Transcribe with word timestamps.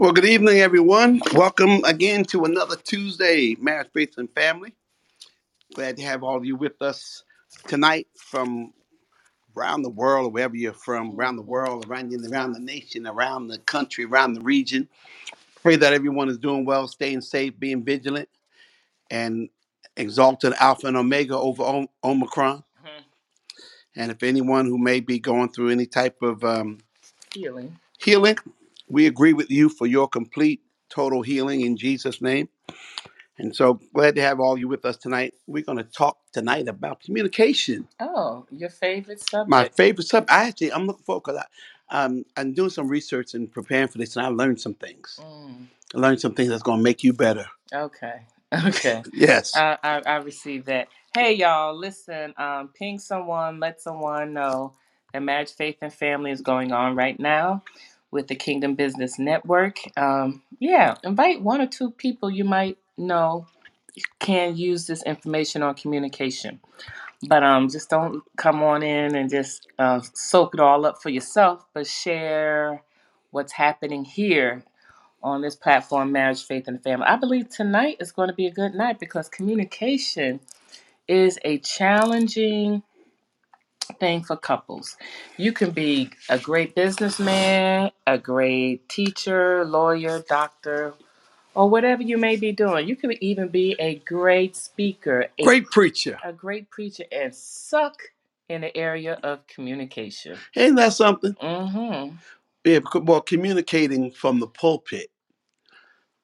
Well, 0.00 0.12
good 0.12 0.24
evening, 0.24 0.60
everyone. 0.60 1.20
Welcome 1.34 1.84
again 1.84 2.24
to 2.30 2.46
another 2.46 2.74
Tuesday, 2.74 3.54
Marriage, 3.60 3.88
Faith, 3.92 4.14
and 4.16 4.32
Family. 4.32 4.72
Glad 5.74 5.98
to 5.98 6.02
have 6.04 6.22
all 6.22 6.38
of 6.38 6.44
you 6.46 6.56
with 6.56 6.80
us 6.80 7.22
tonight 7.68 8.06
from 8.16 8.72
around 9.54 9.82
the 9.82 9.90
world, 9.90 10.32
wherever 10.32 10.56
you're 10.56 10.72
from, 10.72 11.14
around 11.20 11.36
the 11.36 11.42
world, 11.42 11.84
around, 11.86 12.14
around 12.32 12.54
the 12.54 12.60
nation, 12.60 13.06
around 13.06 13.48
the 13.48 13.58
country, 13.58 14.06
around 14.06 14.32
the 14.32 14.40
region. 14.40 14.88
Pray 15.62 15.76
that 15.76 15.92
everyone 15.92 16.30
is 16.30 16.38
doing 16.38 16.64
well, 16.64 16.88
staying 16.88 17.20
safe, 17.20 17.52
being 17.58 17.84
vigilant, 17.84 18.30
and 19.10 19.50
exalted 19.98 20.54
Alpha 20.58 20.86
and 20.86 20.96
Omega 20.96 21.36
over 21.36 21.62
Om- 21.62 21.88
Omicron. 22.02 22.64
Mhm. 22.82 23.04
And 23.96 24.10
if 24.10 24.22
anyone 24.22 24.64
who 24.64 24.78
may 24.78 25.00
be 25.00 25.18
going 25.18 25.50
through 25.50 25.68
any 25.68 25.84
type 25.84 26.22
of 26.22 26.42
um, 26.42 26.78
Healing. 27.34 27.78
healing, 27.98 28.38
we 28.90 29.06
agree 29.06 29.32
with 29.32 29.50
you 29.50 29.68
for 29.68 29.86
your 29.86 30.08
complete, 30.08 30.62
total 30.90 31.22
healing 31.22 31.62
in 31.62 31.76
Jesus' 31.76 32.20
name. 32.20 32.48
And 33.38 33.56
so 33.56 33.80
glad 33.94 34.16
to 34.16 34.22
have 34.22 34.38
all 34.38 34.58
you 34.58 34.68
with 34.68 34.84
us 34.84 34.98
tonight. 34.98 35.34
We're 35.46 35.64
going 35.64 35.78
to 35.78 35.84
talk 35.84 36.18
tonight 36.32 36.68
about 36.68 37.00
communication. 37.00 37.88
Oh, 37.98 38.46
your 38.50 38.68
favorite 38.68 39.20
subject. 39.20 39.48
My 39.48 39.58
subject. 39.62 39.76
favorite 39.76 40.06
subject. 40.08 40.30
I 40.30 40.48
actually, 40.48 40.72
I'm 40.72 40.86
looking 40.86 41.04
forward 41.04 41.22
because 41.24 41.42
I, 41.90 42.04
um, 42.04 42.24
I'm 42.36 42.52
doing 42.52 42.70
some 42.70 42.88
research 42.88 43.34
and 43.34 43.50
preparing 43.50 43.88
for 43.88 43.98
this, 43.98 44.16
and 44.16 44.26
I 44.26 44.28
learned 44.28 44.60
some 44.60 44.74
things. 44.74 45.18
Mm, 45.22 45.66
I 45.94 45.98
learned 45.98 46.20
some 46.20 46.34
things 46.34 46.50
that's 46.50 46.62
going 46.62 46.78
to 46.78 46.84
make 46.84 47.02
you 47.02 47.12
better. 47.12 47.46
okay. 47.72 48.22
Okay. 48.66 49.02
Yes. 49.12 49.56
I, 49.56 49.78
I 49.82 50.02
I 50.06 50.16
received 50.16 50.66
that. 50.66 50.88
Hey 51.14 51.34
y'all, 51.34 51.72
listen, 51.76 52.34
um, 52.36 52.70
ping 52.74 52.98
someone, 52.98 53.60
let 53.60 53.80
someone 53.80 54.32
know 54.34 54.74
that 55.12 55.22
Marriage, 55.22 55.52
Faith, 55.52 55.76
and 55.82 55.92
Family 55.92 56.32
is 56.32 56.40
going 56.40 56.72
on 56.72 56.96
right 56.96 57.18
now 57.20 57.62
with 58.12 58.28
the 58.28 58.36
Kingdom 58.36 58.74
Business 58.76 59.18
Network. 59.18 59.78
Um, 59.96 60.42
yeah, 60.60 60.96
invite 61.04 61.42
one 61.42 61.60
or 61.60 61.66
two 61.68 61.90
people 61.92 62.30
you 62.30 62.44
might 62.44 62.78
know 62.98 63.46
can 64.20 64.56
use 64.56 64.86
this 64.86 65.02
information 65.04 65.62
on 65.62 65.74
communication. 65.74 66.60
But 67.28 67.42
um, 67.44 67.68
just 67.68 67.90
don't 67.90 68.22
come 68.36 68.62
on 68.62 68.82
in 68.82 69.16
and 69.16 69.30
just 69.30 69.68
uh, 69.78 70.00
soak 70.14 70.54
it 70.54 70.60
all 70.60 70.86
up 70.86 71.02
for 71.02 71.10
yourself, 71.10 71.66
but 71.74 71.86
share 71.86 72.82
what's 73.30 73.52
happening 73.52 74.04
here 74.04 74.64
on 75.22 75.42
this 75.42 75.56
platform, 75.56 76.12
Marriage, 76.12 76.44
Faith, 76.44 76.68
and 76.68 76.82
Family. 76.82 77.06
I 77.06 77.16
believe 77.16 77.50
tonight 77.50 77.98
is 78.00 78.12
going 78.12 78.28
to 78.28 78.34
be 78.34 78.46
a 78.46 78.52
good 78.52 78.74
night 78.74 79.00
because 79.00 79.28
communication 79.28 80.40
is 81.08 81.38
a 81.44 81.58
challenging 81.58 82.82
thing 83.98 84.22
for 84.22 84.36
couples. 84.36 84.96
You 85.36 85.52
can 85.52 85.70
be 85.70 86.10
a 86.28 86.38
great 86.38 86.74
businessman, 86.74 87.90
a 88.06 88.18
great 88.18 88.88
teacher, 88.88 89.64
lawyer, 89.64 90.22
doctor, 90.28 90.94
or 91.54 91.68
whatever 91.70 92.02
you 92.02 92.18
may 92.18 92.36
be 92.36 92.52
doing. 92.52 92.88
You 92.88 92.96
could 92.96 93.12
even 93.20 93.48
be 93.48 93.76
a 93.78 93.96
great 93.96 94.56
speaker, 94.56 95.26
a, 95.38 95.44
Great 95.44 95.66
preacher. 95.66 96.18
a 96.24 96.32
great 96.32 96.70
preacher, 96.70 97.04
and 97.12 97.34
suck 97.34 97.96
in 98.48 98.62
the 98.62 98.76
area 98.76 99.18
of 99.22 99.46
communication. 99.46 100.36
Ain't 100.56 100.76
that 100.76 100.92
something? 100.94 101.34
Mm-hmm. 101.34 102.16
Yeah, 102.64 102.80
well, 103.02 103.22
communicating 103.22 104.10
from 104.12 104.40
the 104.40 104.46
pulpit 104.46 105.08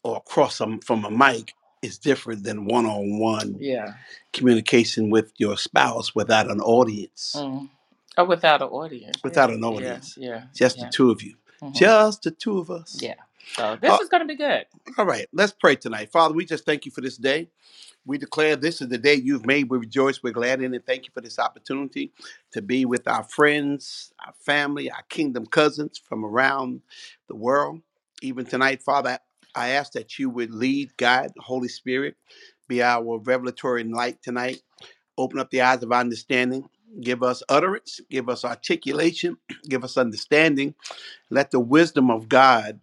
or 0.05 0.19
across 0.19 0.61
a, 0.61 0.79
from 0.85 1.05
a 1.05 1.11
mic 1.11 1.53
is 1.87 1.99
different 1.99 2.43
than 2.45 2.67
one-on-one 2.67 3.57
Yeah. 3.61 3.95
communication 4.33 5.11
with 5.11 5.33
your 5.39 5.57
spouse 5.57 6.15
without 6.15 6.51
an 6.51 6.61
audience. 6.61 7.35
Mm. 7.37 7.71
Or 8.19 8.25
without 8.27 8.63
an 8.63 8.69
audience. 8.69 9.17
Without 9.25 9.51
yeah. 9.51 9.57
an 9.57 9.65
audience. 9.65 10.17
Yeah. 10.19 10.29
Yeah. 10.29 10.43
Just 10.55 10.79
yeah. 10.79 10.85
the 10.87 10.91
two 10.91 11.11
of 11.11 11.23
you. 11.23 11.37
Mhm. 11.63 11.75
Just 11.75 12.23
the 12.23 12.31
two 12.31 12.59
of 12.59 12.71
us. 12.71 12.99
Yeah. 13.01 13.15
So 13.55 13.77
this 13.81 13.91
Oh. 13.93 14.03
is 14.03 14.09
going 14.09 14.23
to 14.23 14.27
be 14.27 14.37
good. 14.37 14.67
All 14.99 15.07
right, 15.07 15.27
let's 15.33 15.53
pray 15.53 15.77
tonight. 15.77 16.11
Father, 16.13 16.35
we 16.35 16.45
just 16.45 16.65
thank 16.65 16.85
you 16.85 16.91
for 16.93 17.01
this 17.01 17.17
day. 17.17 17.49
We 18.05 18.19
declare 18.19 18.57
this 18.57 18.81
is 18.81 18.89
the 18.89 18.99
day 18.99 19.15
you've 19.15 19.47
made. 19.47 19.69
We 19.71 19.79
rejoice, 19.79 20.23
we're 20.23 20.33
glad 20.33 20.63
in 20.63 20.75
it. 20.75 20.85
Thank 20.87 21.07
you 21.07 21.11
for 21.13 21.21
this 21.21 21.39
opportunity 21.39 22.13
to 22.53 22.63
be 22.63 22.85
with 22.85 23.07
our 23.09 23.25
friends, 23.25 24.13
our 24.25 24.33
family, 24.41 24.91
our 24.91 25.03
kingdom 25.09 25.47
cousins 25.47 25.99
from 25.99 26.25
around 26.25 26.83
the 27.29 27.37
world. 27.37 27.81
Even 28.23 28.47
tonight, 28.47 28.83
Father, 28.83 29.19
I 29.57 29.71
ask 29.71 29.93
that 29.95 30.19
you 30.21 30.31
would 30.31 30.53
lead, 30.55 30.97
God, 30.99 31.33
Holy 31.41 31.69
Spirit, 31.69 32.17
be 32.69 32.83
our 32.83 33.19
revelatory 33.21 33.85
light 33.85 34.23
tonight. 34.23 34.63
Open 35.19 35.39
up 35.41 35.51
the 35.51 35.63
eyes 35.63 35.83
of 35.83 35.93
our 35.93 36.01
understanding. 36.01 36.69
Give 37.03 37.23
us 37.23 37.43
utterance, 37.49 38.01
give 38.11 38.29
us 38.29 38.45
articulation, 38.45 39.39
give 39.69 39.85
us 39.85 39.97
understanding. 39.99 40.75
Let 41.31 41.51
the 41.53 41.61
wisdom 41.61 42.11
of 42.11 42.29
God 42.29 42.81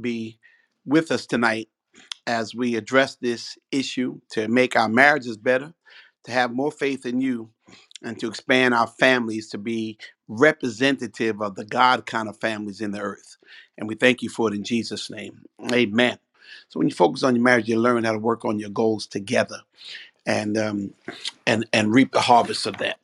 be 0.00 0.38
with 0.86 1.12
us 1.12 1.26
tonight 1.26 1.68
as 2.26 2.54
we 2.56 2.76
address 2.76 3.16
this 3.16 3.58
issue 3.72 4.20
to 4.32 4.48
make 4.48 4.76
our 4.76 4.90
marriages 4.90 5.38
better, 5.38 5.74
to 6.24 6.32
have 6.32 6.52
more 6.52 6.72
faith 6.72 7.06
in 7.06 7.20
you, 7.22 7.50
and 8.02 8.18
to 8.20 8.28
expand 8.28 8.74
our 8.74 8.86
families 8.86 9.48
to 9.50 9.58
be 9.58 9.98
representative 10.28 11.42
of 11.42 11.56
the 11.56 11.64
God 11.64 12.06
kind 12.06 12.28
of 12.28 12.38
families 12.40 12.80
in 12.80 12.92
the 12.92 13.00
earth. 13.00 13.36
And 13.78 13.88
we 13.88 13.96
thank 13.96 14.22
you 14.22 14.30
for 14.30 14.48
it 14.48 14.54
in 14.56 14.64
Jesus' 14.64 15.10
name. 15.10 15.42
Amen. 15.72 16.18
So 16.68 16.80
when 16.80 16.88
you 16.88 16.94
focus 16.94 17.22
on 17.24 17.36
your 17.36 17.44
marriage, 17.44 17.68
you 17.68 17.78
learn 17.80 18.04
how 18.04 18.12
to 18.12 18.18
work 18.18 18.44
on 18.44 18.58
your 18.60 18.70
goals 18.70 19.06
together 19.06 19.60
and 20.26 20.58
um, 20.58 20.94
and 21.46 21.66
and 21.72 21.92
reap 21.94 22.12
the 22.12 22.20
harvest 22.22 22.66
of 22.66 22.78
that. 22.78 22.98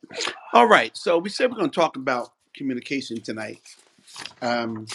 All 0.53 0.67
right. 0.67 0.95
So 0.97 1.17
we 1.19 1.29
said 1.29 1.51
we're 1.51 1.57
going 1.59 1.71
to 1.71 1.75
talk 1.75 1.97
about 1.97 2.31
communication 2.55 3.21
tonight. 3.21 3.61
Um, 4.41 4.87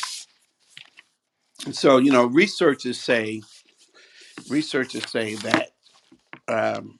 so 1.72 1.98
you 1.98 2.12
know, 2.12 2.26
researchers 2.26 3.00
say 3.00 3.42
researchers 4.50 5.10
say 5.10 5.36
that 5.36 5.70
um, 6.48 6.99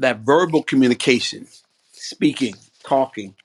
that 0.00 0.20
verbal 0.20 0.64
communication, 0.64 1.48
speaking, 1.92 2.56
talking, 2.84 3.36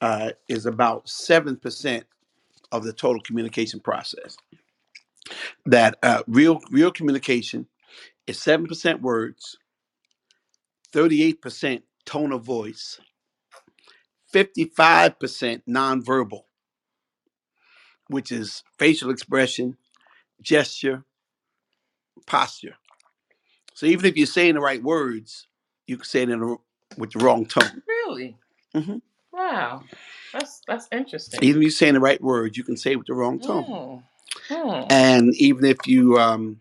uh, 0.00 0.32
is 0.48 0.66
about 0.66 1.08
seven 1.08 1.56
percent 1.56 2.04
of 2.72 2.84
the 2.84 2.92
total 2.92 3.22
communication 3.22 3.80
process. 3.80 4.36
That 5.66 5.98
uh, 6.02 6.22
real 6.28 6.60
real 6.70 6.92
communication 6.92 7.66
is 8.26 8.40
seven 8.40 8.66
percent 8.66 9.02
words, 9.02 9.58
thirty 10.92 11.22
eight 11.22 11.42
percent 11.42 11.84
tone 12.06 12.32
of 12.32 12.44
voice, 12.44 13.00
fifty 14.32 14.64
five 14.66 15.18
percent 15.20 15.64
nonverbal, 15.68 16.42
which 18.08 18.32
is 18.32 18.64
facial 18.78 19.10
expression, 19.10 19.78
gesture, 20.42 21.04
posture. 22.26 22.76
So 23.80 23.86
even 23.86 24.04
if 24.04 24.14
you're 24.18 24.26
saying 24.26 24.56
the 24.56 24.60
right 24.60 24.82
words, 24.82 25.46
you 25.86 25.96
can 25.96 26.04
say 26.04 26.20
it 26.20 26.28
in 26.28 26.42
a, 26.42 26.56
with 26.98 27.12
the 27.12 27.24
wrong 27.24 27.46
tone. 27.46 27.82
Really? 27.88 28.36
Mhm. 28.74 29.00
Wow. 29.32 29.84
That's 30.34 30.60
that's 30.68 30.86
interesting. 30.92 31.42
Even 31.42 31.62
if 31.62 31.64
you're 31.64 31.70
saying 31.70 31.94
the 31.94 32.00
right 32.00 32.20
words, 32.22 32.58
you 32.58 32.62
can 32.62 32.76
say 32.76 32.90
it 32.92 32.96
with 32.96 33.06
the 33.06 33.14
wrong 33.14 33.40
tone. 33.40 33.64
Mm. 33.64 34.02
Hmm. 34.50 34.86
And 34.90 35.34
even 35.36 35.64
if 35.64 35.78
you 35.86 36.18
um 36.18 36.58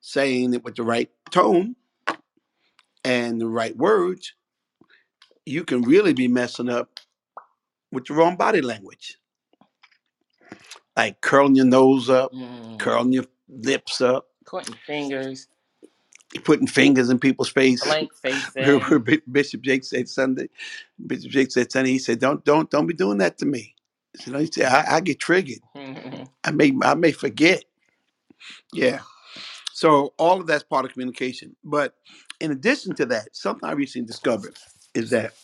saying 0.00 0.54
it 0.54 0.64
with 0.64 0.74
the 0.74 0.82
right 0.82 1.08
tone 1.30 1.76
and 3.04 3.40
the 3.40 3.46
right 3.46 3.76
words, 3.76 4.34
you 5.46 5.62
can 5.62 5.82
really 5.82 6.14
be 6.14 6.26
messing 6.26 6.68
up 6.68 6.98
with 7.92 8.06
the 8.06 8.14
wrong 8.14 8.34
body 8.34 8.60
language. 8.60 9.18
Like 10.96 11.20
curling 11.20 11.54
your 11.54 11.66
nose 11.66 12.10
up, 12.10 12.32
Mm. 12.32 12.80
curling 12.80 13.12
your 13.12 13.26
lips 13.48 14.00
up, 14.00 14.26
Pointing 14.46 14.74
fingers, 14.84 15.46
putting 16.44 16.66
fingers 16.66 17.10
in 17.10 17.18
people's 17.18 17.48
face. 17.48 17.82
blank 17.84 18.12
facing. 18.14 19.22
Bishop 19.32 19.62
Jake 19.62 19.84
said 19.84 20.08
Sunday. 20.08 20.48
Bishop 21.06 21.30
Jake 21.30 21.50
said 21.50 21.72
Sunday. 21.72 21.92
He 21.92 21.98
said, 21.98 22.18
"Don't, 22.18 22.44
don't, 22.44 22.70
don't 22.70 22.86
be 22.86 22.94
doing 22.94 23.18
that 23.18 23.38
to 23.38 23.46
me." 23.46 23.74
You 24.26 24.32
know, 24.32 24.38
he 24.38 24.50
said, 24.52 24.66
"I, 24.66 24.96
I 24.96 25.00
get 25.00 25.18
triggered. 25.18 25.60
I 26.44 26.50
may, 26.52 26.76
I 26.82 26.94
may 26.94 27.12
forget." 27.12 27.64
Yeah. 28.72 29.00
So 29.72 30.12
all 30.18 30.40
of 30.40 30.46
that's 30.46 30.64
part 30.64 30.84
of 30.84 30.92
communication. 30.92 31.54
But 31.62 31.94
in 32.40 32.50
addition 32.50 32.94
to 32.96 33.06
that, 33.06 33.34
something 33.34 33.68
I 33.68 33.72
recently 33.72 34.06
discovered 34.06 34.56
is 34.94 35.10
that 35.10 35.34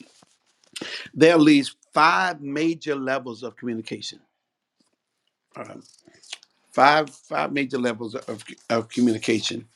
there 1.14 1.30
are 1.30 1.34
at 1.34 1.40
least 1.40 1.76
five 1.92 2.40
major 2.40 2.96
levels 2.96 3.42
of 3.42 3.56
communication. 3.56 4.20
Um, 5.56 5.82
five 6.72 7.10
five 7.10 7.52
major 7.52 7.78
levels 7.78 8.16
of, 8.16 8.44
of 8.70 8.88
communication. 8.88 9.66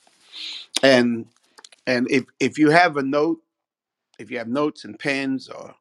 And 0.83 1.27
and 1.87 2.11
if 2.11 2.25
if 2.41 2.59
you 2.59 2.71
have 2.71 2.97
a 2.97 3.03
note, 3.03 3.41
if 4.19 4.31
you 4.31 4.39
have 4.39 4.49
notes 4.49 4.85
and 4.85 4.99
pens 4.99 5.49
or 5.49 5.75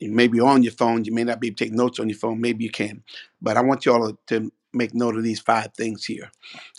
maybe 0.00 0.40
on 0.40 0.62
your 0.62 0.72
phone, 0.72 1.04
you 1.04 1.12
may 1.12 1.24
not 1.24 1.40
be 1.40 1.48
able 1.48 1.56
to 1.56 1.64
take 1.64 1.74
notes 1.74 2.00
on 2.00 2.08
your 2.08 2.18
phone, 2.18 2.40
maybe 2.40 2.64
you 2.64 2.70
can. 2.70 3.02
But 3.42 3.56
I 3.56 3.62
want 3.62 3.86
you 3.86 3.92
all 3.92 4.18
to 4.28 4.52
make 4.72 4.94
note 4.94 5.16
of 5.16 5.24
these 5.24 5.40
five 5.40 5.74
things 5.74 6.04
here. 6.04 6.30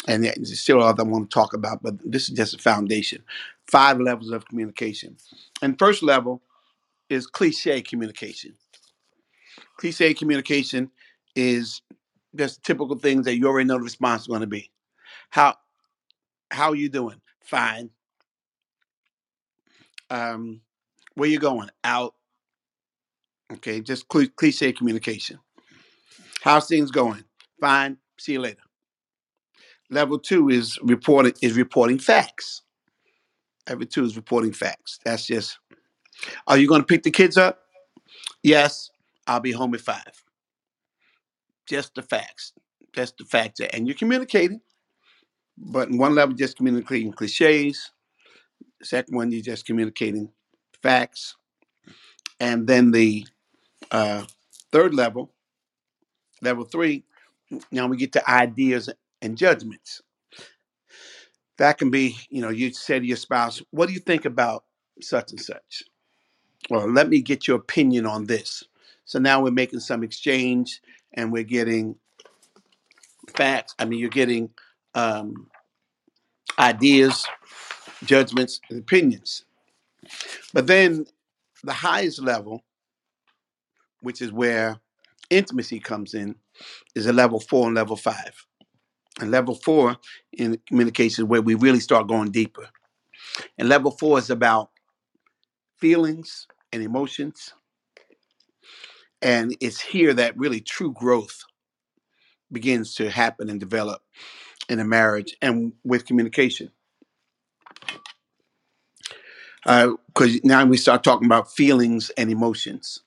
And 0.08 0.26
there's 0.26 0.60
still 0.60 0.82
a 0.82 0.88
other 0.88 1.04
I 1.04 1.08
want 1.08 1.30
to 1.32 1.34
talk 1.34 1.54
about, 1.54 1.84
but 1.84 1.96
this 2.06 2.30
is 2.30 2.36
just 2.38 2.56
a 2.56 2.60
foundation. 2.60 3.24
Five 3.68 4.00
levels 4.00 4.32
of 4.32 4.46
communication. 4.48 5.18
And 5.62 5.80
first 5.80 6.04
level 6.04 6.42
is 7.10 7.28
cliche 7.28 7.82
communication. 7.82 8.56
Cliche 9.78 10.14
communication 10.14 10.92
is 11.36 11.82
Just 12.36 12.64
typical 12.64 12.98
things 12.98 13.26
that 13.26 13.38
you 13.38 13.48
already 13.48 13.68
know 13.68 13.76
the 13.78 13.84
response 13.84 14.24
is 14.24 14.28
going 14.28 14.42
to 14.42 14.48
be. 14.48 14.72
How 15.32 15.56
how 16.52 16.70
are 16.70 16.76
you 16.76 16.90
doing? 16.90 17.22
Fine. 17.44 17.90
Um, 20.10 20.62
where 21.16 21.30
you 21.30 21.40
going? 21.40 21.70
Out. 21.84 22.14
Okay, 23.54 23.82
just 23.82 24.08
cli 24.08 24.28
cliche 24.28 24.72
communication. 24.72 25.40
How's 26.42 26.68
things 26.68 26.92
going? 26.92 27.24
Fine. 27.60 27.98
See 28.20 28.34
you 28.34 28.42
later. 28.42 28.62
Level 29.90 30.20
two 30.20 30.50
is 30.50 30.80
reporting 30.84 31.34
is 31.42 31.54
reporting 31.54 32.00
facts. 32.00 32.62
Level 33.70 33.86
two 33.86 34.06
is 34.06 34.16
reporting 34.16 34.54
facts. 34.54 35.00
That's 35.04 35.26
just. 35.26 35.58
Are 36.48 36.58
you 36.58 36.68
going 36.68 36.82
to 36.82 36.88
pick 36.88 37.04
the 37.04 37.12
kids 37.12 37.38
up? 37.38 37.60
Yes. 38.44 38.90
I'll 39.28 39.40
be 39.40 39.52
home 39.52 39.74
at 39.74 39.82
five. 39.82 40.24
Just 41.68 41.96
the 41.96 42.02
facts. 42.02 42.54
Just 42.94 43.18
the 43.18 43.26
facts. 43.26 43.62
And 43.74 43.88
you're 43.88 43.96
communicating, 43.96 44.62
but 45.58 45.90
in 45.90 45.98
one 45.98 46.16
level, 46.16 46.36
just 46.36 46.58
communicating 46.58 47.12
cliches. 47.12 47.92
Second 48.82 49.16
one, 49.16 49.32
you're 49.32 49.42
just 49.42 49.66
communicating 49.66 50.30
facts. 50.82 51.36
And 52.40 52.66
then 52.68 52.92
the 52.92 53.26
uh, 53.92 54.26
third 54.72 54.94
level, 54.96 55.32
level 56.42 56.66
three, 56.66 57.04
now 57.72 57.88
we 57.88 57.98
get 57.98 58.14
to 58.14 58.30
ideas 58.30 58.90
and 59.22 59.38
judgments. 59.38 60.02
That 61.58 61.78
can 61.78 61.92
be, 61.92 62.18
you 62.30 62.42
know, 62.42 62.50
you 62.50 62.74
say 62.74 63.00
to 63.00 63.06
your 63.06 63.18
spouse, 63.18 63.62
What 63.72 63.88
do 63.88 63.94
you 63.94 64.00
think 64.00 64.26
about 64.26 64.64
such 65.02 65.32
and 65.32 65.40
such? 65.40 65.84
Well, 66.70 66.90
let 66.92 67.10
me 67.10 67.22
get 67.22 67.48
your 67.48 67.58
opinion 67.58 68.06
on 68.06 68.26
this. 68.26 68.64
So 69.06 69.20
now 69.20 69.44
we're 69.44 69.52
making 69.52 69.82
some 69.82 70.04
exchange 70.04 70.82
and 71.14 71.32
we're 71.32 71.44
getting 71.44 71.96
facts. 73.36 73.76
I 73.78 73.86
mean, 73.86 74.00
you're 74.00 74.10
getting 74.10 74.50
um, 74.96 75.48
ideas, 76.60 77.26
judgments, 78.06 78.60
and 78.70 78.80
opinions. 78.80 79.46
But 80.54 80.68
then 80.68 81.06
the 81.64 81.74
highest 81.74 82.22
level, 82.22 82.62
which 84.02 84.22
is 84.22 84.32
where 84.32 84.80
intimacy 85.30 85.80
comes 85.80 86.14
in, 86.14 86.36
is 86.96 87.06
a 87.06 87.14
level 87.14 87.40
four 87.40 87.68
and 87.68 87.76
level 87.76 87.96
five. 87.96 88.46
And 89.20 89.30
level 89.30 89.56
four 89.56 89.98
in 90.34 90.60
communication 90.68 91.28
where 91.28 91.42
we 91.42 91.56
really 91.56 91.80
start 91.80 92.08
going 92.08 92.32
deeper. 92.32 92.68
And 93.58 93.70
level 93.70 93.92
four 93.92 94.18
is 94.18 94.30
about 94.30 94.72
feelings 95.80 96.48
and 96.72 96.82
emotions. 96.82 97.54
And 99.22 99.56
it's 99.60 99.80
here 99.80 100.14
that 100.14 100.38
really 100.38 100.62
true 100.62 100.94
growth 100.94 101.44
begins 102.52 102.96
to 102.96 103.10
happen 103.10 103.50
and 103.50 103.60
develop 103.60 104.02
in 104.70 104.80
a 104.80 104.86
marriage 104.86 105.36
and 105.42 105.74
with 105.84 106.06
communication. 106.06 106.72
Uh, 109.66 109.92
because 110.08 110.44
now 110.44 110.66
we 110.66 110.78
start 110.78 111.04
talking 111.04 111.26
about 111.26 111.52
feelings 111.52 112.10
and 112.18 112.32
emotions. 112.32 113.00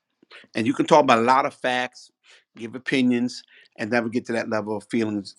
And 0.55 0.67
you 0.67 0.75
can 0.75 0.87
talk 0.87 1.03
about 1.03 1.19
a 1.19 1.23
lot 1.23 1.47
of 1.47 1.55
facts, 1.55 2.11
give 2.57 2.75
opinions, 2.75 3.43
and 3.77 3.91
never 3.91 4.09
get 4.09 4.27
to 4.27 4.33
that 4.35 4.49
level 4.49 4.77
of 4.77 4.85
feelings, 4.85 5.35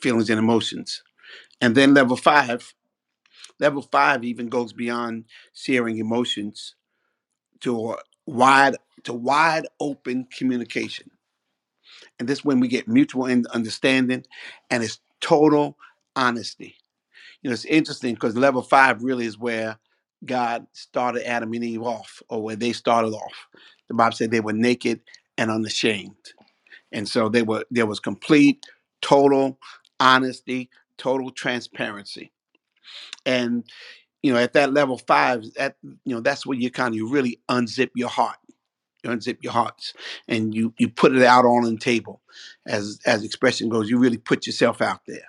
feelings 0.00 0.30
and 0.30 0.38
emotions. 0.38 1.02
And 1.60 1.74
then 1.74 1.94
level 1.94 2.16
five, 2.16 2.74
level 3.58 3.82
five 3.82 4.24
even 4.24 4.48
goes 4.48 4.72
beyond 4.72 5.24
sharing 5.52 5.98
emotions 5.98 6.76
to 7.60 7.96
wide 8.26 8.76
to 9.04 9.12
wide 9.12 9.66
open 9.80 10.26
communication. 10.36 11.10
And 12.18 12.28
this 12.28 12.38
is 12.38 12.44
when 12.44 12.60
we 12.60 12.68
get 12.68 12.86
mutual 12.86 13.24
understanding 13.24 14.24
and 14.70 14.82
it's 14.84 15.00
total 15.20 15.76
honesty. 16.16 16.76
You 17.42 17.50
know, 17.50 17.54
it's 17.54 17.64
interesting 17.64 18.14
because 18.14 18.36
level 18.36 18.62
five 18.62 19.02
really 19.02 19.26
is 19.26 19.38
where 19.38 19.78
God 20.24 20.66
started 20.72 21.26
Adam 21.26 21.52
and 21.54 21.64
Eve 21.64 21.82
off, 21.82 22.22
or 22.28 22.42
where 22.42 22.56
they 22.56 22.72
started 22.72 23.12
off. 23.12 23.46
The 23.88 23.94
Bible 23.94 24.16
said 24.16 24.30
they 24.30 24.40
were 24.40 24.52
naked 24.52 25.00
and 25.38 25.50
unashamed. 25.50 26.14
And 26.92 27.08
so 27.08 27.28
they 27.28 27.42
were 27.42 27.64
there 27.70 27.86
was 27.86 28.00
complete, 28.00 28.64
total 29.00 29.58
honesty, 29.98 30.68
total 30.98 31.30
transparency. 31.30 32.32
And 33.24 33.64
you 34.22 34.32
know, 34.32 34.38
at 34.38 34.52
that 34.52 34.72
level 34.72 34.98
five, 34.98 35.44
that 35.56 35.76
you 35.82 36.14
know, 36.14 36.20
that's 36.20 36.44
where 36.44 36.58
you 36.58 36.70
kind 36.70 36.92
of 36.92 36.96
you 36.96 37.08
really 37.08 37.40
unzip 37.48 37.90
your 37.94 38.10
heart. 38.10 38.36
You 39.04 39.10
unzip 39.10 39.38
your 39.42 39.52
hearts 39.52 39.94
and 40.28 40.54
you 40.54 40.74
you 40.78 40.88
put 40.90 41.14
it 41.16 41.22
out 41.22 41.44
on 41.44 41.64
the 41.64 41.78
table. 41.78 42.22
As 42.66 42.98
as 43.06 43.24
expression 43.24 43.68
goes, 43.68 43.90
you 43.90 43.98
really 43.98 44.18
put 44.18 44.46
yourself 44.46 44.80
out 44.82 45.00
there. 45.06 45.26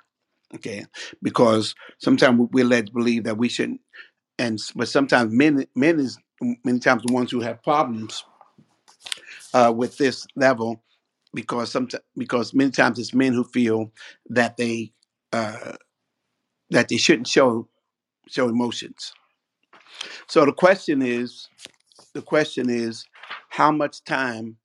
Okay. 0.55 0.85
Because 1.21 1.75
sometimes 1.99 2.39
we- 2.39 2.47
we're 2.63 2.65
led 2.69 2.87
to 2.87 2.93
believe 2.93 3.25
that 3.25 3.37
we 3.37 3.49
shouldn't 3.49 3.81
and 4.37 4.59
but 4.75 4.87
sometimes 4.87 5.33
men 5.33 5.65
men 5.75 5.99
is 5.99 6.17
many 6.63 6.79
times 6.79 7.03
the 7.05 7.13
ones 7.13 7.31
who 7.31 7.39
have 7.41 7.63
problems 7.63 8.23
uh, 9.53 9.73
with 9.75 9.97
this 9.97 10.25
level 10.35 10.83
because 11.33 11.71
sometimes 11.71 12.03
because 12.17 12.53
many 12.53 12.71
times 12.71 12.99
it's 12.99 13.13
men 13.13 13.33
who 13.33 13.43
feel 13.43 13.91
that 14.29 14.57
they 14.57 14.91
uh, 15.33 15.73
that 16.71 16.89
they 16.89 16.97
shouldn't 16.97 17.27
show 17.27 17.67
show 18.29 18.49
emotions. 18.49 19.13
So 20.27 20.45
the 20.45 20.53
question 20.53 21.01
is 21.01 21.49
the 22.13 22.21
question 22.21 22.69
is 22.69 23.05
how 23.49 23.71
much 23.71 24.03
time 24.03 24.57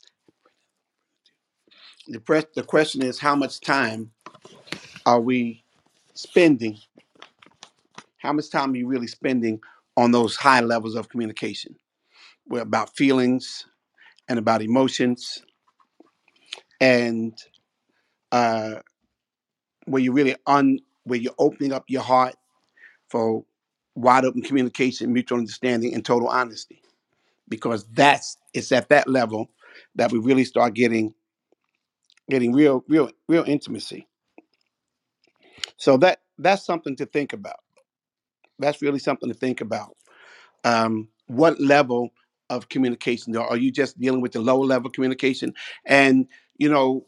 the 2.09 2.21
press 2.21 2.45
the 2.55 2.63
question 2.63 3.03
is 3.03 3.19
how 3.19 3.35
much 3.37 3.61
time 3.61 4.11
are 5.07 5.21
we 5.21 5.65
spending 6.15 6.79
how 8.19 8.33
much 8.33 8.51
time 8.51 8.73
are 8.73 8.77
you 8.77 8.87
really 8.87 9.07
spending 9.07 9.61
on 9.97 10.11
those 10.13 10.37
high 10.37 10.61
levels 10.61 10.95
of 10.95 11.09
communication 11.09 11.75
We're 12.49 12.63
about 12.63 12.97
feelings 12.97 13.67
and 14.29 14.39
about 14.39 14.63
emotions 14.63 15.45
and 16.81 17.39
uh, 18.33 18.77
where 19.87 20.03
you 20.03 20.13
really 20.13 20.37
un 20.47 20.81
where 21.05 21.19
you're 21.19 21.35
opening 21.39 21.73
up 21.73 21.85
your 21.89 22.03
heart 22.03 22.35
for 23.09 23.45
wide 23.95 24.25
open 24.25 24.43
communication, 24.43 25.13
mutual 25.13 25.39
understanding, 25.39 25.95
and 25.95 26.05
total 26.05 26.29
honesty. 26.29 26.81
Because 27.49 27.87
that's 27.93 28.37
it's 28.55 28.73
at 28.73 28.89
that 28.89 29.09
level 29.09 29.51
that 29.95 30.13
we 30.13 30.19
really 30.19 30.45
start 30.45 30.75
getting 30.75 31.15
getting 32.31 32.53
real, 32.53 32.85
real, 32.89 33.11
real 33.29 33.45
intimacy. 33.47 34.09
So 35.77 35.97
that 35.99 36.21
that's 36.39 36.65
something 36.65 36.97
to 36.97 37.07
think 37.07 37.33
about. 37.33 37.61
That's 38.59 38.83
really 38.83 38.99
something 38.99 39.29
to 39.29 39.35
think 39.35 39.61
about. 39.61 39.97
Um, 40.65 41.09
what 41.27 41.61
level 41.61 42.11
of 42.49 42.69
communication 42.69 43.37
are 43.37 43.57
you 43.57 43.71
just 43.71 43.99
dealing 44.01 44.21
with 44.21 44.33
the 44.33 44.41
lower 44.41 44.65
level 44.65 44.91
communication? 44.91 45.55
And 45.85 46.27
you 46.59 46.71
know, 46.71 47.07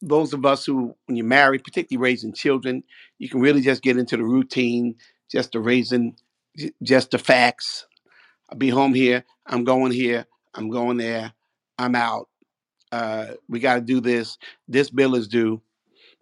those 0.00 0.32
of 0.32 0.46
us 0.46 0.64
who, 0.64 0.94
when 1.06 1.16
you're 1.16 1.26
married, 1.26 1.64
particularly 1.64 2.02
raising 2.02 2.32
children, 2.32 2.84
you 3.18 3.28
can 3.28 3.40
really 3.40 3.60
just 3.60 3.82
get 3.82 3.98
into 3.98 4.16
the 4.16 4.24
routine, 4.24 4.94
just 5.30 5.52
the 5.52 5.60
raising, 5.60 6.16
just 6.82 7.10
the 7.10 7.18
facts. 7.18 7.87
I'll 8.50 8.58
be 8.58 8.70
home 8.70 8.94
here. 8.94 9.24
I'm 9.46 9.64
going 9.64 9.92
here. 9.92 10.26
I'm 10.54 10.70
going 10.70 10.96
there. 10.96 11.32
I'm 11.78 11.94
out. 11.94 12.28
Uh, 12.90 13.28
we 13.48 13.60
got 13.60 13.74
to 13.74 13.80
do 13.80 14.00
this. 14.00 14.38
This 14.66 14.90
bill 14.90 15.14
is 15.14 15.28
due. 15.28 15.60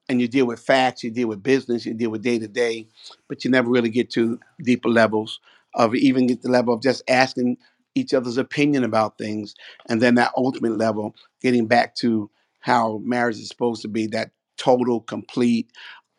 And 0.08 0.20
you 0.20 0.28
deal 0.28 0.46
with 0.46 0.60
facts, 0.60 1.02
you 1.02 1.10
deal 1.10 1.26
with 1.28 1.42
business, 1.42 1.84
you 1.84 1.92
deal 1.92 2.10
with 2.10 2.22
day 2.22 2.38
to 2.38 2.46
day, 2.46 2.86
but 3.28 3.44
you 3.44 3.50
never 3.50 3.68
really 3.68 3.88
get 3.90 4.08
to 4.10 4.38
deeper 4.62 4.88
levels 4.88 5.40
of 5.74 5.96
even 5.96 6.28
get 6.28 6.42
the 6.42 6.50
level 6.50 6.74
of 6.74 6.82
just 6.82 7.02
asking 7.08 7.58
each 7.96 8.14
other's 8.14 8.38
opinion 8.38 8.84
about 8.84 9.18
things. 9.18 9.54
And 9.88 10.00
then 10.00 10.14
that 10.14 10.32
ultimate 10.36 10.78
level, 10.78 11.16
getting 11.42 11.66
back 11.66 11.96
to 11.96 12.30
how 12.60 13.00
marriage 13.04 13.38
is 13.38 13.48
supposed 13.48 13.82
to 13.82 13.88
be 13.88 14.06
that 14.08 14.30
total, 14.58 15.00
complete, 15.00 15.70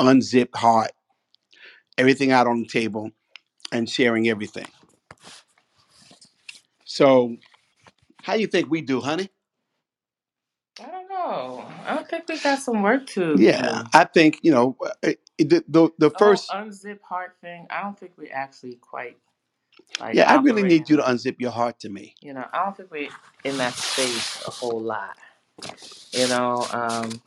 unzipped 0.01 0.57
heart, 0.57 0.91
everything 1.97 2.31
out 2.31 2.47
on 2.47 2.59
the 2.61 2.67
table 2.67 3.11
and 3.71 3.89
sharing 3.89 4.27
everything. 4.27 4.67
So, 6.97 7.37
how 8.23 8.35
do 8.35 8.41
you 8.41 8.47
think 8.47 8.69
we 8.71 8.81
do, 8.81 9.01
honey? 9.01 9.29
I 10.81 10.91
don't 10.91 11.09
know. 11.09 11.65
I 11.85 11.95
don't 11.95 12.09
think 12.09 12.25
we 12.29 12.39
got 12.39 12.59
some 12.59 12.83
work 12.83 13.07
to 13.09 13.37
Yeah, 13.37 13.61
do. 13.61 13.85
I 13.93 14.05
think 14.05 14.39
you 14.43 14.51
know 14.51 14.77
uh, 15.03 15.13
the 15.39 15.63
the, 15.69 15.91
the 15.99 16.11
The 16.11 16.19
whole 16.19 16.19
first. 16.19 16.49
unzip 16.51 17.01
heart 17.01 17.35
thing. 17.41 17.67
I 17.69 17.83
don't 17.83 17.99
think 17.99 18.13
we 18.17 18.29
actually 18.29 18.75
quite 18.75 19.17
like 19.99 20.17
Yeah, 20.17 20.31
I 20.31 20.35
really 20.37 20.63
need 20.63 20.83
in 20.83 20.85
you 20.89 20.97
to 20.97 21.03
unzip 21.03 21.37
your 21.39 21.51
heart 21.51 21.79
to 21.81 21.89
me. 21.89 22.15
You 22.21 22.33
know, 22.33 22.45
I 22.53 22.65
don't 22.65 22.77
think 22.77 22.91
we're 22.91 23.09
in 23.43 23.57
that 23.57 23.73
space 23.75 24.41
a 24.47 24.51
whole 24.51 24.81
lot. 24.81 25.17
You 26.13 26.27
know, 26.27 26.67
um, 26.71 27.21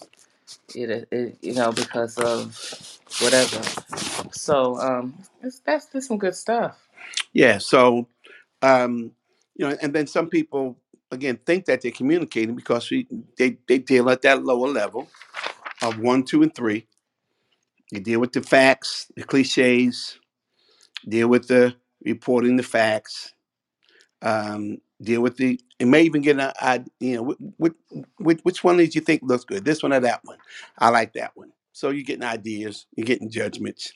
it, 0.74 1.08
it 1.12 1.38
you 1.42 1.54
know 1.54 1.72
because 1.72 2.18
of 2.18 2.58
whatever. 3.20 3.62
So 4.32 4.78
um, 4.80 5.14
it's, 5.42 5.60
that's 5.60 5.86
just 5.92 6.08
some 6.08 6.18
good 6.18 6.36
stuff. 6.36 6.88
Yeah, 7.32 7.58
so 7.58 8.08
um, 8.62 9.12
you 9.60 9.68
know, 9.68 9.76
and 9.82 9.92
then 9.92 10.06
some 10.06 10.30
people 10.30 10.78
again 11.12 11.38
think 11.44 11.66
that 11.66 11.82
they're 11.82 11.92
communicating 11.92 12.56
because 12.56 12.90
we 12.90 13.06
they 13.36 13.58
they 13.68 13.76
deal 13.76 14.08
at 14.08 14.22
that 14.22 14.42
lower 14.42 14.68
level, 14.68 15.06
of 15.82 15.98
one, 15.98 16.24
two, 16.24 16.42
and 16.42 16.54
three. 16.54 16.86
You 17.92 18.00
deal 18.00 18.20
with 18.20 18.32
the 18.32 18.40
facts, 18.40 19.12
the 19.16 19.22
cliches, 19.22 20.18
deal 21.06 21.28
with 21.28 21.46
the 21.48 21.76
reporting 22.02 22.56
the 22.56 22.62
facts, 22.62 23.34
um, 24.22 24.78
deal 25.02 25.20
with 25.20 25.36
the, 25.36 25.60
it 25.78 25.86
may 25.86 26.04
even 26.04 26.22
get 26.22 26.40
an 26.40 26.52
I, 26.58 26.82
you 26.98 27.16
know, 27.16 27.36
which, 27.58 27.74
which, 28.16 28.40
which 28.42 28.64
one 28.64 28.78
did 28.78 28.94
you 28.94 29.02
think 29.02 29.20
looks 29.22 29.44
good? 29.44 29.66
This 29.66 29.82
one 29.82 29.92
or 29.92 30.00
that 30.00 30.20
one? 30.24 30.38
I 30.78 30.88
like 30.88 31.12
that 31.14 31.32
one. 31.34 31.52
So 31.72 31.90
you're 31.90 32.04
getting 32.04 32.24
ideas, 32.24 32.86
you're 32.96 33.04
getting 33.04 33.28
judgments, 33.28 33.92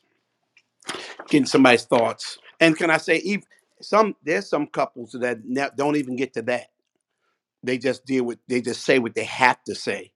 getting 1.29 1.47
somebody's 1.47 1.85
thoughts. 1.85 2.37
And 2.61 2.77
can 2.77 2.91
I 2.91 2.99
say, 2.99 3.17
even 3.19 3.45
some, 3.89 4.17
there's 4.25 4.49
some 4.49 4.69
couples 4.69 5.13
that 5.21 5.41
ne- 5.45 5.71
don't 5.77 5.97
even 5.97 6.17
get 6.17 6.35
to 6.35 6.43
that. 6.43 6.69
They 7.63 7.79
just 7.79 8.07
deal 8.07 8.25
with, 8.25 8.39
they 8.49 8.61
just 8.63 8.85
say 8.85 8.99
what 9.01 9.15
they 9.15 9.25
have 9.25 9.63
to 9.65 9.75
say 9.75 10.13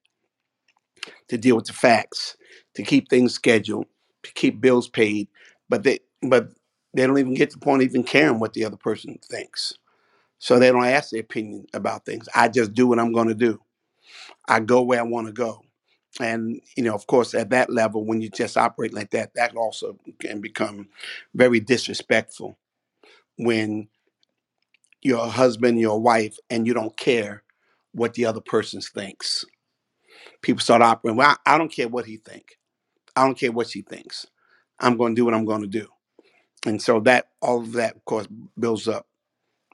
to 1.28 1.38
deal 1.38 1.56
with 1.56 1.66
the 1.66 1.74
facts, 1.74 2.36
to 2.74 2.82
keep 2.84 3.08
things 3.10 3.34
scheduled, 3.34 3.86
to 4.24 4.32
keep 4.34 4.60
bills 4.60 4.88
paid. 4.88 5.28
But 5.68 5.84
they, 5.84 6.00
but 6.22 6.50
they 6.94 7.06
don't 7.06 7.18
even 7.18 7.34
get 7.34 7.50
to 7.50 7.58
the 7.58 7.64
point 7.64 7.82
of 7.82 7.88
even 7.88 8.04
caring 8.04 8.40
what 8.40 8.54
the 8.54 8.64
other 8.66 8.76
person 8.78 9.18
thinks 9.30 9.74
So 10.40 10.60
they 10.60 10.72
don't 10.72 10.86
ask 10.86 11.12
their 11.12 11.22
opinion 11.22 11.66
about 11.74 12.06
things. 12.06 12.28
I 12.36 12.48
just 12.50 12.74
do 12.74 12.88
what 12.88 13.00
I'm 13.00 13.14
going 13.14 13.28
to 13.30 13.34
do. 13.36 13.60
I 14.48 14.60
go 14.60 14.82
where 14.82 15.00
I 15.00 15.04
want 15.04 15.28
to 15.28 15.34
go. 15.34 15.62
And, 16.20 16.60
you 16.76 16.84
know, 16.84 16.94
of 16.94 17.06
course, 17.06 17.34
at 17.34 17.50
that 17.50 17.70
level, 17.70 18.04
when 18.06 18.20
you 18.22 18.30
just 18.30 18.56
operate 18.56 18.94
like 18.94 19.10
that, 19.12 19.34
that 19.34 19.56
also 19.56 19.98
can 20.20 20.40
become 20.40 20.88
very 21.34 21.60
disrespectful 21.60 22.58
when 23.38 23.88
you're 25.00 25.18
a 25.24 25.28
husband, 25.28 25.80
you're 25.80 25.92
a 25.92 25.98
wife, 25.98 26.36
and 26.50 26.66
you 26.66 26.74
don't 26.74 26.96
care 26.96 27.44
what 27.92 28.14
the 28.14 28.26
other 28.26 28.40
person 28.40 28.80
thinks. 28.80 29.44
People 30.42 30.60
start 30.60 30.82
operating, 30.82 31.16
well, 31.16 31.36
I, 31.46 31.54
I 31.54 31.58
don't 31.58 31.72
care 31.72 31.88
what 31.88 32.06
he 32.06 32.18
think. 32.18 32.58
I 33.16 33.24
don't 33.24 33.38
care 33.38 33.52
what 33.52 33.70
she 33.70 33.82
thinks. 33.82 34.26
I'm 34.78 34.96
going 34.96 35.14
to 35.14 35.20
do 35.20 35.24
what 35.24 35.34
I'm 35.34 35.44
going 35.44 35.62
to 35.62 35.66
do. 35.66 35.88
And 36.66 36.82
so 36.82 37.00
that, 37.00 37.28
all 37.40 37.60
of 37.60 37.72
that, 37.72 37.96
of 37.96 38.04
course, 38.04 38.26
builds 38.58 38.88
up, 38.88 39.06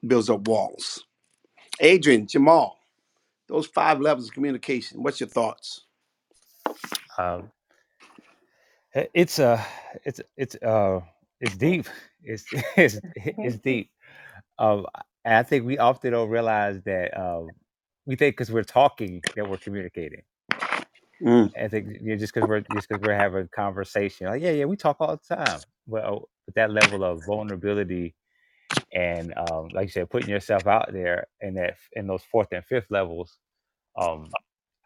builds 0.07 0.31
up 0.31 0.47
walls. 0.47 1.05
Adrian, 1.81 2.27
Jamal, 2.27 2.79
those 3.49 3.67
five 3.67 4.01
levels 4.01 4.29
of 4.29 4.35
communication, 4.35 5.03
what's 5.03 5.21
your 5.21 5.29
thoughts? 5.29 5.83
Um, 7.19 7.51
it's 9.13 9.39
a, 9.39 9.65
it's 10.05 10.21
it's 10.37 10.57
uh, 10.57 11.01
it's 11.45 11.57
deep. 11.57 11.87
It's 12.23 12.45
it's 12.77 13.01
it's 13.43 13.57
deep. 13.65 13.91
Um, 14.59 14.87
and 15.25 15.37
I 15.37 15.45
think 15.45 15.67
we 15.67 15.79
often 15.79 16.13
don't 16.13 16.31
realize 16.31 16.83
that 16.85 17.19
um, 17.19 17.55
we 18.07 18.17
think 18.17 18.37
because 18.37 18.53
we're 18.53 18.65
talking 18.65 19.23
that 19.37 19.49
we're 19.49 19.59
communicating. 19.59 20.23
Mm, 21.23 21.53
I 21.61 21.69
think 21.69 21.89
you 22.01 22.11
know, 22.13 22.17
just 22.17 22.35
because 22.35 22.49
we're 22.49 22.61
just 22.61 22.89
because 22.89 23.03
we're 23.03 23.15
having 23.17 23.45
a 23.45 23.49
conversation, 23.49 24.29
like 24.29 24.43
yeah, 24.43 24.53
yeah, 24.53 24.67
we 24.67 24.77
talk 24.77 24.99
all 25.01 25.17
the 25.19 25.37
time. 25.37 25.65
Well, 25.87 26.29
with 26.47 26.57
that 26.57 26.73
level 26.73 27.05
of 27.05 27.25
vulnerability 27.27 28.15
and 28.93 29.35
um, 29.37 29.69
like 29.75 29.87
you 29.87 29.93
said, 29.93 30.11
putting 30.11 30.31
yourself 30.31 30.67
out 30.67 30.93
there 30.93 31.27
in 31.41 31.55
that 31.57 31.77
in 31.95 32.07
those 32.07 32.25
fourth 32.25 32.49
and 32.53 32.65
fifth 32.65 32.91
levels, 32.91 33.39
um, 34.01 34.35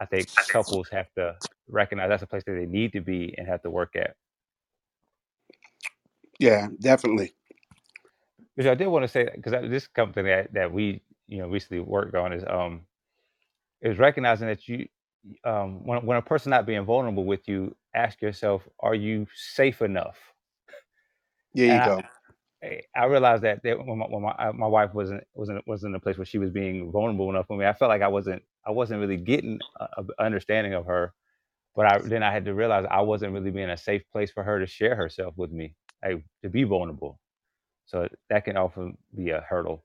I 0.01 0.07
think 0.07 0.31
couples 0.49 0.89
have 0.91 1.13
to 1.17 1.37
recognize 1.69 2.11
that's 2.11 2.25
a 2.25 2.29
place 2.29 2.45
that 2.47 2.55
they 2.55 2.67
need 2.67 2.93
to 2.95 3.03
be 3.03 3.35
and 3.39 3.49
have 3.49 3.63
to 3.63 3.71
work 3.71 3.97
at. 3.97 4.17
Yeah, 6.39 6.69
definitely. 6.81 7.35
Which 8.57 8.67
I 8.67 8.75
did 8.75 8.89
want 8.89 9.05
to 9.05 9.09
say 9.09 9.29
because 9.35 9.53
this 9.71 9.87
company 9.89 10.31
that 10.31 10.55
that 10.55 10.73
we 10.73 11.03
you 11.29 11.39
know 11.39 11.49
recently 11.49 11.81
worked 11.83 12.15
on 12.17 12.33
is 12.33 12.45
um 12.49 12.83
is 13.83 13.99
recognizing 13.99 14.49
that 14.49 14.69
you 14.69 14.89
um 15.45 15.85
when 15.87 16.05
when 16.07 16.19
a 16.19 16.23
person 16.23 16.51
not 16.51 16.67
being 16.67 16.85
vulnerable 16.85 17.25
with 17.25 17.49
you, 17.49 17.77
ask 17.95 18.23
yourself, 18.23 18.69
are 18.81 18.95
you 18.97 19.27
safe 19.35 19.83
enough? 19.83 20.19
There 21.55 21.69
And 21.69 21.73
you 21.73 21.81
go. 21.81 22.05
I 22.63 22.83
I 22.97 23.07
realized 23.07 23.45
that, 23.45 23.63
that 23.65 23.79
when, 23.79 23.99
my, 23.99 24.07
when 24.07 24.23
my, 24.23 24.53
my 24.53 24.67
wife 24.67 24.95
wasn't 24.95 25.25
wasn't 25.35 25.67
wasn't 25.69 25.93
in 25.93 25.97
a 25.97 26.01
place 26.01 26.19
where 26.19 26.27
she 26.27 26.39
was 26.39 26.51
being 26.51 26.93
vulnerable 26.93 27.31
enough 27.31 27.47
with 27.51 27.61
me, 27.61 27.67
I 27.67 27.75
felt 27.75 27.91
like 27.91 28.03
I 28.03 28.09
wasn't 28.09 28.43
I 28.67 28.73
wasn't 28.73 29.01
really 29.01 29.19
getting 29.19 29.61
a, 29.81 29.89
a 29.99 30.25
understanding 30.25 30.75
of 30.75 30.87
her. 30.87 31.15
But 31.77 31.87
I 31.87 31.99
then 32.05 32.23
I 32.25 32.33
had 32.33 32.47
to 32.47 32.55
realize 32.55 32.87
I 32.91 33.03
wasn't 33.03 33.35
really 33.35 33.51
being 33.53 33.71
a 33.71 33.77
safe 33.79 34.03
place 34.13 34.31
for 34.33 34.45
her 34.45 34.61
to 34.61 34.67
share 34.67 34.97
herself 34.97 35.35
with 35.39 35.53
me, 35.53 35.75
like 36.03 36.25
to 36.43 36.49
be 36.49 36.65
vulnerable. 36.65 37.19
So 37.87 38.09
that 38.29 38.45
can 38.45 38.57
often 38.57 38.99
be 39.17 39.31
a 39.31 39.41
hurdle. 39.41 39.83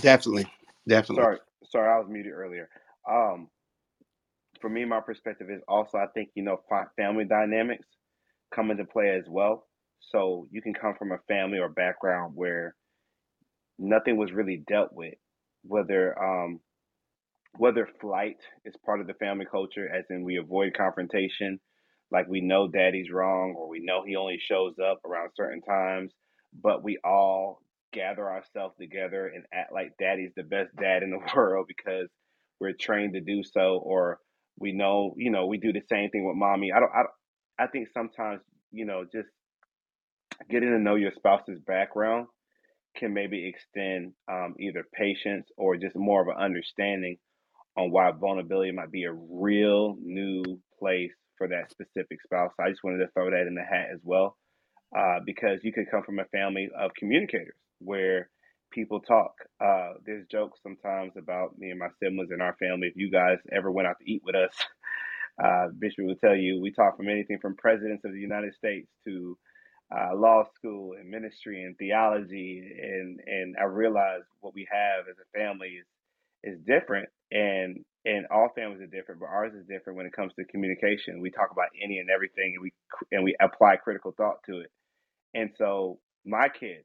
Definitely. 0.00 0.46
Definitely. 0.88 1.22
Sorry, 1.22 1.38
sorry, 1.70 1.92
I 1.92 1.98
was 1.98 2.08
muted 2.08 2.32
earlier. 2.32 2.68
Um, 3.08 3.48
for 4.60 4.70
me, 4.70 4.84
my 4.84 5.00
perspective 5.00 5.48
is 5.50 5.60
also 5.68 5.98
I 5.98 6.06
think 6.14 6.30
you 6.34 6.42
know 6.42 6.60
family 6.96 7.24
dynamics 7.24 7.86
come 8.54 8.70
into 8.70 8.84
play 8.84 9.10
as 9.10 9.24
well. 9.28 9.66
So 10.10 10.48
you 10.50 10.62
can 10.62 10.74
come 10.74 10.94
from 10.98 11.12
a 11.12 11.18
family 11.28 11.58
or 11.58 11.68
background 11.68 12.32
where 12.34 12.74
nothing 13.78 14.16
was 14.16 14.32
really 14.32 14.62
dealt 14.68 14.92
with, 14.92 15.14
whether 15.62 16.18
um, 16.22 16.60
whether 17.58 17.88
flight 18.00 18.38
is 18.64 18.74
part 18.84 19.00
of 19.00 19.06
the 19.06 19.14
family 19.14 19.46
culture, 19.50 19.88
as 19.88 20.04
in 20.10 20.24
we 20.24 20.36
avoid 20.38 20.74
confrontation, 20.76 21.60
like 22.12 22.28
we 22.28 22.40
know 22.40 22.68
daddy's 22.68 23.10
wrong 23.10 23.54
or 23.56 23.68
we 23.68 23.80
know 23.80 24.04
he 24.04 24.16
only 24.16 24.38
shows 24.38 24.74
up 24.78 25.00
around 25.04 25.30
certain 25.34 25.62
times, 25.62 26.12
but 26.62 26.84
we 26.84 26.98
all 27.04 27.60
gather 27.92 28.28
ourselves 28.28 28.74
together 28.78 29.26
and 29.26 29.44
act 29.52 29.72
like 29.72 29.92
daddy's 29.98 30.32
the 30.36 30.42
best 30.42 30.74
dad 30.76 31.02
in 31.02 31.10
the 31.10 31.20
world 31.36 31.66
because 31.68 32.08
we're 32.60 32.74
trained 32.78 33.14
to 33.14 33.20
do 33.20 33.42
so, 33.42 33.80
or 33.82 34.18
we 34.58 34.72
know, 34.72 35.14
you 35.16 35.30
know, 35.30 35.46
we 35.46 35.58
do 35.58 35.72
the 35.72 35.82
same 35.90 36.10
thing 36.10 36.24
with 36.26 36.36
mommy. 36.36 36.70
I 36.72 36.80
don't, 36.80 36.92
I, 36.94 36.98
don't, 36.98 37.10
I 37.58 37.66
think 37.66 37.88
sometimes, 37.92 38.40
you 38.70 38.84
know, 38.84 39.04
just 39.04 39.28
getting 40.50 40.70
to 40.70 40.78
know 40.78 40.94
your 40.94 41.12
spouse's 41.16 41.58
background 41.66 42.26
can 42.96 43.14
maybe 43.14 43.48
extend 43.48 44.12
um, 44.30 44.54
either 44.60 44.84
patience 44.92 45.48
or 45.56 45.76
just 45.76 45.96
more 45.96 46.22
of 46.22 46.28
an 46.28 46.42
understanding 46.42 47.16
on 47.76 47.90
why 47.90 48.10
vulnerability 48.12 48.70
might 48.70 48.92
be 48.92 49.04
a 49.04 49.12
real 49.12 49.96
new 50.00 50.42
place 50.78 51.12
for 51.42 51.48
that 51.48 51.70
specific 51.72 52.22
spouse. 52.22 52.52
I 52.60 52.70
just 52.70 52.84
wanted 52.84 52.98
to 52.98 53.10
throw 53.12 53.30
that 53.30 53.48
in 53.48 53.56
the 53.56 53.64
hat 53.64 53.88
as 53.92 53.98
well, 54.04 54.36
uh, 54.96 55.18
because 55.26 55.58
you 55.64 55.72
could 55.72 55.90
come 55.90 56.04
from 56.04 56.20
a 56.20 56.24
family 56.26 56.68
of 56.78 56.92
communicators 56.96 57.56
where 57.80 58.30
people 58.70 59.00
talk. 59.00 59.32
Uh, 59.60 59.94
there's 60.06 60.24
jokes 60.30 60.60
sometimes 60.62 61.14
about 61.18 61.58
me 61.58 61.70
and 61.70 61.80
my 61.80 61.88
siblings 62.00 62.30
and 62.30 62.40
our 62.40 62.54
family. 62.60 62.86
If 62.86 62.94
you 62.96 63.10
guys 63.10 63.38
ever 63.50 63.72
went 63.72 63.88
out 63.88 63.96
to 64.00 64.10
eat 64.10 64.22
with 64.24 64.36
us, 64.36 64.54
uh, 65.44 65.68
Bishop 65.76 66.04
will 66.04 66.14
tell 66.16 66.36
you 66.36 66.60
we 66.60 66.70
talk 66.70 66.96
from 66.96 67.08
anything 67.08 67.38
from 67.42 67.56
presidents 67.56 68.04
of 68.04 68.12
the 68.12 68.20
United 68.20 68.54
States 68.54 68.88
to 69.04 69.36
uh, 69.90 70.14
law 70.14 70.44
school 70.54 70.92
and 70.98 71.10
ministry 71.10 71.64
and 71.64 71.76
theology, 71.76 72.62
and 72.80 73.18
and 73.26 73.56
I 73.60 73.64
realize 73.64 74.22
what 74.40 74.54
we 74.54 74.68
have 74.70 75.06
as 75.10 75.16
a 75.18 75.38
family 75.38 75.80
is 75.80 75.86
is 76.44 76.60
different, 76.66 77.08
and 77.32 77.84
and 78.04 78.26
all 78.30 78.50
families 78.54 78.80
are 78.80 78.86
different, 78.86 79.20
but 79.20 79.28
ours 79.28 79.52
is 79.54 79.66
different 79.66 79.96
when 79.96 80.06
it 80.06 80.12
comes 80.12 80.32
to 80.38 80.44
communication. 80.44 81.20
We 81.20 81.30
talk 81.30 81.50
about 81.52 81.68
any 81.82 81.98
and 81.98 82.10
everything, 82.10 82.54
and 82.56 82.62
we 82.62 82.72
and 83.12 83.24
we 83.24 83.36
apply 83.40 83.76
critical 83.76 84.12
thought 84.16 84.42
to 84.46 84.60
it. 84.60 84.70
And 85.34 85.50
so 85.58 85.98
my 86.26 86.48
kids 86.48 86.84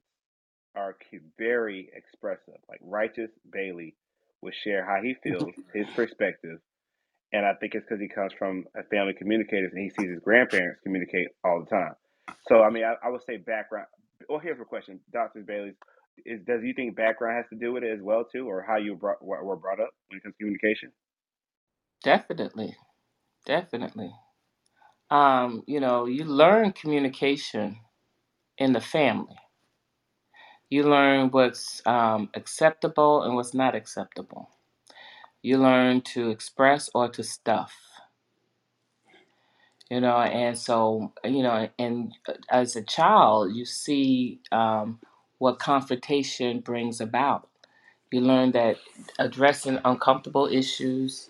are 0.75 0.95
very 1.37 1.89
expressive. 1.93 2.59
Like 2.69 2.79
Righteous 2.83 3.31
Bailey 3.51 3.95
would 4.41 4.53
share 4.63 4.85
how 4.85 5.01
he 5.01 5.15
feels, 5.23 5.53
his 5.73 5.87
perspective 5.95 6.59
and 7.33 7.45
I 7.45 7.53
think 7.55 7.75
it's 7.75 7.85
because 7.87 8.01
he 8.01 8.07
comes 8.07 8.31
from 8.37 8.65
a 8.75 8.83
family 8.83 9.11
of 9.11 9.17
communicators 9.17 9.71
and 9.73 9.83
he 9.83 9.89
sees 9.89 10.11
his 10.11 10.19
grandparents 10.23 10.79
communicate 10.83 11.27
all 11.43 11.59
the 11.59 11.69
time. 11.69 11.93
So 12.47 12.63
I 12.63 12.69
mean, 12.69 12.83
I, 12.83 12.95
I 13.05 13.09
would 13.09 13.21
say 13.25 13.37
background. 13.37 13.87
Well, 14.29 14.39
here's 14.39 14.59
a 14.59 14.65
question, 14.65 14.99
Doctor 15.11 15.41
Bailey: 15.41 15.73
Is 16.25 16.41
does 16.45 16.61
you 16.63 16.73
think 16.73 16.95
background 16.95 17.37
has 17.37 17.45
to 17.51 17.57
do 17.63 17.73
with 17.73 17.83
it 17.83 17.91
as 17.91 18.01
well 18.01 18.25
too, 18.31 18.47
or 18.47 18.63
how 18.67 18.77
you 18.77 18.95
brought, 18.95 19.23
were 19.23 19.55
brought 19.55 19.79
up 19.79 19.91
when 20.09 20.17
it 20.17 20.23
comes 20.23 20.35
to 20.35 20.37
communication? 20.39 20.91
Definitely, 22.03 22.75
definitely. 23.45 24.13
Um, 25.11 25.63
you 25.67 25.79
know, 25.79 26.05
you 26.05 26.25
learn 26.25 26.73
communication 26.73 27.77
in 28.57 28.73
the 28.73 28.81
family. 28.81 29.37
You 30.69 30.83
learn 30.83 31.31
what's 31.31 31.81
um, 31.85 32.29
acceptable 32.35 33.23
and 33.23 33.35
what's 33.35 33.53
not 33.53 33.75
acceptable. 33.75 34.49
You 35.43 35.57
learn 35.59 36.01
to 36.13 36.29
express 36.31 36.89
or 36.95 37.09
to 37.09 37.23
stuff. 37.23 37.75
You 39.89 40.01
know, 40.01 40.17
and 40.17 40.57
so 40.57 41.13
you 41.23 41.43
know, 41.43 41.69
and 41.79 42.13
uh, 42.27 42.33
as 42.49 42.75
a 42.75 42.83
child, 42.83 43.55
you 43.55 43.65
see 43.65 44.41
um, 44.51 44.99
what 45.39 45.59
confrontation 45.59 46.59
brings 46.59 47.01
about. 47.01 47.49
You 48.11 48.21
learn 48.21 48.51
that 48.53 48.77
addressing 49.19 49.79
uncomfortable 49.85 50.47
issues 50.47 51.29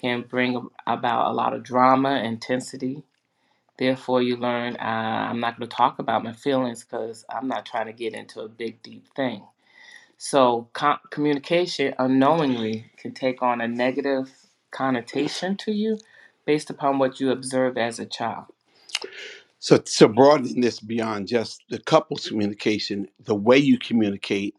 can 0.00 0.22
bring 0.22 0.68
about 0.86 1.30
a 1.30 1.34
lot 1.34 1.54
of 1.54 1.62
drama, 1.64 2.16
intensity, 2.24 3.02
Therefore, 3.78 4.22
you 4.22 4.36
learn 4.36 4.76
uh, 4.76 5.28
I'm 5.30 5.40
not 5.40 5.58
going 5.58 5.68
to 5.68 5.76
talk 5.76 5.98
about 5.98 6.22
my 6.22 6.32
feelings 6.32 6.84
because 6.84 7.24
I'm 7.28 7.48
not 7.48 7.66
trying 7.66 7.86
to 7.86 7.92
get 7.92 8.14
into 8.14 8.40
a 8.40 8.48
big, 8.48 8.82
deep 8.82 9.06
thing. 9.16 9.44
So, 10.18 10.68
com- 10.74 11.00
communication 11.10 11.94
unknowingly 11.98 12.90
can 12.98 13.14
take 13.14 13.42
on 13.42 13.60
a 13.60 13.68
negative 13.68 14.32
connotation 14.72 15.56
to 15.58 15.72
you 15.72 15.98
based 16.46 16.70
upon 16.70 16.98
what 16.98 17.20
you 17.20 17.30
observe 17.32 17.78
as 17.78 17.98
a 18.00 18.06
child. 18.06 18.46
So, 19.60 19.80
so 19.86 20.08
broadening 20.08 20.60
this 20.60 20.80
beyond 20.80 21.28
just 21.28 21.62
the 21.70 21.80
couple's 21.80 22.28
communication, 22.28 23.08
the 23.24 23.34
way 23.34 23.58
you 23.58 23.78
communicate 23.78 24.54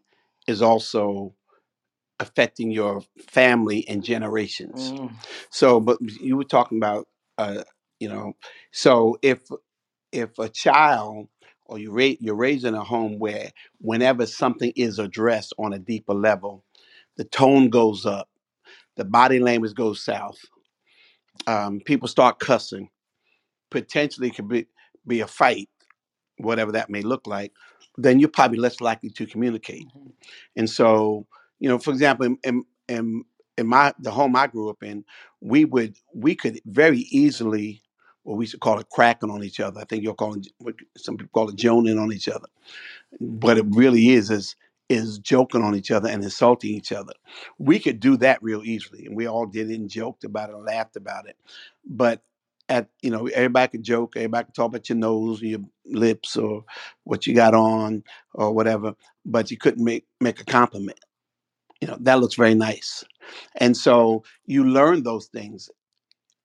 is 0.48 0.62
also 0.62 1.34
affecting 2.20 2.70
your 2.70 3.02
family 3.28 3.86
and 3.88 4.04
generations. 4.04 4.94
Mm, 4.94 5.10
So, 5.50 5.80
but 5.80 5.98
you 6.20 6.36
were 6.36 6.44
talking 6.44 6.78
about, 6.78 7.08
uh, 7.38 7.64
you 8.00 8.08
know, 8.08 8.34
so 8.72 9.18
if 9.22 9.40
if 10.12 10.38
a 10.38 10.48
child 10.48 11.28
or 11.66 11.78
you 11.78 11.92
ra- 11.92 12.16
you're 12.20 12.36
raising 12.36 12.74
a 12.74 12.84
home 12.84 13.18
where 13.18 13.52
whenever 13.80 14.26
something 14.26 14.72
is 14.76 14.98
addressed 14.98 15.54
on 15.58 15.72
a 15.72 15.78
deeper 15.78 16.14
level, 16.14 16.64
the 17.16 17.24
tone 17.24 17.70
goes 17.70 18.06
up, 18.06 18.28
the 18.96 19.04
body 19.04 19.40
language 19.40 19.74
goes 19.74 20.02
south, 20.04 20.38
um, 21.46 21.80
people 21.80 22.08
start 22.08 22.38
cussing, 22.40 22.90
potentially 23.70 24.30
could 24.30 24.48
be 24.48 24.66
be 25.06 25.20
a 25.20 25.26
fight, 25.28 25.68
whatever 26.38 26.72
that 26.72 26.90
may 26.90 27.02
look 27.02 27.26
like, 27.26 27.52
then 27.98 28.20
you're 28.20 28.28
probably 28.30 28.58
less 28.58 28.80
likely 28.80 29.10
to 29.10 29.26
communicate. 29.26 29.88
mhm, 29.94 30.12
And 30.56 30.68
so, 30.70 31.26
you 31.58 31.68
know, 31.68 31.78
for 31.78 31.90
example, 31.90 32.26
in 32.26 32.38
in 32.88 33.24
in, 33.56 33.66
my 33.66 33.92
the 33.98 34.10
home 34.10 34.36
I 34.36 34.46
grew 34.46 34.68
up 34.68 34.82
in, 34.82 35.04
we 35.40 35.64
would 35.64 35.96
we 36.14 36.34
could 36.34 36.60
very 36.66 37.00
easily, 37.10 37.82
what 38.22 38.36
we 38.36 38.44
used 38.44 38.52
to 38.52 38.58
call 38.58 38.78
it, 38.78 38.88
cracking 38.90 39.30
on 39.30 39.42
each 39.42 39.60
other. 39.60 39.80
I 39.80 39.84
think 39.84 40.02
you're 40.02 40.14
calling 40.14 40.44
what 40.58 40.74
some 40.96 41.16
people 41.16 41.30
call 41.32 41.48
it 41.48 41.56
joning 41.56 41.98
on 41.98 42.12
each 42.12 42.28
other. 42.28 42.48
But 43.20 43.58
it 43.58 43.66
really 43.70 44.10
is 44.10 44.30
is 44.30 44.56
is 44.88 45.18
joking 45.18 45.62
on 45.62 45.74
each 45.74 45.90
other 45.90 46.08
and 46.08 46.22
insulting 46.22 46.70
each 46.70 46.92
other. 46.92 47.12
We 47.58 47.78
could 47.78 47.98
do 47.98 48.16
that 48.18 48.42
real 48.42 48.62
easily, 48.64 49.06
and 49.06 49.16
we 49.16 49.26
all 49.26 49.46
did 49.46 49.70
it 49.70 49.80
and 49.80 49.90
joked 49.90 50.24
about 50.24 50.50
it 50.50 50.56
and 50.56 50.64
laughed 50.64 50.96
about 50.96 51.28
it. 51.28 51.36
But 51.84 52.22
at 52.68 52.88
you 53.00 53.10
know, 53.10 53.26
everybody 53.28 53.68
could 53.68 53.82
joke, 53.82 54.14
everybody 54.16 54.44
could 54.46 54.54
talk 54.54 54.68
about 54.68 54.88
your 54.88 54.98
nose, 54.98 55.40
your 55.40 55.60
lips, 55.86 56.36
or 56.36 56.64
what 57.04 57.26
you 57.26 57.34
got 57.34 57.54
on, 57.54 58.04
or 58.34 58.52
whatever. 58.52 58.94
But 59.24 59.50
you 59.50 59.56
couldn't 59.56 59.84
make 59.84 60.04
make 60.20 60.40
a 60.40 60.44
compliment 60.44 60.98
you 61.80 61.88
know 61.88 61.96
that 62.00 62.20
looks 62.20 62.34
very 62.34 62.54
nice. 62.54 63.04
And 63.56 63.76
so 63.76 64.24
you 64.46 64.64
learn 64.64 65.02
those 65.02 65.26
things 65.26 65.70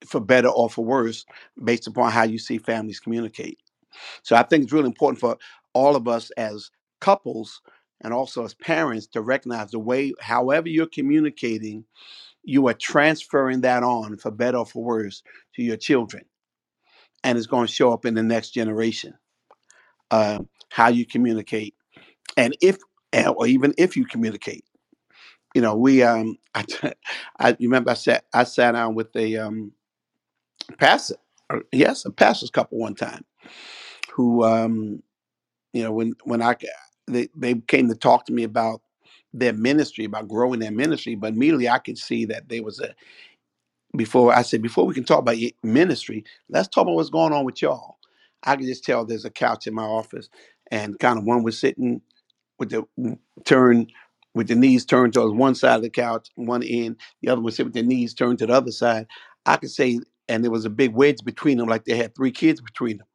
for 0.06 0.20
better 0.20 0.50
or 0.50 0.70
for 0.70 0.84
worse 0.84 1.26
based 1.64 1.88
upon 1.88 2.12
how 2.12 2.24
you 2.24 2.40
see 2.40 2.58
families 2.58 3.00
communicate. 3.00 3.60
So 4.24 4.36
i 4.36 4.44
think 4.44 4.64
it's 4.64 4.74
really 4.74 4.88
important 4.88 5.20
for 5.20 5.38
all 5.74 5.96
of 5.96 6.08
us 6.08 6.32
as 6.32 6.72
couples 7.00 7.62
and 8.02 8.14
also 8.14 8.44
as 8.44 8.54
parents 8.56 9.08
to 9.08 9.22
recognize 9.22 9.72
the 9.72 9.80
way 9.80 10.14
however 10.20 10.70
you're 10.70 10.88
communicating 10.88 11.86
you 12.44 12.68
are 12.68 12.74
transferring 12.74 13.62
that 13.62 13.84
on 13.84 14.18
for 14.18 14.32
better 14.32 14.58
or 14.58 14.66
for 14.66 14.84
worse 14.84 15.24
to 15.56 15.64
your 15.64 15.78
children. 15.78 16.24
And 17.24 17.38
it's 17.38 17.48
going 17.48 17.68
to 17.68 17.74
show 17.74 17.94
up 17.94 18.06
in 18.06 18.16
the 18.16 18.24
next 18.24 18.52
generation 18.52 19.14
uh, 20.10 20.40
how 20.70 20.88
you 20.88 21.06
communicate. 21.06 21.76
And 22.38 22.56
if 22.62 22.78
or 23.14 23.46
even 23.46 23.74
if 23.78 23.98
you 23.98 24.06
communicate 24.06 24.64
you 25.53 25.62
know, 25.62 25.75
we 25.75 26.03
um 26.03 26.38
I, 26.55 26.65
I 27.39 27.58
remember 27.60 27.91
I 27.91 27.96
sat 27.96 28.25
I 28.34 28.43
sat 28.43 28.72
down 28.72 28.96
with 28.96 29.15
a 29.15 29.38
um 29.38 29.72
pastor, 30.77 31.15
or, 31.50 31.63
yes, 31.72 32.05
a 32.05 32.12
pastor's 32.12 32.50
couple 32.50 32.77
one 32.77 32.96
time 32.96 33.25
who 34.13 34.43
um 34.43 35.01
you 35.74 35.84
know 35.84 35.91
when 35.91 36.13
when 36.24 36.41
I 36.41 36.55
they 37.08 37.29
they 37.36 37.55
came 37.55 37.88
to 37.89 37.96
talk 37.96 38.25
to 38.25 38.34
me 38.34 38.43
about 38.43 38.81
their 39.34 39.53
ministry, 39.53 40.05
about 40.05 40.27
growing 40.27 40.60
their 40.60 40.72
ministry, 40.72 41.15
but 41.15 41.34
immediately 41.34 41.70
I 41.70 41.79
could 41.79 41.98
see 41.98 42.25
that 42.25 42.50
there 42.50 42.63
was 42.63 42.79
a 42.79 42.93
before 43.96 44.34
I 44.34 44.41
said 44.41 44.62
before 44.62 44.86
we 44.86 44.93
can 44.93 45.03
talk 45.03 45.20
about 45.20 45.38
ministry, 45.63 46.24
let's 46.50 46.67
talk 46.67 46.84
about 46.84 46.96
what's 46.96 47.10
going 47.10 47.34
on 47.34 47.46
with 47.46 47.62
y'all. 47.62 47.98
I 48.43 48.55
could 48.55 48.65
just 48.65 48.84
tell 48.84 49.05
there's 49.05 49.25
a 49.25 49.29
couch 49.29 49.68
in 49.68 49.74
my 49.74 49.83
office, 49.83 50.29
and 50.72 50.98
kind 51.00 51.18
of 51.20 51.25
one 51.25 51.44
was 51.44 51.59
sitting 51.59 52.01
with 52.59 52.70
the 52.70 53.18
turn 53.46 53.87
with 54.35 54.50
the 54.50 54.55
knees 54.55 54.85
turned 54.85 55.13
towards 55.13 55.33
one 55.35 55.55
side 55.55 55.77
of 55.77 55.83
the 55.83 55.91
couch, 55.91 56.29
one 56.35 56.63
end, 56.63 56.98
the 57.22 57.29
other 57.29 57.41
one 57.41 57.53
sit 57.53 57.65
with 57.65 57.75
their 57.75 57.83
knees 57.83 58.13
turned 58.13 58.39
to 58.39 58.48
the 58.48 58.53
other 58.53 58.72
side. 58.72 59.07
I 59.46 59.57
could 59.57 59.72
say, 59.72 60.00
and 60.29 60.44
there 60.44 60.51
was 60.51 60.65
a 60.65 60.72
big 60.72 60.94
wedge 60.94 61.24
between 61.25 61.59
them, 61.59 61.70
like 61.70 61.85
they 61.85 61.98
had 61.98 62.15
three 62.15 62.31
kids 62.31 62.61
between 62.61 63.00
them 63.00 63.07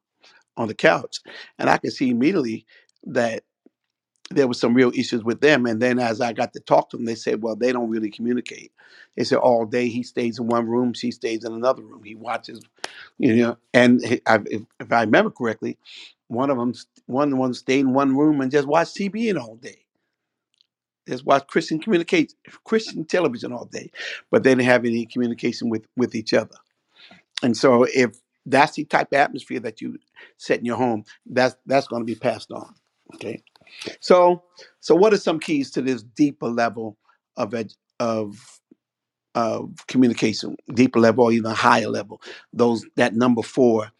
on 0.57 0.67
the 0.67 0.75
couch. 0.75 1.19
And 1.59 1.69
I 1.69 1.77
could 1.77 1.93
see 1.93 2.09
immediately 2.09 2.65
that 3.05 3.43
there 4.31 4.47
was 4.47 4.59
some 4.59 4.75
real 4.75 4.91
issues 4.95 5.23
with 5.23 5.41
them. 5.41 5.65
And 5.67 5.81
then 5.81 5.99
as 5.99 6.21
I 6.21 6.33
got 6.33 6.53
to 6.53 6.61
talk 6.61 6.91
to 6.91 6.97
them, 6.97 7.05
they 7.05 7.15
said, 7.15 7.43
well, 7.43 7.55
they 7.55 7.71
don't 7.73 7.89
really 7.89 8.11
communicate. 8.11 8.71
They 9.17 9.25
said 9.25 9.39
all 9.39 9.65
day 9.65 9.89
he 9.89 10.03
stays 10.03 10.39
in 10.39 10.47
one 10.47 10.67
room, 10.67 10.93
she 10.93 11.11
stays 11.11 11.45
in 11.45 11.53
another 11.53 11.83
room. 11.83 12.03
He 12.03 12.15
watches, 12.15 12.61
you 13.19 13.35
know, 13.37 13.57
and 13.73 14.01
I, 14.27 14.39
if, 14.47 14.63
if 14.79 14.91
I 14.93 15.01
remember 15.03 15.31
correctly, 15.31 15.79
one 16.29 16.51
of 16.51 16.57
them, 16.57 16.73
one 17.07 17.33
of 17.33 17.39
them 17.39 17.55
stayed 17.55 17.81
in 17.81 17.93
one 17.93 18.17
room 18.17 18.41
and 18.41 18.51
just 18.51 18.67
watched 18.67 18.97
TBN 18.97 19.39
all 19.41 19.57
day 19.57 19.86
just 21.07 21.25
watch 21.25 21.47
Christian 21.47 21.79
communicate 21.79 22.33
Christian 22.63 23.05
television 23.05 23.53
all 23.53 23.65
day, 23.65 23.91
but 24.31 24.43
they 24.43 24.51
didn't 24.51 24.65
have 24.65 24.85
any 24.85 25.05
communication 25.05 25.69
with 25.69 25.85
with 25.95 26.15
each 26.15 26.33
other. 26.33 26.55
And 27.43 27.55
so, 27.55 27.83
if 27.83 28.17
that's 28.45 28.73
the 28.73 28.85
type 28.85 29.11
of 29.11 29.19
atmosphere 29.19 29.59
that 29.59 29.81
you 29.81 29.97
set 30.37 30.59
in 30.59 30.65
your 30.65 30.77
home, 30.77 31.03
that's 31.25 31.55
that's 31.65 31.87
going 31.87 32.01
to 32.01 32.05
be 32.05 32.15
passed 32.15 32.51
on. 32.51 32.73
Okay. 33.15 33.43
So, 33.99 34.43
so 34.79 34.95
what 34.95 35.13
are 35.13 35.17
some 35.17 35.39
keys 35.39 35.71
to 35.71 35.81
this 35.81 36.03
deeper 36.03 36.47
level 36.47 36.97
of 37.35 37.53
ed, 37.53 37.73
of 37.99 38.59
of 39.35 39.85
communication, 39.87 40.55
deeper 40.73 40.99
level 40.99 41.25
or 41.25 41.31
even 41.31 41.51
higher 41.51 41.89
level? 41.89 42.21
Those 42.53 42.85
that 42.95 43.13
number 43.13 43.41
four 43.41 43.91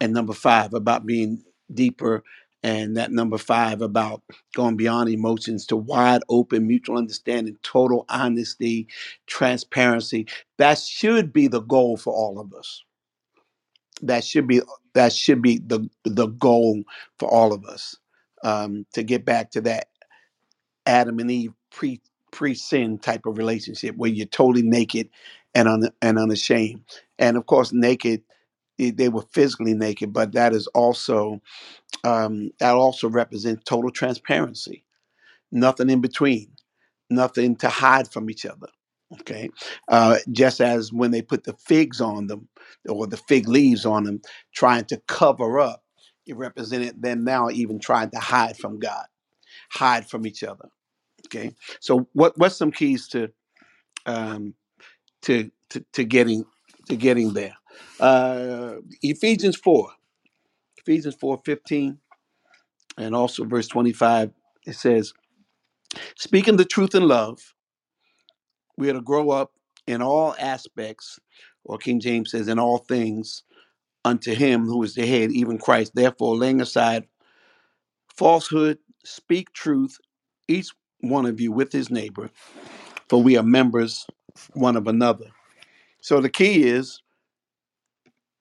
and 0.00 0.12
number 0.12 0.32
five 0.32 0.74
about 0.74 1.06
being 1.06 1.42
deeper 1.72 2.22
and 2.62 2.96
that 2.96 3.12
number 3.12 3.38
five 3.38 3.82
about 3.82 4.22
going 4.54 4.76
beyond 4.76 5.10
emotions 5.10 5.66
to 5.66 5.76
wide 5.76 6.22
open 6.28 6.66
mutual 6.66 6.98
understanding 6.98 7.56
total 7.62 8.04
honesty 8.08 8.88
transparency. 9.26 10.26
That 10.58 10.78
should 10.78 11.32
be 11.32 11.48
the 11.48 11.60
goal 11.62 11.96
for 11.96 12.12
all 12.12 12.40
of 12.40 12.52
us. 12.54 12.84
That 14.02 14.24
should 14.24 14.46
be 14.46 14.62
that 14.94 15.12
should 15.12 15.42
be 15.42 15.58
the 15.58 15.88
the 16.04 16.26
goal 16.26 16.82
for 17.18 17.28
all 17.28 17.52
of 17.52 17.64
us 17.64 17.96
um, 18.44 18.86
to 18.94 19.02
get 19.02 19.24
back 19.24 19.50
to 19.52 19.60
that 19.62 19.88
adam 20.86 21.18
and 21.18 21.30
eve 21.30 21.52
pre 21.70 22.00
pre 22.32 22.54
sin 22.54 22.98
type 22.98 23.26
of 23.26 23.38
relationship 23.38 23.96
where 23.96 24.10
you're 24.10 24.26
totally 24.26 24.62
naked 24.62 25.08
and 25.54 25.68
un, 25.68 25.90
and 26.02 26.18
unashamed. 26.18 26.82
And 27.18 27.36
of 27.36 27.46
course 27.46 27.72
naked 27.72 28.22
eh, 28.80 28.92
they 28.94 29.08
were 29.10 29.24
physically 29.32 29.74
naked 29.74 30.12
but 30.12 30.32
that 30.32 30.54
is 30.54 30.66
also 30.68 31.32
um, 32.04 32.50
that 32.60 32.74
also 32.74 33.08
represents 33.08 33.64
total 33.64 33.90
transparency, 33.90 34.84
nothing 35.52 35.90
in 35.90 36.00
between, 36.00 36.50
nothing 37.10 37.56
to 37.58 37.68
hide 37.68 38.10
from 38.12 38.30
each 38.30 38.46
other. 38.46 38.68
Okay, 39.20 39.50
uh, 39.88 40.18
just 40.32 40.60
as 40.60 40.92
when 40.92 41.12
they 41.12 41.22
put 41.22 41.44
the 41.44 41.54
figs 41.54 42.00
on 42.00 42.28
them 42.28 42.48
or 42.88 43.06
the 43.06 43.16
fig 43.16 43.48
leaves 43.48 43.86
on 43.86 44.04
them, 44.04 44.20
trying 44.54 44.84
to 44.86 45.00
cover 45.08 45.60
up, 45.60 45.84
it 46.26 46.36
represented 46.36 47.02
them 47.02 47.24
now 47.24 47.50
even 47.50 47.80
trying 47.80 48.10
to 48.10 48.18
hide 48.18 48.56
from 48.58 48.78
God, 48.78 49.06
hide 49.70 50.08
from 50.08 50.26
each 50.26 50.44
other. 50.44 50.68
Okay, 51.26 51.52
so 51.80 52.08
what 52.14 52.38
what's 52.38 52.56
some 52.56 52.72
keys 52.72 53.08
to 53.10 53.30
um, 54.06 54.54
to, 55.22 55.50
to 55.70 55.84
to 55.94 56.04
getting 56.04 56.44
to 56.88 56.96
getting 56.96 57.34
there? 57.34 57.57
Uh, 58.00 58.76
Ephesians 59.02 59.56
four, 59.56 59.90
Ephesians 60.78 61.16
four 61.16 61.40
fifteen, 61.44 61.98
and 62.98 63.14
also 63.14 63.44
verse 63.44 63.68
twenty 63.68 63.92
five. 63.92 64.30
It 64.66 64.74
says 64.74 65.12
Speaking 66.16 66.56
the 66.56 66.64
truth 66.64 66.94
in 66.94 67.08
love, 67.08 67.54
we 68.76 68.90
are 68.90 68.94
to 68.94 69.00
grow 69.00 69.30
up 69.30 69.52
in 69.86 70.02
all 70.02 70.34
aspects, 70.38 71.18
or 71.64 71.78
King 71.78 72.00
James 72.00 72.30
says, 72.30 72.48
in 72.48 72.58
all 72.58 72.78
things, 72.78 73.42
unto 74.04 74.34
him 74.34 74.66
who 74.66 74.82
is 74.82 74.94
the 74.94 75.06
head, 75.06 75.30
even 75.32 75.58
Christ. 75.58 75.92
Therefore, 75.94 76.36
laying 76.36 76.60
aside 76.60 77.06
falsehood, 78.16 78.78
speak 79.04 79.52
truth, 79.52 79.98
each 80.48 80.68
one 81.00 81.26
of 81.26 81.40
you 81.40 81.52
with 81.52 81.72
his 81.72 81.90
neighbor, 81.90 82.30
for 83.08 83.22
we 83.22 83.36
are 83.36 83.42
members 83.44 84.06
one 84.54 84.76
of 84.76 84.86
another. 84.86 85.26
So 86.00 86.20
the 86.20 86.30
key 86.30 86.64
is 86.64 87.02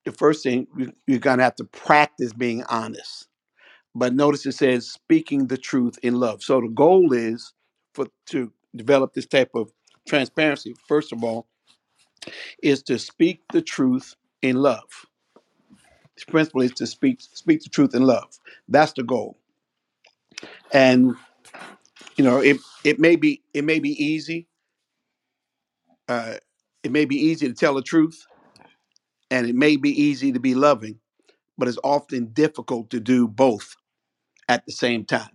the 0.08 0.13
first 0.13 0.43
thing 0.43 0.67
you- 0.78 0.93
you're 1.08 1.20
going 1.20 1.39
to 1.39 1.46
have 1.46 1.56
to 1.58 1.65
practice 1.65 2.34
being 2.34 2.63
honest. 2.65 3.28
But 3.96 4.15
notice 4.15 4.46
it 4.46 4.54
says 4.54 4.89
speaking 4.89 5.48
the 5.48 5.58
truth 5.58 6.00
in 6.04 6.15
love. 6.20 6.43
So 6.43 6.62
the 6.62 6.70
goal 6.70 7.13
is 7.13 7.54
for 7.93 8.08
to 8.28 8.54
develop 8.76 9.13
this 9.13 9.28
type 9.28 9.52
of 9.56 9.72
transparency. 10.08 10.76
First 10.88 11.13
of 11.13 11.24
all, 11.24 11.48
is 12.63 12.84
to 12.84 13.00
speak 13.00 13.41
the 13.54 13.62
truth 13.62 14.15
in 14.41 14.58
love. 14.58 15.08
The 16.17 16.32
principle 16.32 16.62
is 16.62 16.74
to 16.74 16.88
speak 16.88 17.22
speak 17.22 17.63
the 17.63 17.70
truth 17.70 17.96
in 17.96 18.04
love. 18.04 18.39
That's 18.70 18.93
the 18.93 19.04
goal. 19.04 19.38
And 20.74 21.15
you 22.17 22.24
know, 22.26 22.39
it 22.41 22.58
it 22.86 23.00
may 23.00 23.15
be 23.17 23.43
it 23.54 23.63
may 23.65 23.80
be 23.80 23.91
easy. 24.04 24.48
Uh, 26.10 26.36
it 26.84 26.91
may 26.91 27.06
be 27.06 27.17
easy 27.17 27.48
to 27.48 27.54
tell 27.56 27.76
the 27.76 27.84
truth, 27.84 28.26
And 29.32 29.48
it 29.48 29.56
may 29.56 29.76
be 29.78 29.90
easy 29.90 30.32
to 30.32 30.40
be 30.40 30.56
loving, 30.56 31.00
but 31.58 31.68
it's 31.68 31.80
often 31.84 32.28
difficult 32.28 32.90
to 32.92 33.00
do 33.00 33.28
both 33.28 33.76
at 34.50 34.66
the 34.66 34.72
same 34.72 35.06
time. 35.06 35.30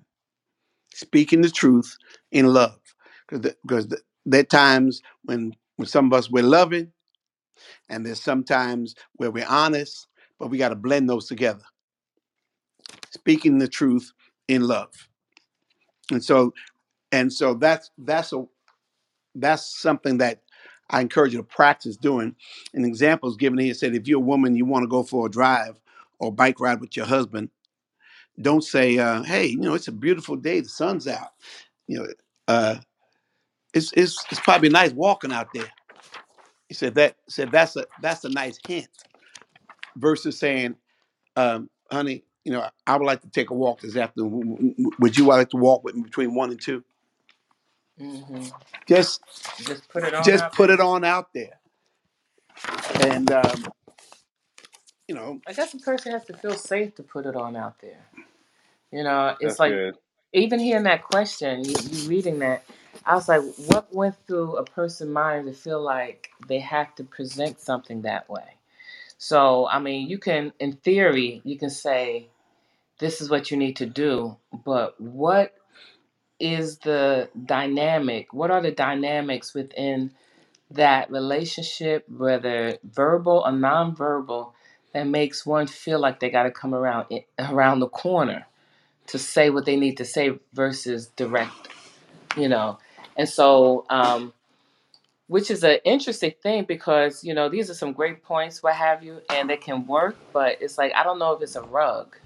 Speaking 0.94 1.42
the 1.42 1.50
truth 1.50 1.96
in 2.30 2.46
love. 2.52 2.80
Because 3.28 3.54
because 3.62 3.94
there 4.26 4.40
are 4.40 4.44
times 4.44 5.02
when, 5.24 5.54
when 5.76 5.86
some 5.86 6.06
of 6.06 6.12
us 6.12 6.30
we're 6.30 6.42
loving, 6.44 6.92
and 7.88 8.06
there's 8.06 8.22
sometimes 8.22 8.94
where 9.14 9.30
we're 9.30 9.46
honest, 9.48 10.08
but 10.38 10.48
we 10.48 10.58
got 10.58 10.70
to 10.70 10.76
blend 10.76 11.08
those 11.08 11.26
together. 11.26 11.64
Speaking 13.10 13.58
the 13.58 13.68
truth 13.68 14.12
in 14.48 14.62
love. 14.62 14.92
And 16.10 16.24
so 16.24 16.52
and 17.12 17.32
so 17.32 17.54
that's 17.54 17.90
that's 17.98 18.32
a 18.32 18.44
that's 19.34 19.80
something 19.80 20.18
that 20.18 20.42
I 20.92 21.00
encourage 21.00 21.32
you 21.32 21.38
to 21.38 21.44
practice 21.44 21.96
doing. 21.96 22.36
An 22.74 22.84
example 22.84 23.28
is 23.30 23.36
given 23.36 23.58
here 23.58 23.74
said 23.74 23.94
if 23.94 24.06
you're 24.06 24.18
a 24.18 24.20
woman, 24.24 24.54
you 24.54 24.64
want 24.64 24.84
to 24.84 24.88
go 24.88 25.02
for 25.02 25.26
a 25.26 25.30
drive 25.30 25.80
or 26.18 26.32
bike 26.32 26.60
ride 26.60 26.80
with 26.80 26.96
your 26.96 27.06
husband, 27.06 27.50
don't 28.40 28.62
say, 28.62 28.98
uh, 28.98 29.22
"Hey, 29.22 29.46
you 29.46 29.58
know, 29.58 29.74
it's 29.74 29.88
a 29.88 29.92
beautiful 29.92 30.36
day, 30.36 30.60
the 30.60 30.68
sun's 30.68 31.08
out." 31.08 31.30
You 31.86 31.98
know, 31.98 32.06
uh, 32.48 32.76
it's 33.74 33.92
it's 33.94 34.24
it's 34.30 34.40
probably 34.40 34.68
nice 34.68 34.92
walking 34.92 35.32
out 35.32 35.48
there. 35.54 35.70
He 36.68 36.74
said 36.74 36.94
that 36.94 37.16
said 37.28 37.50
that's 37.50 37.76
a 37.76 37.86
that's 38.00 38.24
a 38.24 38.28
nice 38.28 38.58
hint 38.66 38.88
versus 39.96 40.38
saying, 40.38 40.76
um, 41.36 41.68
"Honey, 41.90 42.24
you 42.44 42.52
know, 42.52 42.68
I 42.86 42.96
would 42.96 43.06
like 43.06 43.22
to 43.22 43.28
take 43.28 43.50
a 43.50 43.54
walk 43.54 43.80
this 43.80 43.96
afternoon. 43.96 44.74
Would 45.00 45.16
you 45.16 45.26
like 45.26 45.50
to 45.50 45.56
walk 45.56 45.84
with 45.84 45.94
me 45.94 46.02
between 46.02 46.34
one 46.34 46.50
and 46.50 46.60
two? 46.60 46.84
Hmm 47.98 48.46
Just 48.88 49.22
Just 49.66 49.88
put 49.90 50.04
it 50.04 50.14
on 50.14 50.34
just 50.34 50.44
put 50.52 50.70
there. 50.70 50.70
it 50.70 50.80
on 50.80 51.04
out 51.04 51.28
there, 51.34 51.60
and 53.02 53.30
um, 53.32 53.66
you 55.08 55.14
know, 55.14 55.40
I 55.46 55.52
guess 55.54 55.74
a 55.74 55.78
person 55.78 56.12
has 56.12 56.24
to 56.26 56.34
feel 56.36 56.54
safe 56.54 56.94
to 56.96 57.02
put 57.04 57.26
it 57.26 57.36
on 57.36 57.56
out 57.56 57.80
there. 57.80 58.06
You 58.92 59.04
know, 59.04 59.36
it's 59.40 59.58
That's 59.58 59.60
like 59.60 59.70
good. 59.70 59.96
even 60.32 60.60
hearing 60.60 60.84
that 60.84 61.04
question, 61.04 61.64
you, 61.64 61.74
you 61.90 62.08
reading 62.08 62.40
that, 62.40 62.64
I 63.06 63.14
was 63.14 63.28
like, 63.28 63.42
what 63.68 63.94
went 63.94 64.16
through 64.26 64.56
a 64.56 64.64
person's 64.64 65.10
mind 65.10 65.46
to 65.46 65.52
feel 65.52 65.82
like 65.82 66.30
they 66.48 66.60
have 66.60 66.94
to 66.96 67.04
present 67.04 67.60
something 67.60 68.02
that 68.02 68.28
way? 68.30 68.56
So, 69.18 69.68
I 69.68 69.78
mean, 69.80 70.08
you 70.10 70.18
can, 70.18 70.52
in 70.60 70.74
theory, 70.74 71.42
you 71.44 71.58
can 71.58 71.70
say, 71.70 72.28
this 73.00 73.20
is 73.20 73.30
what 73.30 73.50
you 73.50 73.58
need 73.58 73.76
to 73.76 73.86
do, 73.86 74.36
but 74.64 75.00
what 75.00 75.54
is 76.40 76.78
the 76.78 77.30
dynamic? 77.46 78.32
What 78.32 78.50
are 78.50 78.62
the 78.62 78.72
dynamics 78.72 79.54
within 79.54 80.12
that 80.70 81.10
relationship, 81.10 82.08
whether 82.08 82.78
verbal 82.84 83.42
or 83.46 83.52
nonverbal, 83.52 84.52
that 84.94 85.06
makes 85.06 85.46
one 85.46 85.66
feel 85.66 86.00
like 86.00 86.20
they 86.20 86.30
got 86.30 86.44
to 86.44 86.50
come 86.50 86.74
around 86.74 87.06
around 87.38 87.80
the 87.80 87.88
corner 87.88 88.46
to 89.08 89.18
say 89.18 89.50
what 89.50 89.66
they 89.66 89.76
need 89.76 89.96
to 89.98 90.04
say 90.04 90.32
versus 90.54 91.08
direct, 91.16 91.68
you 92.36 92.48
know? 92.48 92.78
And 93.16 93.28
so, 93.28 93.86
um, 93.90 94.32
which 95.28 95.50
is 95.50 95.64
an 95.64 95.78
interesting 95.84 96.32
thing 96.42 96.64
because 96.64 97.24
you 97.24 97.34
know 97.34 97.48
these 97.48 97.70
are 97.70 97.74
some 97.74 97.92
great 97.92 98.22
points, 98.22 98.62
what 98.62 98.74
have 98.74 99.02
you, 99.02 99.22
and 99.30 99.48
they 99.48 99.56
can 99.56 99.86
work, 99.86 100.16
but 100.32 100.58
it's 100.60 100.78
like 100.78 100.92
I 100.94 101.04
don't 101.04 101.18
know 101.18 101.32
if 101.32 101.42
it's 101.42 101.56
a 101.56 101.62
rug 101.62 102.16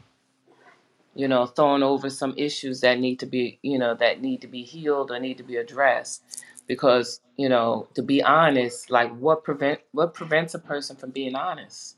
you 1.16 1.26
know, 1.26 1.46
throwing 1.46 1.82
over 1.82 2.10
some 2.10 2.34
issues 2.36 2.82
that 2.82 3.00
need 3.00 3.18
to 3.20 3.26
be, 3.26 3.58
you 3.62 3.78
know, 3.78 3.94
that 3.94 4.20
need 4.20 4.42
to 4.42 4.46
be 4.46 4.62
healed 4.62 5.10
or 5.10 5.18
need 5.18 5.38
to 5.38 5.42
be 5.42 5.56
addressed. 5.56 6.22
Because, 6.66 7.20
you 7.36 7.48
know, 7.48 7.88
to 7.94 8.02
be 8.02 8.22
honest, 8.22 8.90
like 8.90 9.16
what 9.16 9.42
prevent 9.42 9.80
what 9.92 10.14
prevents 10.14 10.54
a 10.54 10.58
person 10.58 10.94
from 10.96 11.10
being 11.10 11.34
honest? 11.34 11.96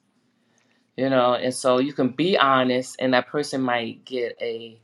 You 0.97 1.11
know, 1.11 1.35
and 1.35 1.53
so 1.53 1.79
you 1.79 1.93
can 1.93 2.11
be 2.11 2.39
honest 2.39 2.97
and 2.99 3.13
that 3.15 3.29
person 3.29 3.61
might 3.61 4.05
get 4.05 4.37
a 4.41 4.79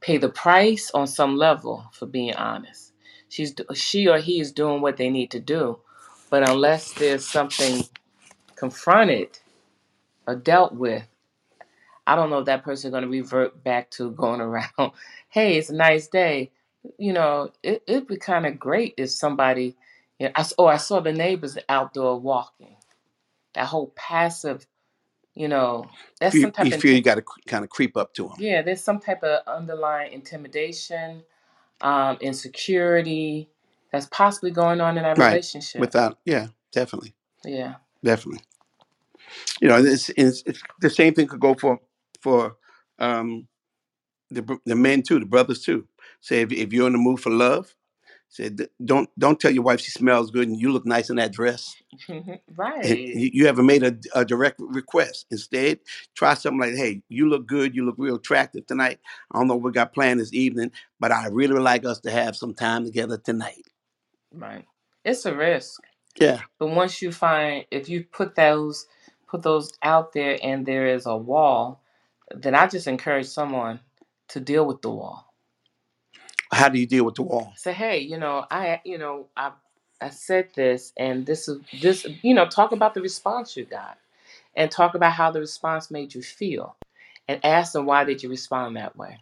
pay 0.00 0.18
the 0.18 0.28
price 0.28 0.90
on 0.92 1.06
some 1.06 1.36
level 1.36 1.86
for 1.92 2.06
being 2.06 2.34
honest. 2.34 2.92
She's 3.28 3.54
she 3.74 4.08
or 4.08 4.18
he 4.18 4.40
is 4.40 4.52
doing 4.52 4.82
what 4.82 4.98
they 4.98 5.08
need 5.08 5.30
to 5.30 5.40
do. 5.40 5.78
But 6.28 6.48
unless 6.48 6.92
there's 6.92 7.26
something 7.26 7.84
confronted 8.56 9.38
or 10.26 10.34
dealt 10.36 10.74
with 10.74 11.06
I 12.06 12.16
don't 12.16 12.30
know 12.30 12.40
if 12.40 12.46
that 12.46 12.64
person's 12.64 12.92
going 12.92 13.04
to 13.04 13.10
revert 13.10 13.64
back 13.64 13.90
to 13.92 14.12
going 14.12 14.42
around, 14.42 14.92
hey, 15.30 15.58
it's 15.58 15.70
a 15.70 15.76
nice 15.76 16.08
day. 16.08 16.52
You 16.98 17.14
know, 17.14 17.50
it, 17.62 17.82
it'd 17.88 18.08
be 18.08 18.18
kind 18.18 18.46
of 18.46 18.58
great 18.60 18.94
if 18.98 19.10
somebody, 19.10 19.76
you 20.20 20.28
know, 20.28 20.32
I, 20.36 20.40
s- 20.42 20.54
oh, 20.58 20.66
I 20.66 20.78
saw 20.78 21.00
the 21.00 21.12
neighbors 21.14 21.58
outdoor 21.68 22.20
walking. 22.20 22.76
That 23.54 23.66
whole 23.66 23.92
passive, 23.96 24.66
you 25.34 25.48
know, 25.48 25.86
that's 26.20 26.38
you, 26.38 26.40
some 26.40 26.52
type 26.52 26.70
you 26.70 26.72
of, 26.72 26.82
feel 26.82 26.94
you 26.94 27.02
got 27.02 27.16
to 27.16 27.24
kind 27.46 27.64
of 27.64 27.70
creep 27.70 27.96
up 27.96 28.14
to 28.14 28.28
them, 28.28 28.38
yeah, 28.38 28.62
there's 28.62 28.82
some 28.84 29.00
type 29.00 29.22
of 29.24 29.40
underlying 29.46 30.12
intimidation, 30.12 31.22
um, 31.82 32.18
insecurity 32.20 33.48
that's 33.92 34.06
possibly 34.06 34.50
going 34.52 34.80
on 34.80 34.98
in 34.98 35.04
that 35.04 35.18
right? 35.18 35.28
relationship. 35.30 35.80
Without, 35.80 36.18
yeah, 36.26 36.48
definitely, 36.72 37.14
Yeah. 37.44 37.76
definitely. 38.04 38.42
You 39.60 39.68
know, 39.68 39.78
it's, 39.78 40.10
it's, 40.10 40.42
it's 40.46 40.62
the 40.80 40.90
same 40.90 41.14
thing 41.14 41.28
could 41.28 41.40
go 41.40 41.54
for 41.54 41.80
for 42.22 42.56
um, 43.00 43.48
the 44.30 44.42
br- 44.42 44.54
the 44.66 44.76
men 44.76 45.02
too, 45.02 45.20
the 45.20 45.26
brothers 45.26 45.62
too. 45.64 45.86
Say 46.20 46.42
if, 46.42 46.52
if 46.52 46.72
you're 46.72 46.88
in 46.88 46.94
the 46.94 47.00
mood 47.00 47.20
for 47.20 47.30
love, 47.30 47.74
say 48.28 48.50
d- 48.50 48.68
don't 48.84 49.10
don't 49.18 49.40
tell 49.40 49.52
your 49.52 49.64
wife 49.64 49.80
she 49.80 49.92
smells 49.92 50.30
good 50.30 50.48
and 50.48 50.60
you 50.60 50.72
look 50.72 50.86
nice 50.86 51.10
in 51.10 51.16
that 51.16 51.32
dress. 51.32 51.76
And 52.82 52.98
right. 52.98 53.12
you, 53.14 53.30
you 53.34 53.46
haven't 53.46 53.66
made 53.66 53.82
a, 53.84 53.96
a 54.14 54.24
direct 54.24 54.56
request. 54.60 55.26
Instead, 55.30 55.80
try 56.14 56.34
something 56.34 56.60
like, 56.60 56.74
"Hey, 56.76 57.02
you 57.08 57.28
look 57.28 57.46
good. 57.46 57.76
You 57.76 57.86
look 57.86 57.96
real 57.98 58.16
attractive 58.16 58.66
tonight. 58.66 59.00
I 59.32 59.38
don't 59.38 59.48
know 59.48 59.56
what 59.56 59.64
we 59.64 59.72
got 59.72 59.94
planned 59.94 60.20
this 60.20 60.34
evening, 60.34 60.72
but 61.00 61.12
I 61.12 61.28
really 61.28 61.54
would 61.54 61.62
like 61.62 61.84
us 61.86 62.00
to 62.02 62.10
have 62.12 62.36
some 62.36 62.54
time 62.54 62.84
together 62.84 63.18
tonight." 63.18 63.68
Right. 64.32 64.66
It's 65.04 65.26
a 65.26 65.34
risk. 65.36 65.82
Yeah, 66.20 66.42
But 66.60 66.68
once 66.68 67.02
you 67.02 67.12
find 67.12 67.66
if 67.72 67.90
you 67.90 68.04
put 68.12 68.36
those 68.36 68.86
put 69.28 69.42
those 69.44 69.72
out 69.84 70.14
there 70.14 70.38
and 70.42 70.66
there 70.66 70.88
is 70.88 71.06
a 71.06 71.16
wall, 71.16 71.81
then 72.36 72.54
I 72.54 72.66
just 72.66 72.86
encourage 72.86 73.26
someone 73.26 73.80
to 74.28 74.40
deal 74.40 74.66
with 74.66 74.82
the 74.82 74.90
wall. 74.90 75.26
how 76.52 76.68
do 76.68 76.78
you 76.78 76.86
deal 76.86 77.04
with 77.04 77.16
the 77.16 77.22
wall? 77.22 77.52
Say, 77.56 77.72
hey, 77.72 77.98
you 77.98 78.18
know, 78.18 78.46
I 78.50 78.80
you 78.84 78.98
know, 78.98 79.26
I 79.36 79.52
I 80.00 80.10
said 80.10 80.48
this 80.54 80.92
and 80.96 81.26
this 81.26 81.48
is 81.48 81.60
this 81.80 82.06
you 82.22 82.34
know, 82.34 82.46
talk 82.46 82.72
about 82.72 82.94
the 82.94 83.02
response 83.02 83.56
you 83.56 83.64
got 83.64 83.98
and 84.56 84.70
talk 84.70 84.94
about 84.94 85.12
how 85.12 85.30
the 85.30 85.40
response 85.40 85.90
made 85.90 86.14
you 86.14 86.22
feel 86.22 86.76
and 87.28 87.44
ask 87.44 87.72
them 87.72 87.86
why 87.86 88.04
did 88.04 88.22
you 88.22 88.28
respond 88.28 88.76
that 88.76 88.96
way. 88.96 89.18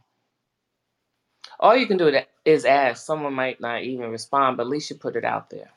All 1.58 1.76
you 1.76 1.86
can 1.86 1.98
do 1.98 2.20
is 2.44 2.64
ask. 2.64 3.04
Someone 3.04 3.34
might 3.34 3.60
not 3.60 3.82
even 3.82 4.10
respond, 4.10 4.56
but 4.56 4.62
at 4.64 4.68
least 4.70 4.90
you 4.90 4.96
put 4.96 5.16
it 5.16 5.24
out 5.24 5.50
there. 5.50 5.70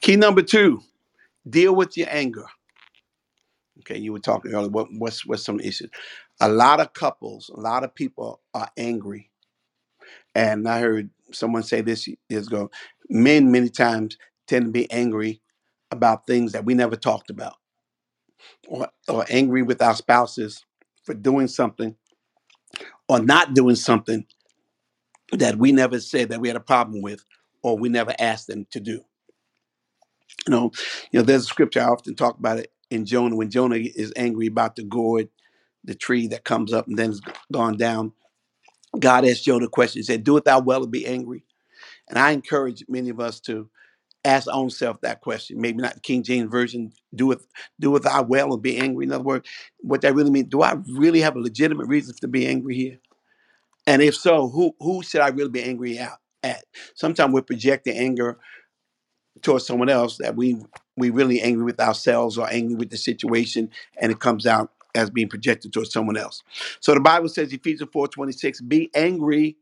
Key 0.00 0.16
number 0.16 0.42
two: 0.42 0.82
deal 1.48 1.74
with 1.74 1.96
your 1.96 2.08
anger. 2.10 2.44
Okay, 3.84 3.98
you 4.00 4.12
were 4.12 4.20
talking 4.20 4.54
earlier. 4.54 4.70
What, 4.70 4.88
what's 4.92 5.26
what's 5.26 5.44
some 5.44 5.60
issues? 5.60 5.90
A 6.40 6.48
lot 6.50 6.80
of 6.80 6.94
couples, 6.94 7.50
a 7.54 7.60
lot 7.60 7.84
of 7.84 7.94
people 7.94 8.42
are 8.54 8.70
angry, 8.78 9.30
and 10.34 10.68
I 10.68 10.80
heard 10.80 11.10
someone 11.32 11.64
say 11.64 11.82
this 11.82 12.08
years 12.30 12.48
ago. 12.48 12.70
Men 13.10 13.52
many 13.52 13.70
times 13.70 14.18
tend 14.48 14.66
to 14.66 14.72
be 14.72 14.90
angry 14.92 15.42
about 15.92 16.26
things 16.26 16.52
that 16.52 16.64
we 16.66 16.74
never 16.74 16.96
talked 16.96 17.30
about, 17.30 17.56
or 18.68 18.88
or 19.08 19.26
angry 19.30 19.62
with 19.62 19.82
our 19.82 19.96
spouses 19.96 20.64
for 21.04 21.14
doing 21.14 21.48
something 21.48 21.96
or 23.08 23.20
not 23.20 23.54
doing 23.54 23.76
something 23.76 24.26
that 25.32 25.56
we 25.56 25.72
never 25.72 26.00
said 26.00 26.30
that 26.30 26.40
we 26.40 26.48
had 26.48 26.56
a 26.56 26.60
problem 26.60 27.02
with, 27.02 27.24
or 27.62 27.78
we 27.78 27.88
never 27.88 28.14
asked 28.20 28.48
them 28.48 28.66
to 28.72 28.80
do. 28.80 29.02
You 30.48 30.52
know, 30.52 30.72
you 31.12 31.20
know. 31.20 31.26
There's 31.26 31.44
a 31.44 31.48
scripture 31.48 31.82
I 31.82 31.86
often 31.86 32.16
talk 32.16 32.38
about 32.38 32.58
it 32.60 32.72
in 32.90 33.06
Jonah 33.06 33.36
when 33.36 33.50
Jonah 33.50 33.76
is 33.76 34.12
angry 34.16 34.46
about 34.46 34.76
the 34.76 34.84
gourd, 34.84 35.28
the 35.84 35.94
tree 35.94 36.28
that 36.28 36.44
comes 36.44 36.72
up 36.72 36.86
and 36.88 36.98
then 36.98 37.10
is 37.10 37.22
gone 37.52 37.76
down 37.76 38.12
God 39.00 39.26
asked 39.26 39.44
Job 39.44 39.62
the 39.62 39.68
question, 39.68 40.00
he 40.00 40.04
said, 40.04 40.24
Doeth 40.24 40.44
thou 40.44 40.60
well 40.60 40.82
to 40.82 40.86
be 40.86 41.06
angry? 41.06 41.44
And 42.08 42.18
I 42.18 42.32
encourage 42.32 42.84
many 42.88 43.10
of 43.10 43.20
us 43.20 43.40
to 43.42 43.70
ask 44.24 44.48
our 44.48 44.54
own 44.54 44.70
self 44.70 45.00
that 45.02 45.20
question. 45.20 45.60
Maybe 45.60 45.82
not 45.82 45.94
the 45.96 46.00
King 46.00 46.22
James 46.22 46.50
Version, 46.50 46.92
doeth 47.14 47.46
doeth 47.80 48.04
thou 48.04 48.22
well 48.24 48.50
to 48.50 48.58
be 48.58 48.78
angry? 48.78 49.06
In 49.06 49.12
other 49.12 49.24
words, 49.24 49.48
what 49.80 50.02
that 50.02 50.14
really 50.14 50.30
means, 50.30 50.48
do 50.48 50.62
I 50.62 50.76
really 50.92 51.20
have 51.20 51.36
a 51.36 51.40
legitimate 51.40 51.88
reason 51.88 52.14
to 52.20 52.28
be 52.28 52.46
angry 52.46 52.76
here? 52.76 53.00
And 53.86 54.02
if 54.02 54.16
so, 54.16 54.48
who 54.48 54.74
who 54.80 55.02
should 55.02 55.22
I 55.22 55.28
really 55.28 55.50
be 55.50 55.62
angry 55.62 55.98
at? 55.98 56.18
at? 56.42 56.64
Sometimes 56.94 57.34
we're 57.34 57.42
projecting 57.42 57.96
anger 57.96 58.38
towards 59.42 59.66
someone 59.66 59.88
else 59.88 60.18
that 60.18 60.36
we 60.36 60.58
we 60.96 61.10
really 61.10 61.40
angry 61.40 61.64
with 61.64 61.80
ourselves 61.80 62.38
or 62.38 62.48
angry 62.52 62.76
with 62.76 62.90
the 62.90 62.96
situation, 62.96 63.70
and 64.00 64.12
it 64.12 64.20
comes 64.20 64.46
out 64.46 64.72
as 64.94 65.10
being 65.10 65.28
projected 65.28 65.72
towards 65.72 65.92
someone 65.92 66.16
else. 66.16 66.42
So 66.80 66.94
the 66.94 67.00
Bible 67.00 67.28
says, 67.28 67.52
Ephesians 67.52 67.90
4:26, 67.90 68.68
be 68.68 68.90
angry 68.94 69.56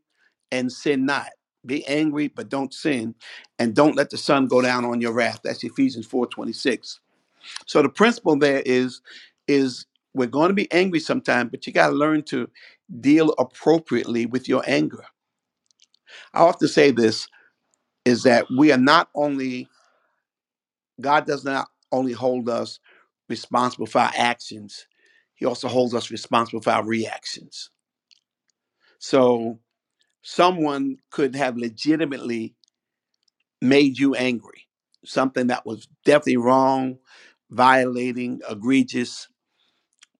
and 0.51 0.71
sin 0.71 1.05
not. 1.05 1.29
Be 1.65 1.85
angry, 1.87 2.29
but 2.29 2.49
don't 2.49 2.73
sin, 2.73 3.15
and 3.59 3.75
don't 3.75 3.95
let 3.97 4.11
the 4.11 4.17
sun 4.17 4.47
go 4.47 4.61
down 4.61 4.85
on 4.85 5.01
your 5.01 5.13
wrath. 5.13 5.41
That's 5.43 5.63
Ephesians 5.63 6.07
4:26. 6.07 6.99
So 7.67 7.81
the 7.81 7.89
principle 7.89 8.37
there 8.37 8.63
is 8.65 9.01
is 9.47 9.85
we're 10.15 10.27
going 10.27 10.49
to 10.49 10.55
be 10.55 10.71
angry 10.71 10.99
sometime, 11.01 11.49
but 11.49 11.67
you 11.67 11.73
got 11.73 11.89
to 11.89 11.95
learn 11.95 12.23
to 12.23 12.49
deal 13.01 13.31
appropriately 13.39 14.27
with 14.27 14.47
your 14.49 14.63
anger. 14.67 15.05
I 16.33 16.41
often 16.41 16.69
say 16.69 16.91
this 16.91 17.27
is 18.05 18.23
that 18.23 18.45
we 18.57 18.71
are 18.71 18.77
not 18.77 19.09
only 19.15 19.67
God 21.01 21.25
does 21.25 21.43
not 21.43 21.69
only 21.91 22.13
hold 22.13 22.49
us 22.49 22.79
responsible 23.29 23.85
for 23.85 23.99
our 23.99 24.11
actions, 24.15 24.87
he 25.35 25.45
also 25.45 25.67
holds 25.67 25.93
us 25.93 26.11
responsible 26.11 26.61
for 26.61 26.71
our 26.71 26.85
reactions. 26.85 27.69
So 28.99 29.59
someone 30.21 30.97
could 31.11 31.35
have 31.35 31.57
legitimately 31.57 32.55
made 33.61 33.97
you 33.97 34.15
angry, 34.15 34.67
something 35.05 35.47
that 35.47 35.65
was 35.65 35.87
definitely 36.05 36.37
wrong, 36.37 36.97
violating, 37.49 38.41
egregious, 38.49 39.27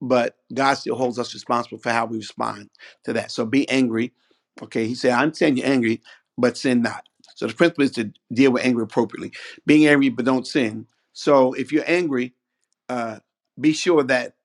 but 0.02 0.36
God 0.54 0.74
still 0.76 0.96
holds 0.96 1.20
us 1.20 1.34
responsible 1.34 1.78
for 1.78 1.92
how 1.92 2.06
we 2.06 2.18
respond 2.18 2.70
to 3.06 3.14
that. 3.14 3.32
So 3.32 3.46
be 3.46 3.70
angry. 3.70 4.14
Okay, 4.62 4.86
he 4.86 4.96
said, 4.96 5.12
I'm 5.14 5.34
saying 5.34 5.58
you're 5.58 5.68
angry, 5.68 6.02
but 6.38 6.58
sin 6.58 6.82
not. 6.82 7.08
So 7.36 7.48
the 7.48 7.54
principle 7.54 7.86
is 7.86 7.92
to 7.92 8.12
deal 8.34 8.52
with 8.52 8.66
anger 8.66 8.84
appropriately. 8.84 9.34
Being 9.66 9.88
angry, 9.88 10.10
but 10.10 10.26
don't 10.26 10.48
sin. 10.48 10.88
So 11.14 11.54
if 11.54 11.72
you're 11.72 11.86
angry, 11.88 12.34
uh, 12.90 13.20
be 13.60 13.74
sure 13.74 14.04
that 14.04 14.36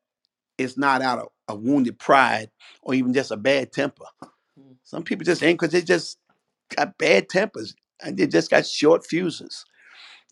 it's 0.59 0.79
not 0.79 1.03
out 1.03 1.18
of 1.20 1.29
a 1.48 1.55
wounded 1.57 1.98
pride 1.98 2.51
or 2.83 2.94
even 2.94 3.12
just 3.14 3.31
a 3.31 3.37
bad 3.37 3.72
temper. 3.72 4.05
Mm. 4.59 4.77
Some 4.85 5.03
people 5.05 5.24
just 5.24 5.42
angry 5.42 5.55
because 5.55 5.72
they 5.72 5.83
just 5.83 6.18
got 6.77 6.98
bad 6.98 7.29
tempers 7.29 7.74
and 8.03 8.16
they 8.16 8.27
just 8.27 8.51
got 8.51 8.66
short 8.66 9.07
fuses. 9.07 9.64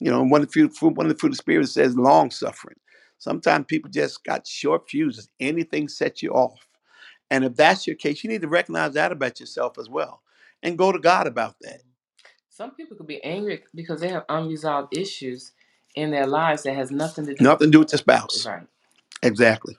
You 0.01 0.11
know, 0.11 0.23
one 0.23 0.43
of 0.43 0.49
the 0.49 0.53
fruit, 0.53 0.77
fruit- 0.77 0.95
one 0.97 1.07
of 1.07 1.13
the 1.13 1.19
fruit 1.19 1.31
of 1.31 1.35
the 1.39 1.43
spirit 1.43 1.69
says 1.69 1.97
long 1.97 2.31
suffering. 2.31 2.77
Sometimes 3.19 3.67
people 3.69 3.91
just 3.91 4.25
got 4.25 4.47
short 4.47 4.89
fuses. 4.91 5.29
Anything 5.41 5.89
sets 5.89 6.23
you 6.23 6.33
off. 6.33 6.69
And 7.31 7.45
if 7.45 7.57
that's 7.57 7.87
your 7.87 7.97
case, 7.97 8.25
you 8.25 8.31
need 8.31 8.43
to 8.43 8.49
recognize 8.49 8.95
that 8.95 9.13
about 9.13 9.41
yourself 9.41 9.79
as 9.79 9.89
well 9.89 10.23
and 10.63 10.79
go 10.79 10.93
to 10.93 10.99
God 10.99 11.27
about 11.27 11.57
that. 11.63 11.83
Some 12.57 12.71
people 12.71 12.97
could 12.97 13.07
be 13.07 13.23
angry 13.23 13.65
because 13.75 14.01
they 14.01 14.09
have 14.09 14.25
unresolved 14.31 14.97
issues 14.97 15.53
in 15.95 16.11
their 16.11 16.27
lives 16.27 16.63
that 16.63 16.75
has 16.75 16.91
nothing 16.91 17.27
to 17.27 17.35
do 17.35 17.45
Nothing 17.45 17.67
to 17.67 17.71
do 17.71 17.79
with 17.81 17.89
the 17.89 17.99
spouse. 17.99 18.47
right. 18.47 18.67
Exactly. 19.23 19.77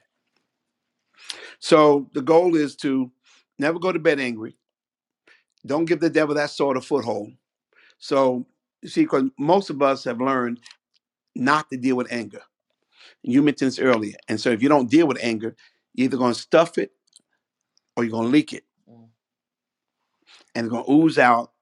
So 1.58 2.08
the 2.14 2.22
goal 2.22 2.56
is 2.56 2.76
to 2.78 3.12
never 3.58 3.80
go 3.80 3.92
to 3.92 3.98
bed 3.98 4.20
angry. 4.20 4.58
Don't 5.66 5.86
give 5.86 6.00
the 6.00 6.12
devil 6.12 6.36
that 6.36 6.52
sort 6.52 6.78
of 6.78 6.86
foothold. 6.86 7.32
So, 7.98 8.46
you 8.84 8.90
see, 8.90 9.02
because 9.02 9.24
most 9.40 9.72
of 9.72 9.82
us 9.82 10.04
have 10.04 10.22
learned 10.22 10.60
not 11.36 11.72
to 11.72 11.78
deal 11.78 11.96
with 11.96 12.12
anger. 12.12 12.44
You 13.24 13.42
mentioned 13.42 13.72
this 13.72 13.80
earlier. 13.80 14.18
And 14.30 14.40
so 14.40 14.52
if 14.52 14.62
you 14.62 14.70
don't 14.70 14.92
deal 14.92 15.08
with 15.08 15.18
anger, 15.20 15.56
you're 15.96 16.06
either 16.06 16.18
going 16.18 16.36
to 16.36 16.40
stuff 16.40 16.78
it 16.78 16.92
or 17.96 18.04
you're 18.04 18.12
going 18.12 18.28
to 18.28 18.32
leak 18.32 18.54
it. 18.54 18.66
Mm. 18.88 19.08
And 20.54 20.68
it's 20.68 20.72
going 20.72 20.86
to 20.86 20.92
ooze 20.92 21.18
out 21.18 21.54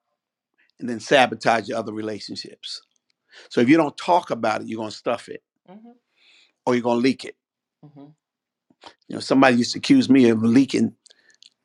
and 0.79 0.89
then 0.89 0.99
sabotage 0.99 1.67
your 1.69 1.77
other 1.77 1.93
relationships. 1.93 2.81
So 3.49 3.61
if 3.61 3.69
you 3.69 3.77
don't 3.77 3.97
talk 3.97 4.31
about 4.31 4.61
it, 4.61 4.67
you're 4.67 4.77
to 4.91 4.95
stuff 4.95 5.29
it 5.29 5.41
Mm-hmm. 5.69 5.89
or 6.65 6.75
you're 6.75 6.83
to 6.97 7.01
leak 7.01 7.25
it. 7.25 7.35
Mm-hmm. 7.83 8.05
You 9.07 9.15
know, 9.15 9.19
somebody 9.19 9.57
used 9.57 9.71
to 9.73 9.79
accuse 9.79 10.09
me 10.09 10.29
of 10.29 10.43
leaking 10.43 10.93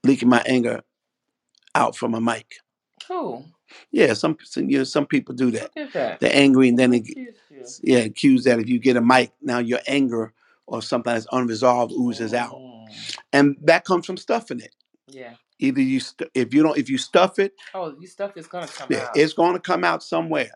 leaking 0.04 0.28
my 0.30 0.42
anger 0.46 0.82
out 1.74 1.94
from 1.96 2.14
a 2.14 2.20
mic. 2.20 2.54
Cool. 3.06 3.46
Yeah, 3.90 4.14
some 4.14 4.36
some- 4.42 4.70
you 4.70 4.78
know 4.78 4.84
some 4.84 5.06
people 5.06 5.34
do 5.34 5.50
that. 5.50 5.70
They're 6.20 6.30
angry 6.34 6.68
and 6.70 6.78
then 6.78 6.90
they 6.90 6.98
accused 6.98 7.38
you? 7.50 7.64
yeah 7.82 7.98
accuse 7.98 8.44
that 8.44 8.58
if 8.58 8.68
you 8.68 8.78
get 8.78 8.96
a 8.96 9.00
mic 9.02 9.32
now 9.42 9.58
your 9.58 9.80
anger 9.86 10.32
or 10.66 10.80
something 10.80 11.12
that's 11.12 11.26
unresolved 11.30 11.92
oozes 11.92 12.32
out, 12.32 12.54
Mm. 12.54 13.16
and 13.32 13.56
that 13.62 13.84
comes 13.84 14.06
from 14.06 14.16
stuffing 14.16 14.60
it. 14.60 14.74
Yeah. 15.08 15.34
Either 15.60 15.82
you 15.82 16.00
st- 16.00 16.30
if 16.34 16.54
you 16.54 16.62
don't 16.64 16.78
if 16.78 16.90
you 16.90 16.98
stuff 16.98 17.38
it, 17.40 17.54
Oh, 17.74 17.94
your 17.98 18.10
stuff 18.10 18.36
is 18.36 18.48
gonna 18.48 18.68
come 18.68 18.90
yeah, 18.90 19.06
out 19.12 19.14
it's 19.14 19.34
going 19.34 19.54
to 19.54 19.60
come 19.60 19.84
out 19.84 20.02
somewhere. 20.02 20.52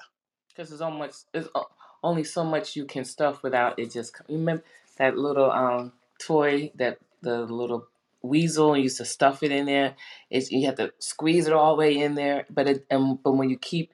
because 0.51 0.71
there's 0.71 0.81
so 0.81 0.91
much. 0.91 1.15
There's 1.33 1.49
o- 1.55 1.69
only 2.05 2.25
so 2.25 2.45
much 2.45 2.77
you 2.77 2.87
can 2.87 3.05
stuff 3.05 3.43
without 3.43 3.79
it 3.79 3.93
just. 3.93 4.15
co- 4.15 4.25
You 4.29 4.39
remember 4.39 4.65
that 4.99 5.19
little 5.19 5.51
um 5.53 5.93
toy 6.21 6.73
that 6.77 6.99
the 7.23 7.43
little 7.45 7.87
weasel 8.23 8.77
used 8.77 8.99
to 8.99 9.07
stuff 9.07 9.43
it 9.43 9.53
in 9.53 9.67
there. 9.67 9.97
It's 10.31 10.53
you 10.53 10.67
have 10.67 10.77
to 10.77 10.93
squeeze 11.01 11.47
it 11.49 11.55
all 11.55 11.77
the 11.77 11.81
way 11.81 11.99
in 11.99 12.15
there, 12.17 12.47
but 12.51 12.69
it 12.69 12.87
and 12.91 13.23
but 13.23 13.33
when 13.33 13.51
you 13.51 13.59
keep 13.59 13.93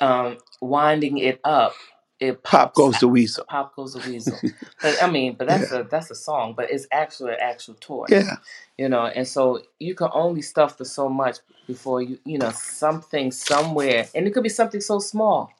um 0.00 0.38
winding 0.60 1.18
it 1.18 1.40
up, 1.44 1.74
it 2.20 2.42
Pop 2.44 2.74
pops. 2.74 2.78
goes 2.78 3.00
the 3.00 3.08
weasel. 3.08 3.44
Pop 3.46 3.76
goes 3.76 3.94
the 3.94 4.00
weasel. 4.10 4.38
But 4.82 5.02
I 5.02 5.10
mean, 5.10 5.34
but 5.38 5.48
that's 5.48 5.72
Yeah, 5.72 5.80
a 5.80 5.84
that's 5.84 6.10
a 6.10 6.14
song, 6.16 6.54
but 6.56 6.70
it's 6.70 6.86
actually 6.92 7.32
an 7.32 7.40
actual 7.42 7.74
toy. 7.80 8.06
yeah. 8.10 8.36
you 8.78 8.88
know 8.88 9.06
and 9.06 9.26
so 9.28 9.62
you 9.80 9.94
can 9.94 10.08
only 10.12 10.42
stuff 10.42 10.78
for 10.78 10.84
so 10.86 11.08
much 11.08 11.38
before 11.66 12.02
you 12.02 12.18
you 12.26 12.38
know 12.38 12.52
something 12.52 13.32
somewhere 13.32 14.08
and 14.14 14.26
it 14.26 14.32
could 14.34 14.42
be 14.44 14.48
something 14.50 14.80
so 14.82 14.98
small 15.00 15.50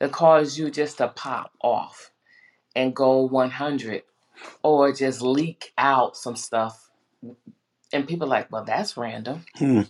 that 0.00 0.12
cause 0.12 0.58
you 0.58 0.70
just 0.70 0.98
to 0.98 1.08
pop 1.08 1.52
off 1.62 2.12
and 2.76 2.96
go 2.96 3.22
100 3.22 4.02
or 4.62 4.92
just 4.92 5.22
leak 5.22 5.72
out 5.78 6.16
some 6.16 6.36
stuff 6.36 6.90
and 7.92 8.08
people 8.08 8.26
are 8.28 8.30
like 8.30 8.52
well 8.52 8.64
that's 8.64 8.96
random 8.96 9.44
Hmm. 9.56 9.82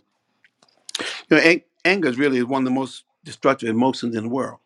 You 1.30 1.38
know, 1.38 1.42
ang- 1.44 1.62
anger 1.84 2.08
is 2.10 2.18
really 2.18 2.42
one 2.42 2.62
of 2.62 2.66
the 2.66 2.70
most 2.80 3.04
destructive 3.24 3.68
emotions 3.70 4.16
in 4.16 4.24
the 4.24 4.30
world, 4.30 4.60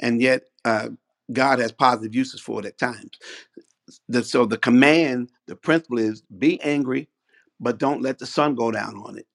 and 0.00 0.20
yet 0.22 0.44
uh, 0.64 0.90
God 1.32 1.60
has 1.60 1.72
positive 1.72 2.14
uses 2.14 2.40
for 2.40 2.60
it 2.60 2.66
at 2.66 2.78
times. 2.78 3.12
The, 4.08 4.24
so 4.24 4.46
the 4.46 4.58
command, 4.58 5.30
the 5.46 5.56
principle 5.56 5.98
is 5.98 6.22
be 6.38 6.60
angry, 6.62 7.08
but 7.60 7.78
don't 7.78 8.02
let 8.02 8.18
the 8.18 8.26
sun 8.26 8.54
go 8.56 8.70
down 8.72 8.96
on 8.96 9.18
it. 9.18 9.26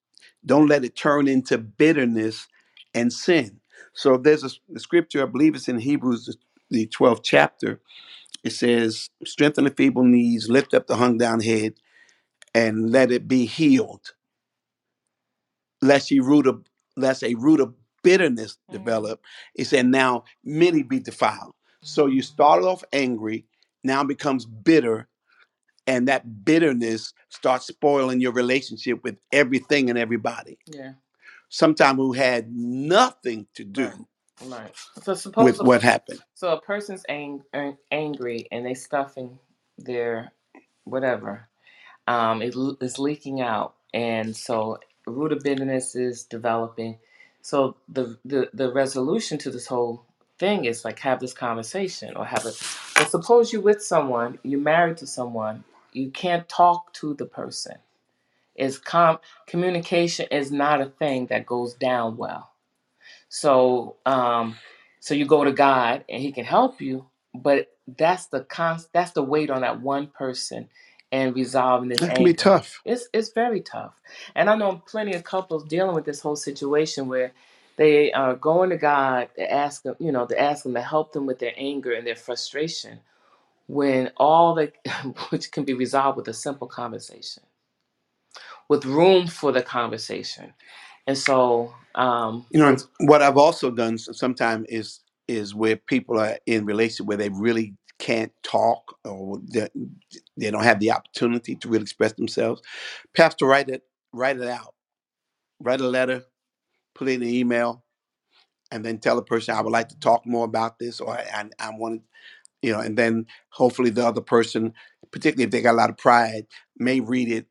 Don't 0.46 0.68
let 0.68 0.86
it 0.86 0.96
turn 0.96 1.28
into 1.28 1.58
bitterness 1.58 2.48
and 2.94 3.14
sin. 3.14 3.60
So 3.94 4.18
there's 4.18 4.44
a 4.44 4.80
scripture, 4.80 5.24
I 5.24 5.28
believe 5.28 5.56
it's 5.56 5.70
in 5.70 5.80
Hebrews, 5.80 6.38
the 6.72 6.88
12th 6.88 7.22
chapter. 7.24 7.82
It 8.44 8.52
says, 8.54 9.10
Strengthen 9.26 9.66
the 9.66 9.72
feeble 9.72 10.04
knees, 10.06 10.50
lift 10.50 10.74
up 10.74 10.88
the 10.88 10.98
hung 10.98 11.18
down 11.18 11.42
head, 11.42 11.76
and 12.56 12.92
let 12.92 13.12
it 13.12 13.28
be 13.28 13.46
healed. 13.46 14.14
Lest, 15.82 16.12
ye 16.12 16.20
root 16.20 16.48
of, 16.48 16.66
lest 16.98 17.24
a 17.24 17.36
root 17.36 17.62
of 17.62 17.76
bitterness 18.04 18.58
Mm, 18.72 18.94
develop. 18.98 19.22
It 19.56 19.66
said, 19.68 19.88
Now 19.88 20.26
many 20.44 20.84
be 20.84 21.00
defiled. 21.00 21.56
So 21.84 22.08
you 22.08 22.22
mm, 22.24 22.24
started 22.24 22.66
off 22.68 22.84
angry, 22.94 23.46
now 23.84 24.04
becomes 24.04 24.46
bitter, 24.46 25.10
and 25.88 26.08
that 26.08 26.46
bitterness 26.46 27.14
starts 27.30 27.68
spoiling 27.68 28.22
your 28.22 28.34
relationship 28.34 29.04
with 29.04 29.18
everything 29.32 29.90
and 29.90 30.00
everybody. 30.00 30.60
yeah 30.68 30.94
Sometimes 31.50 31.98
who 31.98 32.14
had 32.14 32.52
nothing 32.56 33.48
to 33.56 33.66
right 33.76 33.94
do 33.94 34.08
right 34.42 34.76
so 35.02 35.16
with 35.38 35.58
suppose 35.58 35.60
a, 35.62 35.66
what 35.66 35.84
happened. 35.84 36.22
so 36.36 36.54
a 36.54 36.62
person's 36.62 37.04
ang- 37.10 37.44
ang- 37.54 37.78
angry 37.92 38.48
and 38.52 38.66
they 38.66 38.76
stuffing 38.76 39.40
their 39.78 40.32
whatever 40.86 41.48
um, 42.08 42.42
it, 42.42 42.56
l- 42.56 42.78
it's 42.82 43.00
leaking 43.00 43.42
out, 43.42 43.76
and 43.94 44.36
so 44.36 44.80
root 45.08 45.32
of 45.32 45.44
bitterness 45.44 45.96
is 45.96 46.26
developing. 46.26 47.00
So 47.42 47.78
the, 47.90 48.18
the 48.26 48.50
the 48.54 48.72
resolution 48.74 49.38
to 49.40 49.52
this 49.52 49.68
whole 49.68 50.06
thing 50.40 50.66
is 50.66 50.86
like 50.86 51.00
have 51.00 51.20
this 51.22 51.34
conversation 51.34 52.16
or 52.18 52.26
have 52.26 52.46
a. 52.46 52.54
But 52.96 53.12
suppose 53.12 53.54
you're 53.54 53.62
with 53.64 53.84
someone, 53.84 54.40
you're 54.44 54.60
married 54.62 54.98
to 54.98 55.08
someone, 55.08 55.64
you 55.94 56.12
can't 56.12 56.48
talk 56.50 56.94
to 56.96 57.16
the 57.16 57.26
person. 57.28 57.78
Is 58.56 58.80
com 58.80 59.20
communication 59.48 60.28
is 60.32 60.52
not 60.52 60.82
a 60.82 60.88
thing 60.88 61.28
that 61.28 61.46
goes 61.46 61.76
down 61.76 62.18
well 62.18 62.46
so, 63.30 63.98
um, 64.06 64.56
so 65.00 65.14
you 65.14 65.26
go 65.26 65.44
to 65.44 65.52
God 65.52 66.06
and 66.10 66.22
He 66.22 66.32
can 66.32 66.46
help 66.46 66.82
you, 66.82 67.06
but 67.34 67.68
that's 67.98 68.28
the 68.28 68.42
const, 68.46 68.90
that's 68.94 69.12
the 69.12 69.24
weight 69.24 69.50
on 69.50 69.62
that 69.62 69.82
one 69.82 70.08
person 70.08 70.70
and 71.12 71.36
resolving 71.36 71.90
this 71.90 72.06
That 72.06 72.16
can 72.16 72.26
be 72.26 72.34
anger. 72.34 72.36
tough. 72.36 72.84
It's 72.86 73.10
it's 73.14 73.32
very 73.34 73.62
tough, 73.62 73.96
and 74.36 74.50
I 74.50 74.56
know 74.56 74.84
plenty 74.88 75.14
of 75.16 75.24
couples 75.26 75.66
dealing 75.66 75.96
with 75.96 76.06
this 76.06 76.22
whole 76.22 76.38
situation 76.38 77.08
where 77.10 77.34
they 77.78 78.12
are 78.14 78.36
going 78.36 78.72
to 78.72 78.78
God 78.78 79.30
to 79.38 79.52
ask 79.52 79.86
Him, 79.86 79.96
you 80.00 80.12
know, 80.12 80.26
to 80.28 80.40
ask 80.42 80.66
Him 80.66 80.76
to 80.76 80.82
help 80.82 81.14
them 81.14 81.28
with 81.28 81.40
their 81.40 81.54
anger 81.58 81.94
and 81.94 82.08
their 82.08 82.16
frustration, 82.18 83.02
when 83.68 84.12
all 84.18 84.56
the 84.56 84.74
which 85.32 85.52
can 85.52 85.66
be 85.66 85.74
resolved 85.76 86.18
with 86.18 86.28
a 86.30 86.34
simple 86.34 86.68
conversation, 86.68 87.44
with 88.70 88.86
room 88.86 89.28
for 89.28 89.52
the 89.52 89.64
conversation, 89.64 90.54
and 91.08 91.18
so. 91.18 91.74
Um, 91.96 92.46
You 92.52 92.60
know, 92.62 92.70
and 92.70 92.84
what 93.00 93.22
I've 93.22 93.38
also 93.38 93.72
done 93.72 93.98
sometimes 93.98 94.68
is 94.70 95.02
is 95.28 95.56
where 95.56 95.76
people 95.78 96.20
are 96.20 96.38
in 96.48 96.66
relationship 96.66 97.06
where 97.08 97.18
they 97.18 97.30
really 97.30 97.76
can't 98.02 98.34
talk 98.42 98.98
or 99.06 99.40
they, 99.54 99.70
don't 100.50 100.64
have 100.64 100.80
the 100.80 100.92
opportunity 100.92 101.56
to 101.56 101.70
really 101.70 101.84
express 101.84 102.14
themselves. 102.14 102.62
Perhaps 103.14 103.36
to 103.36 103.46
write 103.46 103.70
it, 103.70 103.84
write 104.12 104.38
it 104.38 104.48
out, 104.48 104.74
write 105.60 105.82
a 105.82 105.88
letter, 105.88 106.24
put 106.96 107.08
it 107.08 107.14
in 107.14 107.22
an 107.22 107.30
email, 107.30 107.84
and 108.72 108.84
then 108.84 108.98
tell 108.98 109.16
the 109.16 109.22
person 109.22 109.56
I 109.56 109.62
would 109.62 109.72
like 109.72 109.90
to 109.90 110.00
talk 110.00 110.26
more 110.26 110.46
about 110.46 110.80
this, 110.80 111.00
or 111.00 111.12
I, 111.12 111.46
I 111.60 111.70
want 111.78 112.02
to, 112.02 112.08
you 112.68 112.74
know, 112.74 112.80
and 112.80 112.98
then 112.98 113.28
hopefully 113.50 113.92
the 113.92 114.06
other 114.06 114.22
person, 114.22 114.74
particularly 115.12 115.44
if 115.44 115.52
they 115.52 115.62
got 115.62 115.76
a 115.76 115.78
lot 115.78 115.92
of 115.92 115.98
pride, 115.98 116.48
may 116.78 117.02
read 117.02 117.30
it 117.30 117.46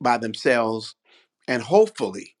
by 0.00 0.18
themselves, 0.18 0.94
and 1.48 1.62
hopefully, 1.62 2.36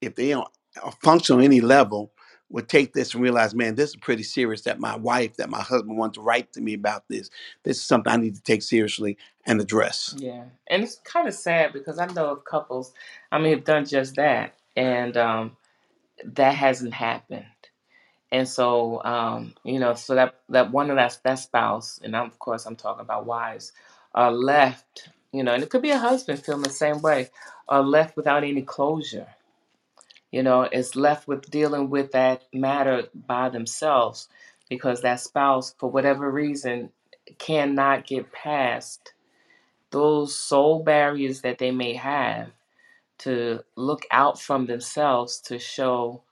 if 0.00 0.16
they 0.16 0.30
don't 0.30 0.48
uh, 0.82 0.90
function 1.02 1.36
on 1.36 1.42
any 1.42 1.60
level, 1.60 2.12
would 2.52 2.68
take 2.68 2.92
this 2.92 3.14
and 3.14 3.22
realize, 3.22 3.54
man, 3.54 3.74
this 3.74 3.90
is 3.90 3.96
pretty 3.96 4.22
serious. 4.22 4.62
That 4.62 4.78
my 4.78 4.96
wife, 4.96 5.36
that 5.36 5.50
my 5.50 5.60
husband 5.60 5.98
wants 5.98 6.16
to 6.16 6.22
write 6.22 6.52
to 6.52 6.60
me 6.60 6.74
about 6.74 7.08
this. 7.08 7.30
This 7.64 7.78
is 7.78 7.82
something 7.82 8.12
I 8.12 8.16
need 8.16 8.36
to 8.36 8.42
take 8.42 8.62
seriously 8.62 9.16
and 9.46 9.60
address. 9.60 10.14
Yeah, 10.18 10.44
and 10.68 10.82
it's 10.84 10.96
kind 11.04 11.26
of 11.26 11.34
sad 11.34 11.72
because 11.72 11.98
I 11.98 12.06
know 12.06 12.26
of 12.30 12.44
couples. 12.44 12.92
I 13.32 13.38
mean, 13.38 13.52
have 13.54 13.64
done 13.64 13.86
just 13.86 14.16
that, 14.16 14.54
and 14.76 15.16
um, 15.16 15.56
that 16.24 16.54
hasn't 16.54 16.94
happened. 16.94 17.46
And 18.30 18.48
so, 18.48 19.02
um, 19.04 19.54
you 19.64 19.78
know, 19.78 19.94
so 19.94 20.14
that 20.14 20.36
that 20.50 20.70
one 20.70 20.90
of 20.90 20.96
that 20.96 21.18
that 21.24 21.38
spouse, 21.38 22.00
and 22.02 22.16
I'm, 22.16 22.26
of 22.26 22.38
course 22.38 22.66
I'm 22.66 22.76
talking 22.76 23.02
about 23.02 23.26
wives, 23.26 23.72
are 24.14 24.32
left. 24.32 25.08
You 25.32 25.42
know, 25.42 25.54
and 25.54 25.62
it 25.62 25.70
could 25.70 25.82
be 25.82 25.90
a 25.90 25.98
husband 25.98 26.44
feeling 26.44 26.62
the 26.62 26.70
same 26.70 27.00
way, 27.00 27.30
are 27.68 27.82
left 27.82 28.16
without 28.16 28.44
any 28.44 28.62
closure. 28.62 29.28
You 30.32 30.44
know, 30.44 30.64
is 30.64 30.96
left 30.96 31.28
with 31.28 31.50
dealing 31.50 31.90
with 31.90 32.12
that 32.12 32.44
matter 32.54 33.04
by 33.14 33.50
themselves 33.50 34.28
because 34.70 35.02
that 35.02 35.20
spouse, 35.20 35.76
for 35.78 35.90
whatever 35.90 36.30
reason, 36.30 36.90
cannot 37.38 38.06
get 38.08 38.32
past 38.32 39.14
those 39.92 40.36
soul 40.36 40.82
barriers 40.84 41.42
that 41.42 41.58
they 41.58 41.72
may 41.72 41.94
have 41.94 42.50
to 43.18 43.60
look 43.76 44.02
out 44.10 44.40
from 44.40 44.66
themselves 44.66 45.40
to 45.40 45.58
show 45.58 46.22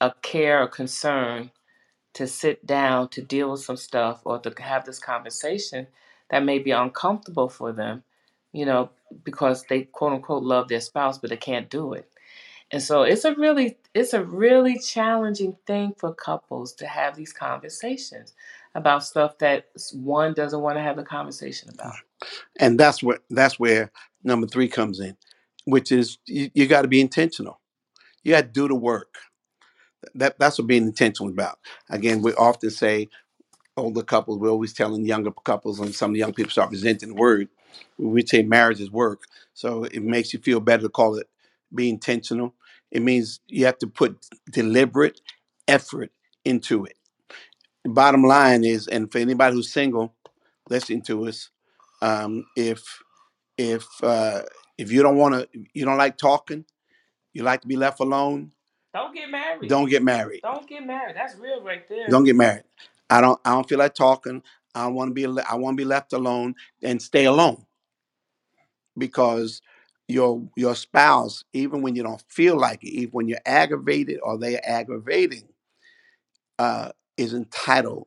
a 0.00 0.12
care 0.22 0.62
or 0.62 0.68
concern 0.68 1.50
to 2.14 2.28
sit 2.28 2.66
down 2.66 3.08
to 3.10 3.22
deal 3.22 3.52
with 3.52 3.62
some 3.62 3.76
stuff 3.78 4.22
or 4.24 4.40
to 4.40 4.52
have 4.62 4.84
this 4.86 5.00
conversation 5.00 5.88
that 6.30 6.44
may 6.44 6.60
be 6.60 6.72
uncomfortable 6.72 7.48
for 7.50 7.72
them, 7.72 8.04
you 8.52 8.66
know, 8.66 8.90
because 9.24 9.64
they 9.70 9.82
quote 9.84 10.14
unquote 10.14 10.44
love 10.44 10.68
their 10.68 10.80
spouse, 10.82 11.18
but 11.18 11.30
they 11.30 11.38
can't 11.38 11.70
do 11.70 11.94
it. 11.94 12.11
And 12.72 12.82
so 12.82 13.02
it's 13.02 13.24
a 13.24 13.34
really 13.34 13.76
it's 13.94 14.14
a 14.14 14.24
really 14.24 14.78
challenging 14.78 15.56
thing 15.66 15.92
for 15.98 16.14
couples 16.14 16.72
to 16.74 16.86
have 16.86 17.14
these 17.14 17.32
conversations 17.32 18.32
about 18.74 19.04
stuff 19.04 19.36
that 19.38 19.66
one 19.92 20.32
doesn't 20.32 20.60
want 20.60 20.78
to 20.78 20.82
have 20.82 20.96
a 20.96 21.04
conversation 21.04 21.68
about. 21.68 21.92
Mm-hmm. 21.92 22.28
And 22.60 22.80
that's 22.80 23.02
what 23.02 23.22
that's 23.28 23.60
where 23.60 23.92
number 24.24 24.46
three 24.46 24.68
comes 24.68 25.00
in, 25.00 25.16
which 25.66 25.92
is 25.92 26.18
you, 26.26 26.50
you 26.54 26.66
got 26.66 26.82
to 26.82 26.88
be 26.88 27.00
intentional. 27.00 27.60
You 28.24 28.32
got 28.32 28.42
to 28.42 28.48
do 28.48 28.68
the 28.68 28.74
work. 28.74 29.16
That 30.14 30.38
that's 30.38 30.58
what 30.58 30.66
being 30.66 30.84
intentional 30.84 31.30
about. 31.30 31.58
Again, 31.90 32.22
we 32.22 32.32
often 32.34 32.70
say 32.70 33.10
older 33.76 34.02
couples, 34.02 34.38
we're 34.38 34.50
always 34.50 34.72
telling 34.72 35.04
younger 35.04 35.30
couples, 35.30 35.78
and 35.78 35.94
some 35.94 36.14
young 36.14 36.32
people 36.32 36.50
start 36.50 36.70
resenting 36.70 37.10
the 37.10 37.14
word. 37.14 37.48
We 37.98 38.26
say 38.26 38.42
marriage 38.42 38.80
is 38.80 38.90
work, 38.90 39.24
so 39.52 39.84
it 39.84 40.02
makes 40.02 40.32
you 40.32 40.40
feel 40.40 40.60
better 40.60 40.84
to 40.84 40.88
call 40.88 41.16
it 41.16 41.28
be 41.74 41.88
intentional. 41.88 42.54
It 42.92 43.02
means 43.02 43.40
you 43.48 43.66
have 43.66 43.78
to 43.80 43.88
put 43.88 44.18
deliberate 44.52 45.20
effort 45.68 46.12
into 46.44 46.86
it. 46.86 46.96
The 47.84 47.90
bottom 47.90 48.24
line 48.24 48.64
is, 48.64 48.88
and 48.88 49.12
for 49.12 49.18
anybody 49.18 49.56
who's 49.56 49.72
single, 49.72 50.14
listening 50.70 51.02
to 51.04 51.28
us, 51.28 51.50
um, 52.02 52.46
if 52.56 52.84
if 53.58 53.86
uh, 54.02 54.42
if 54.78 54.92
you 54.92 55.02
don't 55.02 55.16
want 55.16 55.34
to, 55.36 55.48
you 55.74 55.84
don't 55.86 55.98
like 55.98 56.18
talking, 56.18 56.66
you 57.34 57.42
like 57.44 57.62
to 57.62 57.68
be 57.68 57.76
left 57.76 58.00
alone, 58.00 58.52
Don't 58.94 59.14
get 59.14 59.30
married. 59.30 59.68
don't 59.70 59.88
get 59.90 60.02
married. 60.02 60.42
Don't 60.42 60.68
get 60.68 60.86
married. 60.86 61.16
That's 61.16 61.36
real 61.36 61.62
right 61.62 61.88
there. 61.88 62.08
Don't 62.08 62.24
get 62.24 62.36
married. 62.36 62.64
I 63.10 63.20
don't. 63.20 63.40
I 63.44 63.52
don't 63.52 63.68
feel 63.68 63.80
like 63.80 63.94
talking. 63.94 64.42
I 64.74 64.88
want 64.88 65.10
to 65.10 65.14
be. 65.14 65.26
I 65.42 65.56
want 65.56 65.76
to 65.76 65.82
be 65.82 65.86
left 65.86 66.12
alone 66.12 66.54
and 66.82 67.02
stay 67.02 67.26
alone 67.26 67.64
because 68.98 69.62
your 70.12 70.42
your 70.56 70.76
spouse, 70.76 71.44
even 71.54 71.82
when 71.82 71.96
you 71.96 72.04
don't 72.04 72.24
feel 72.28 72.58
like 72.58 72.84
it, 72.84 72.90
even 72.90 73.12
when 73.12 73.28
you're 73.28 73.40
aggravated 73.46 74.20
or 74.22 74.38
they're 74.38 74.62
aggravating, 74.68 75.48
uh, 76.58 76.90
is 77.18 77.34
entitled 77.34 78.06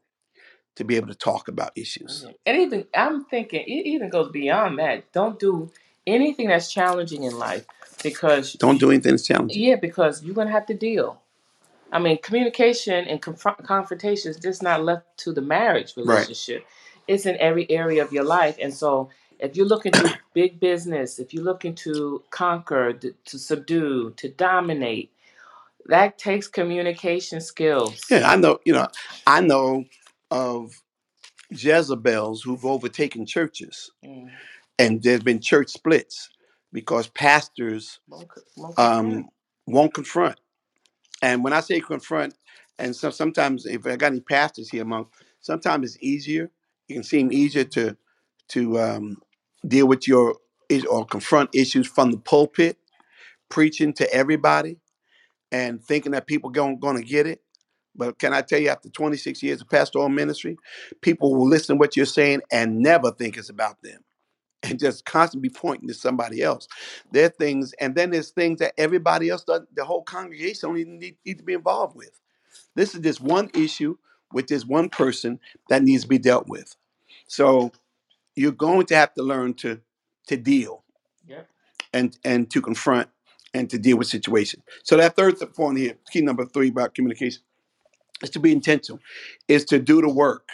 to 0.77 0.85
be 0.85 0.97
able 0.97 1.07
to 1.09 1.15
talk 1.15 1.49
about 1.49 1.71
issues. 1.75 2.27
And 2.45 2.57
even 2.57 2.85
I'm 2.95 3.25
thinking 3.25 3.61
it 3.61 3.87
even 3.87 4.09
goes 4.09 4.31
beyond 4.31 4.79
that. 4.79 5.11
Don't 5.13 5.39
do 5.39 5.71
anything 6.07 6.49
that's 6.49 6.71
challenging 6.73 7.23
in 7.23 7.39
life 7.39 7.65
because 8.03 8.57
Don't 8.59 8.79
do 8.79 8.91
anything 8.91 9.13
that's 9.13 9.27
challenging. 9.27 9.63
yeah, 9.63 9.75
because 9.77 10.23
you're 10.23 10.35
gonna 10.35 10.51
have 10.51 10.67
to 10.67 10.75
deal. 10.75 11.21
I 11.91 11.99
mean, 11.99 12.19
communication 12.21 13.05
and 13.07 13.21
confront 13.21 13.63
confrontation 13.65 14.31
is 14.31 14.37
just 14.37 14.63
not 14.63 14.83
left 14.83 15.05
to 15.19 15.33
the 15.33 15.41
marriage 15.41 15.95
Right. 15.97 16.03
relationship. 16.05 16.65
It's 17.07 17.25
in 17.25 17.37
every 17.39 17.69
area 17.71 18.03
of 18.03 18.13
your 18.13 18.25
life, 18.25 18.57
and 18.61 18.73
so 18.73 19.09
if 19.39 19.55
you're 19.57 19.67
looking 19.67 19.93
to 19.95 20.11
big 20.35 20.61
business, 20.61 21.19
if 21.19 21.33
you're 21.33 21.45
looking 21.45 21.75
to 21.77 22.23
conquer, 22.31 22.93
to, 22.93 23.15
to 23.25 23.39
subdue, 23.39 24.13
to 24.17 24.29
dominate, 24.29 25.11
that 25.87 26.17
takes 26.19 26.47
communication 26.47 27.41
skills. 27.41 28.01
Yeah, 28.11 28.29
I 28.31 28.37
know. 28.37 28.59
You 28.65 28.73
know, 28.73 28.87
I 29.27 29.41
know 29.41 29.85
of 30.31 30.81
Jezebels 31.51 32.43
who've 32.43 32.65
overtaken 32.65 33.25
churches, 33.25 33.91
Mm. 34.05 34.31
and 34.79 35.03
there's 35.03 35.23
been 35.23 35.41
church 35.41 35.71
splits 35.71 36.29
because 36.73 37.07
pastors 37.09 37.99
Won't 38.09 38.29
co- 38.29 38.41
won't 38.57 38.77
um, 38.77 39.07
confront. 39.07 39.27
won't 39.67 39.93
confront. 39.95 40.39
And 41.21 41.43
when 41.43 41.53
I 41.53 41.61
say 41.61 41.81
confront, 41.81 42.35
and 42.79 42.95
so 42.95 43.09
sometimes 43.11 43.65
if 43.65 43.85
I 43.87 43.97
got 43.97 44.11
any 44.13 44.21
pastors 44.21 44.69
here 44.69 44.83
among, 44.83 45.07
sometimes 45.41 45.85
it's 45.95 46.03
easier. 46.03 46.51
It 46.89 46.95
can 46.95 47.03
seem 47.03 47.31
easier 47.33 47.65
to 47.65 47.97
to 48.49 48.79
um, 48.79 49.17
deal 49.67 49.87
with 49.87 50.07
your 50.07 50.37
or 50.89 51.05
confront 51.05 51.51
issues 51.55 51.87
from 51.87 52.11
the 52.11 52.17
pulpit, 52.19 52.77
preaching 53.49 53.93
to 53.93 54.13
everybody, 54.13 54.77
and 55.51 55.83
thinking 55.83 56.13
that 56.13 56.27
people 56.27 56.49
going 56.49 56.79
going 56.79 56.97
to 56.97 57.03
get 57.03 57.27
it. 57.27 57.41
But 57.95 58.19
can 58.19 58.33
I 58.33 58.41
tell 58.41 58.59
you, 58.59 58.69
after 58.69 58.89
26 58.89 59.43
years 59.43 59.61
of 59.61 59.69
pastoral 59.69 60.09
ministry, 60.09 60.57
people 61.01 61.35
will 61.35 61.47
listen 61.47 61.75
to 61.75 61.79
what 61.79 61.97
you're 61.97 62.05
saying 62.05 62.41
and 62.51 62.79
never 62.79 63.11
think 63.11 63.37
it's 63.37 63.49
about 63.49 63.81
them, 63.83 64.03
and 64.63 64.79
just 64.79 65.05
constantly 65.05 65.49
pointing 65.49 65.87
to 65.89 65.95
somebody 65.95 66.43
else. 66.43 66.67
There 67.11 67.25
are 67.27 67.29
things, 67.29 67.73
and 67.81 67.95
then 67.95 68.11
there's 68.11 68.31
things 68.31 68.59
that 68.59 68.73
everybody 68.77 69.29
else 69.29 69.43
does. 69.45 69.61
The 69.75 69.85
whole 69.85 70.03
congregation 70.03 70.69
don't 70.69 70.79
even 70.79 70.99
need, 70.99 71.17
need 71.25 71.39
to 71.39 71.45
be 71.45 71.53
involved 71.53 71.95
with. 71.95 72.11
This 72.75 72.95
is 72.95 73.01
just 73.01 73.21
one 73.21 73.49
issue 73.53 73.97
with 74.33 74.47
this 74.47 74.65
one 74.65 74.89
person 74.89 75.39
that 75.69 75.83
needs 75.83 76.03
to 76.03 76.09
be 76.09 76.19
dealt 76.19 76.47
with. 76.47 76.75
So 77.27 77.71
you're 78.35 78.51
going 78.53 78.87
to 78.87 78.95
have 78.97 79.13
to 79.15 79.23
learn 79.23 79.55
to 79.55 79.81
to 80.27 80.37
deal 80.37 80.83
Yep. 81.27 81.49
and 81.93 82.17
and 82.25 82.51
to 82.51 82.61
confront 82.61 83.09
and 83.53 83.69
to 83.71 83.79
deal 83.79 83.97
with 83.97 84.07
situations. 84.07 84.63
So 84.83 84.97
that 84.97 85.15
third 85.15 85.37
point 85.55 85.79
here, 85.79 85.97
key 86.11 86.21
number 86.21 86.45
three 86.45 86.69
about 86.69 86.95
communication, 86.95 87.43
is 88.23 88.31
to 88.31 88.39
be 88.39 88.51
intentional, 88.53 88.99
is 89.47 89.65
to 89.65 89.79
do 89.79 90.01
the 90.01 90.09
work. 90.09 90.49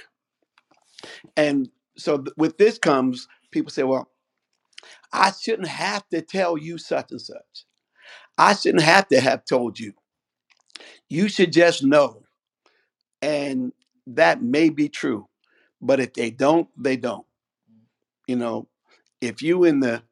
And 1.38 1.70
so 1.98 2.20
th- 2.20 2.36
with 2.38 2.58
this 2.58 2.80
comes 2.80 3.28
people 3.52 3.72
say, 3.72 3.84
well, 3.84 4.10
I 5.13 5.32
shouldn't 5.32 5.70
have 5.70 6.08
to 6.10 6.22
tell 6.22 6.58
you 6.58 6.78
such 6.78 7.12
and 7.12 7.22
such. 7.22 7.65
I 8.38 8.56
shouldn't 8.56 8.84
have 8.84 9.08
to 9.10 9.22
have 9.22 9.46
told 9.46 9.80
you. 9.80 9.94
You 11.10 11.30
should 11.30 11.54
just 11.54 11.84
know. 11.84 12.24
And 13.22 13.74
that 14.08 14.44
may 14.44 14.70
be 14.70 14.89
true. 14.89 15.28
But 15.82 16.00
if 16.02 16.13
they 16.13 16.32
don't, 16.32 16.70
they 16.78 16.98
don't. 16.98 17.26
You 18.32 18.38
know, 18.38 18.70
if 19.22 19.41
you 19.41 19.65
in 19.65 19.82
the 19.82 20.04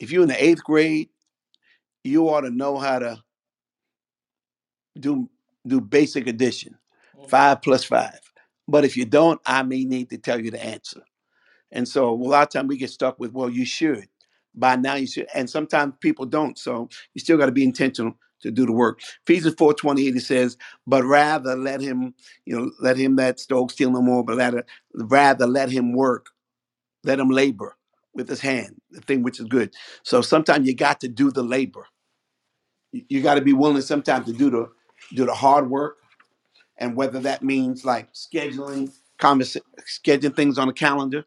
if 0.00 0.10
you 0.12 0.22
in 0.22 0.28
the 0.28 0.42
eighth 0.44 0.64
grade, 0.64 1.10
you 2.04 2.28
ought 2.30 2.42
to 2.42 2.50
know 2.50 2.78
how 2.78 2.98
to 3.00 3.22
do 4.98 5.30
do 5.66 5.80
basic 5.80 6.26
addition, 6.28 6.78
Mm. 7.18 7.28
five 7.30 7.62
plus 7.62 7.84
five. 7.84 8.20
But 8.68 8.84
if 8.86 8.96
you 8.96 9.04
don't, 9.04 9.40
I 9.46 9.62
may 9.64 9.84
need 9.84 10.10
to 10.10 10.18
tell 10.18 10.40
you 10.40 10.50
the 10.50 10.64
answer. 10.64 11.02
And 11.72 11.88
so 11.88 12.10
a 12.10 12.16
lot 12.16 12.42
of 12.44 12.50
time 12.50 12.66
we 12.68 12.78
get 12.78 12.90
stuck 12.90 13.18
with, 13.20 13.32
well, 13.32 13.50
you 13.50 13.64
should. 13.64 14.06
By 14.54 14.76
now 14.76 14.94
you 14.94 15.06
should. 15.06 15.28
And 15.34 15.48
sometimes 15.50 15.94
people 16.00 16.26
don't. 16.26 16.58
So 16.58 16.88
you 17.14 17.20
still 17.20 17.38
got 17.38 17.46
to 17.46 17.52
be 17.52 17.64
intentional 17.64 18.14
to 18.42 18.50
do 18.50 18.66
the 18.66 18.72
work. 18.72 19.00
Ephesians 19.26 19.54
4 19.58 19.74
28 19.74 20.14
it 20.16 20.20
says, 20.22 20.56
but 20.86 21.04
rather 21.04 21.56
let 21.56 21.80
him, 21.80 22.14
you 22.46 22.56
know, 22.58 22.70
let 22.80 22.96
him 22.96 23.16
that 23.16 23.40
stole 23.40 23.68
steal 23.68 23.90
no 23.90 24.02
more, 24.02 24.24
but 24.24 24.36
rather, 24.36 24.64
rather 24.94 25.46
let 25.46 25.70
him 25.70 25.92
work, 25.92 26.28
let 27.04 27.20
him 27.20 27.30
labor 27.30 27.76
with 28.14 28.28
his 28.28 28.40
hand, 28.40 28.80
the 28.90 29.00
thing 29.00 29.22
which 29.22 29.40
is 29.40 29.46
good. 29.46 29.74
So 30.04 30.22
sometimes 30.22 30.66
you 30.66 30.74
got 30.74 31.00
to 31.00 31.08
do 31.08 31.30
the 31.30 31.42
labor. 31.42 31.86
You, 32.92 33.04
you 33.08 33.22
got 33.22 33.36
to 33.36 33.42
be 33.42 33.52
willing 33.54 33.82
sometimes 33.82 34.26
to 34.26 34.32
do 34.32 34.50
the 34.50 34.70
do 35.14 35.26
the 35.26 35.34
hard 35.34 35.70
work. 35.70 35.98
And 36.78 36.96
whether 36.96 37.20
that 37.20 37.42
means 37.42 37.84
like 37.84 38.12
scheduling, 38.14 38.92
convers- 39.18 39.58
scheduling 39.86 40.36
things 40.36 40.58
on 40.58 40.68
a 40.68 40.72
calendar, 40.72 41.24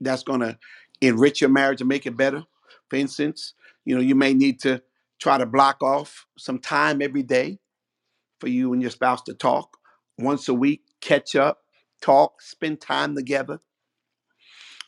that's 0.00 0.22
going 0.24 0.40
to 0.40 0.58
enrich 1.00 1.40
your 1.40 1.50
marriage 1.50 1.80
and 1.80 1.88
make 1.88 2.06
it 2.06 2.16
better. 2.16 2.44
For 2.90 2.96
instance, 2.96 3.54
you 3.84 3.94
know, 3.94 4.02
you 4.02 4.14
may 4.14 4.34
need 4.34 4.60
to 4.62 4.82
Try 5.20 5.38
to 5.38 5.46
block 5.46 5.82
off 5.82 6.26
some 6.38 6.58
time 6.60 7.02
every 7.02 7.24
day 7.24 7.58
for 8.40 8.48
you 8.48 8.72
and 8.72 8.82
your 8.82 8.90
spouse 8.90 9.22
to 9.24 9.34
talk 9.34 9.78
once 10.18 10.48
a 10.48 10.54
week, 10.54 10.82
catch 11.00 11.36
up, 11.36 11.60
talk, 12.02 12.42
spend 12.42 12.80
time 12.80 13.14
together. 13.16 13.60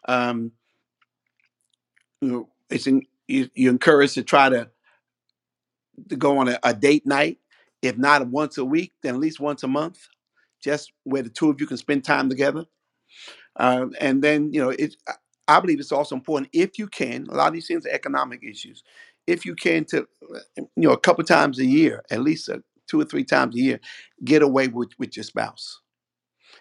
Um, 0.07 0.53
you 2.21 2.29
know, 2.29 2.49
it's 2.71 2.87
in, 2.87 3.03
you, 3.27 3.49
you're 3.55 3.73
encouraged 3.73 4.15
to 4.15 4.23
try 4.23 4.49
to, 4.49 4.69
to 6.09 6.17
go 6.17 6.39
on 6.39 6.49
a, 6.49 6.59
a 6.63 6.75
date 6.75 7.07
night, 7.07 7.39
if 7.83 7.97
not 7.97 8.27
once 8.29 8.59
a 8.59 8.65
week, 8.65 8.93
then 9.03 9.15
at 9.15 9.21
least 9.21 9.41
once 9.41 9.63
a 9.63 9.69
month, 9.69 10.09
just 10.63 10.93
where 11.05 11.23
the 11.23 11.29
two 11.29 11.51
of 11.51 11.61
you 11.61 11.67
can 11.67 11.77
spend 11.77 12.05
time 12.05 12.29
together. 12.29 12.65
Um, 13.57 13.95
and 14.01 14.23
then, 14.23 14.53
you 14.53 14.61
know, 14.61 14.71
it, 14.71 14.97
I 15.47 15.61
believe 15.61 15.81
it's 15.81 15.93
also 15.93 16.15
important 16.15 16.51
if 16.53 16.79
you 16.79 16.87
can, 16.87 17.27
a 17.29 17.35
lot 17.35 17.49
of 17.49 17.55
these 17.55 17.67
things 17.67 17.87
are 17.87 17.91
economic 17.91 18.43
issues. 18.43 18.83
If 19.27 19.45
you 19.45 19.55
can, 19.55 19.85
to, 19.87 20.07
uh, 20.35 20.39
you 20.57 20.69
know, 20.77 20.93
a 20.93 21.01
couple 21.01 21.25
times 21.25 21.59
a 21.59 21.65
year, 21.65 22.03
at 22.11 22.21
least 22.21 22.49
uh, 22.49 22.59
two 22.87 23.01
or 23.01 23.05
three 23.05 23.25
times 23.25 23.55
a 23.57 23.61
year, 23.61 23.81
get 24.25 24.43
away 24.43 24.69
with, 24.69 24.91
with 24.99 25.17
your 25.17 25.25
spouse 25.25 25.81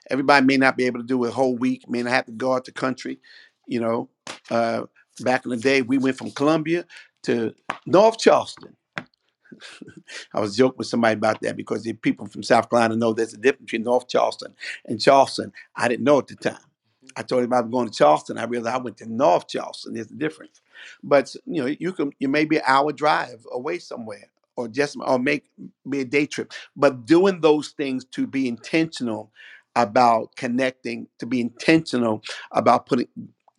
Everybody 0.10 0.45
may 0.45 0.58
not 0.58 0.78
be 0.78 0.86
able 0.86 0.99
to 1.01 1.05
do 1.08 1.26
a 1.26 1.32
whole 1.32 1.55
week, 1.58 1.89
may 1.89 2.03
not 2.03 2.14
have 2.14 2.26
to 2.28 2.32
go 2.32 2.53
out 2.53 2.66
the 2.66 2.72
country. 2.72 3.20
You 3.68 3.82
know, 3.82 4.10
uh, 4.51 4.84
back 5.22 5.45
in 5.45 5.51
the 5.51 5.58
day, 5.58 5.82
we 5.82 5.97
went 5.97 6.18
from 6.18 6.32
Columbia 6.32 6.86
to 7.24 7.53
North 7.86 8.20
Charleston 8.20 8.70
I 10.34 10.39
was 10.39 10.55
joking 10.55 10.78
with 10.78 10.88
somebody 10.88 11.16
about 11.16 11.41
that 11.41 11.58
because 11.58 11.84
the 11.84 11.93
people 11.93 12.28
from 12.28 12.43
South 12.43 12.70
Carolina 12.70 12.95
know 12.95 13.14
there's 13.14 13.34
a 13.34 13.38
difference 13.38 13.66
between 13.66 13.84
North 13.84 14.08
Charleston 14.08 14.53
and 14.86 15.01
Charleston. 15.01 15.53
I 15.76 15.88
didn't 15.88 16.05
know 16.05 16.20
at 16.20 16.28
the 16.28 16.36
time. 16.36 16.58
I 17.16 17.24
told 17.24 17.43
him 17.43 17.53
I 17.53 17.62
was 17.62 17.72
going 17.72 17.89
to 17.89 17.97
Charleston. 17.97 18.38
I 18.38 18.45
realized 18.45 18.76
I 18.76 18.80
went 18.80 18.97
to 18.97 19.12
North 19.12 19.47
Charleston. 19.47 19.93
There's 19.93 20.12
a 20.12 20.16
difference. 20.16 20.62
But 21.03 21.36
you 21.45 21.64
know, 21.64 21.76
you 21.80 21.93
can 21.93 22.12
you 22.20 22.28
may 22.28 22.45
be 22.45 22.58
an 22.58 22.64
hour 22.68 22.91
drive 22.91 23.45
away 23.51 23.80
somewhere, 23.80 24.30
or 24.55 24.68
just 24.68 24.97
or 25.01 25.20
make 25.20 25.45
be 25.89 26.01
a 26.01 26.05
day 26.05 26.28
trip. 26.28 26.53
But 26.76 27.05
doing 27.05 27.41
those 27.41 27.70
things 27.70 28.05
to 28.14 28.28
be 28.28 28.47
intentional 28.47 29.32
about 29.78 30.36
connecting, 30.36 31.08
to 31.20 31.26
be 31.26 31.40
intentional 31.40 32.22
about 32.52 32.88
putting 32.88 33.08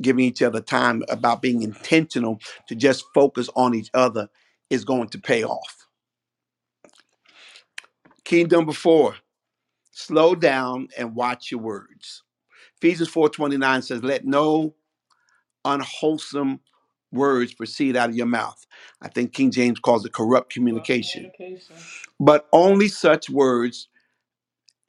giving 0.01 0.25
each 0.25 0.43
other 0.43 0.61
time, 0.61 1.03
about 1.09 1.43
being 1.43 1.63
intentional 1.63 2.39
to 2.69 2.75
just 2.75 3.05
focus 3.15 3.49
on 3.57 3.75
each 3.75 3.91
other 3.95 4.29
is 4.71 4.85
going 4.85 5.09
to 5.09 5.19
pay 5.19 5.43
off. 5.43 5.89
Key 8.25 8.45
number 8.45 8.73
four, 8.73 9.17
slow 9.91 10.35
down 10.35 10.89
and 10.97 11.15
watch 11.15 11.51
your 11.51 11.61
words. 11.61 12.23
Ephesians 12.81 13.11
4:29 13.11 13.83
says, 13.83 14.03
Let 14.05 14.25
no 14.25 14.75
unwholesome 15.65 16.61
words 17.11 17.55
proceed 17.55 17.97
out 17.97 18.11
of 18.11 18.17
your 18.17 18.27
mouth. 18.27 18.67
I 19.03 19.09
think 19.09 19.33
King 19.33 19.51
James 19.51 19.79
calls 19.81 20.05
it 20.05 20.13
corrupt 20.13 20.53
communication. 20.53 21.31
Communication. 21.35 21.77
But 22.21 22.47
only 22.53 22.89
such 22.89 23.31
words 23.31 23.89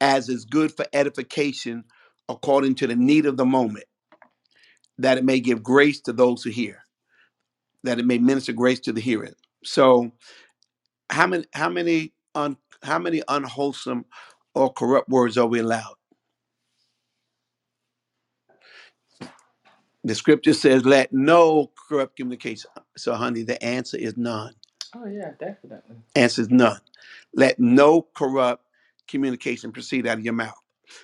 as 0.00 0.28
is 0.28 0.44
good 0.44 0.74
for 0.76 0.86
edification 0.92 1.84
according 2.28 2.76
to 2.76 2.86
the 2.86 2.96
need 2.96 3.26
of 3.26 3.36
the 3.36 3.44
moment, 3.44 3.84
that 4.98 5.18
it 5.18 5.24
may 5.24 5.40
give 5.40 5.62
grace 5.62 6.00
to 6.02 6.12
those 6.12 6.42
who 6.42 6.50
hear, 6.50 6.82
that 7.84 7.98
it 7.98 8.06
may 8.06 8.18
minister 8.18 8.52
grace 8.52 8.80
to 8.80 8.92
the 8.92 9.00
hearer. 9.00 9.30
So 9.64 10.12
how 11.10 11.26
many 11.26 11.44
how 11.52 11.68
many 11.68 12.12
un, 12.34 12.56
how 12.82 12.98
many 12.98 13.22
unwholesome 13.28 14.06
or 14.54 14.72
corrupt 14.72 15.08
words 15.08 15.38
are 15.38 15.46
we 15.46 15.60
allowed? 15.60 15.94
The 20.04 20.14
scripture 20.14 20.54
says, 20.54 20.84
let 20.86 21.12
no 21.12 21.70
corrupt 21.88 22.16
communication. 22.16 22.70
So, 22.96 23.14
honey, 23.14 23.42
the 23.42 23.62
answer 23.62 23.98
is 23.98 24.16
none. 24.16 24.54
Oh 24.96 25.06
yeah, 25.06 25.32
definitely. 25.38 25.96
Answer 26.16 26.42
is 26.42 26.50
none. 26.50 26.80
Let 27.34 27.60
no 27.60 28.06
corrupt 28.14 28.64
communication 29.10 29.72
proceed 29.72 30.06
out 30.08 30.18
of 30.18 30.24
your 30.24 30.34
mouth. 30.34 30.60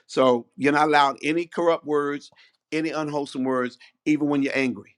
So, 0.06 0.46
you're 0.56 0.72
not 0.74 0.88
allowed 0.88 1.18
any 1.22 1.46
corrupt 1.46 1.86
words, 1.86 2.30
any 2.72 2.90
unwholesome 2.90 3.44
words, 3.44 3.78
even 4.06 4.28
when 4.28 4.42
you're 4.42 4.56
angry. 4.56 4.96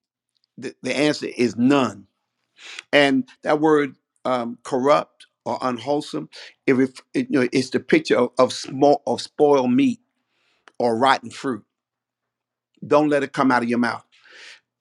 The, 0.59 0.75
the 0.83 0.97
answer 0.97 1.29
is 1.37 1.57
none. 1.57 2.07
And 2.93 3.29
that 3.45 3.61
word 3.61 3.97
um, 4.27 4.59
corrupt 4.65 5.29
or 5.47 5.59
unwholesome, 5.63 6.31
it, 6.67 6.75
ref- 6.75 7.03
it, 7.15 7.29
you 7.31 7.41
know, 7.41 7.49
it's 7.53 7.71
the 7.71 7.81
picture 7.81 8.19
of, 8.19 8.33
of 8.39 8.53
small 8.55 9.03
of 9.07 9.23
spoiled 9.23 9.73
meat 9.73 10.01
or 10.79 10.99
rotten 10.99 11.31
fruit. 11.31 11.65
Don't 12.87 13.09
let 13.11 13.25
it 13.25 13.33
come 13.33 13.53
out 13.53 13.63
of 13.65 13.71
your 13.71 13.79
mouth. 13.81 14.05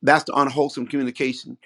That's 0.03 0.25
the 0.25 0.33
unwholesome 0.35 0.87
communication. 0.87 1.57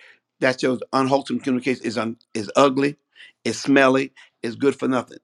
That 0.41 0.61
shows 0.61 0.81
unwholesome 0.93 1.41
communication 1.41 1.85
is 1.85 1.97
un, 1.97 2.17
is 2.33 2.51
ugly, 2.55 2.97
is 3.45 3.59
smelly, 3.61 4.13
is 4.43 4.55
good 4.57 4.77
for 4.77 4.87
nothing. 4.89 5.19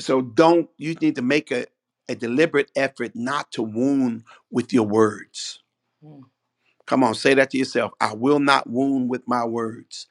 So 0.00 0.22
don't 0.22 0.70
you 0.78 0.94
need 0.94 1.16
to 1.16 1.22
make 1.22 1.50
a, 1.50 1.66
a 2.08 2.14
deliberate 2.16 2.70
effort 2.76 3.12
not 3.14 3.52
to 3.52 3.62
wound 3.62 4.24
with 4.50 4.72
your 4.72 4.86
words. 4.86 5.60
Mm. 6.04 6.22
Come 6.86 7.04
on, 7.04 7.14
say 7.14 7.34
that 7.34 7.50
to 7.52 7.58
yourself. 7.58 7.92
I 8.00 8.14
will 8.14 8.40
not 8.40 8.68
wound 8.68 9.10
with 9.10 9.22
my 9.28 9.44
words. 9.44 10.08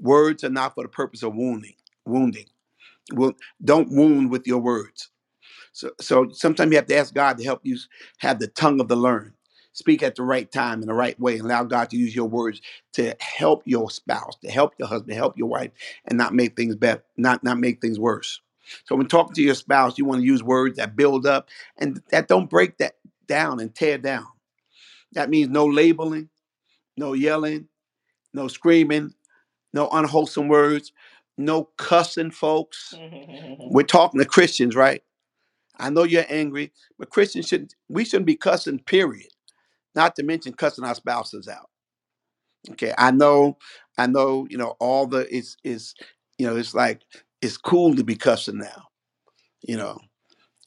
Words 0.00 0.44
are 0.44 0.50
not 0.50 0.74
for 0.74 0.84
the 0.84 0.88
purpose 0.90 1.22
of 1.22 1.34
wounding. 1.34 1.74
Wounding. 2.06 2.46
Well, 3.12 3.34
don't 3.64 3.90
wound 3.92 4.30
with 4.30 4.46
your 4.46 4.60
words. 4.60 5.10
So, 5.72 5.92
so 6.00 6.28
sometimes 6.32 6.72
you 6.72 6.78
have 6.78 6.86
to 6.88 6.96
ask 6.96 7.14
God 7.14 7.38
to 7.38 7.44
help 7.44 7.60
you 7.64 7.78
have 8.18 8.40
the 8.40 8.48
tongue 8.48 8.80
of 8.80 8.88
the 8.88 8.96
learned. 8.96 9.32
Speak 9.72 10.02
at 10.02 10.16
the 10.16 10.24
right 10.24 10.50
time 10.52 10.82
in 10.82 10.88
the 10.88 10.94
right 10.94 11.18
way, 11.20 11.34
and 11.38 11.42
allow 11.46 11.64
God 11.64 11.90
to 11.90 11.98
use 11.98 12.14
your 12.16 12.28
words 12.28 12.60
to 12.94 13.16
help 13.20 13.62
your 13.66 13.90
spouse, 13.90 14.36
to 14.44 14.50
help 14.50 14.74
your 14.78 14.88
husband, 14.88 15.16
help 15.16 15.38
your 15.38 15.48
wife, 15.48 15.70
and 16.06 16.18
not 16.18 16.34
make 16.34 16.56
things 16.56 16.76
better, 16.76 17.04
not 17.16 17.44
not 17.44 17.58
make 17.60 17.80
things 17.80 17.98
worse. 17.98 18.40
So 18.84 18.96
when 18.96 19.06
talking 19.08 19.34
to 19.34 19.42
your 19.42 19.54
spouse, 19.54 19.98
you 19.98 20.04
want 20.04 20.20
to 20.20 20.26
use 20.26 20.42
words 20.42 20.76
that 20.76 20.96
build 20.96 21.26
up 21.26 21.48
and 21.78 22.00
that 22.10 22.28
don't 22.28 22.50
break 22.50 22.78
that 22.78 22.94
down 23.26 23.60
and 23.60 23.74
tear 23.74 23.98
down. 23.98 24.26
That 25.12 25.30
means 25.30 25.48
no 25.50 25.66
labeling, 25.66 26.28
no 26.96 27.12
yelling, 27.12 27.68
no 28.34 28.48
screaming, 28.48 29.14
no 29.72 29.88
unwholesome 29.88 30.48
words, 30.48 30.92
no 31.38 31.70
cussing, 31.76 32.30
folks. 32.30 32.94
We're 33.70 33.82
talking 33.82 34.20
to 34.20 34.26
Christians, 34.26 34.74
right? 34.76 35.02
I 35.78 35.90
know 35.90 36.04
you're 36.04 36.24
angry, 36.28 36.72
but 36.98 37.10
Christians 37.10 37.48
shouldn't 37.48 37.74
we 37.88 38.04
shouldn't 38.04 38.26
be 38.26 38.36
cussing, 38.36 38.78
period. 38.80 39.28
Not 39.94 40.14
to 40.16 40.22
mention 40.22 40.54
cussing 40.54 40.84
our 40.84 40.94
spouses 40.94 41.48
out. 41.48 41.70
Okay. 42.72 42.92
I 42.98 43.10
know, 43.10 43.58
I 43.98 44.06
know, 44.06 44.46
you 44.50 44.58
know, 44.58 44.76
all 44.80 45.06
the 45.06 45.32
is 45.34 45.56
is 45.64 45.94
you 46.38 46.46
know, 46.46 46.56
it's 46.56 46.74
like 46.74 47.02
it's 47.46 47.58
cool 47.58 47.96
to 47.96 48.04
be 48.04 48.16
cussing 48.16 48.58
now. 48.58 48.88
You 49.62 49.78
know. 49.78 49.98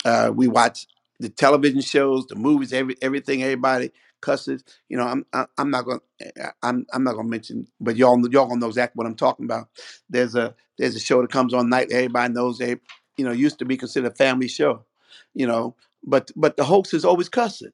Uh 0.05 0.31
we 0.35 0.47
watch 0.47 0.87
the 1.19 1.29
television 1.29 1.81
shows, 1.81 2.25
the 2.27 2.35
movies, 2.35 2.73
every 2.73 2.95
everything, 3.01 3.43
everybody 3.43 3.91
cusses. 4.21 4.63
You 4.89 4.97
know, 4.97 5.05
I'm 5.05 5.25
I- 5.33 5.47
I'm 5.57 5.69
not 5.71 5.85
gonna 5.85 6.01
I- 6.41 6.51
I'm 6.63 6.85
I'm 6.93 7.03
not 7.03 7.15
gonna 7.15 7.29
mention, 7.29 7.67
but 7.79 7.97
y'all 7.97 8.19
y'all 8.31 8.47
gonna 8.47 8.59
know 8.61 8.67
exactly 8.67 8.97
what 8.99 9.07
I'm 9.07 9.15
talking 9.15 9.45
about. 9.45 9.69
There's 10.09 10.35
a 10.35 10.55
there's 10.77 10.95
a 10.95 10.99
show 10.99 11.21
that 11.21 11.31
comes 11.31 11.53
on 11.53 11.69
night. 11.69 11.91
Everybody 11.91 12.33
knows 12.33 12.57
they 12.59 12.77
you 13.17 13.25
know 13.25 13.31
used 13.31 13.59
to 13.59 13.65
be 13.65 13.77
considered 13.77 14.11
a 14.11 14.15
family 14.15 14.47
show. 14.47 14.85
You 15.33 15.47
know, 15.47 15.75
but 16.03 16.31
but 16.35 16.57
the 16.57 16.65
host 16.65 16.93
is 16.93 17.05
always 17.05 17.29
cussing. 17.29 17.71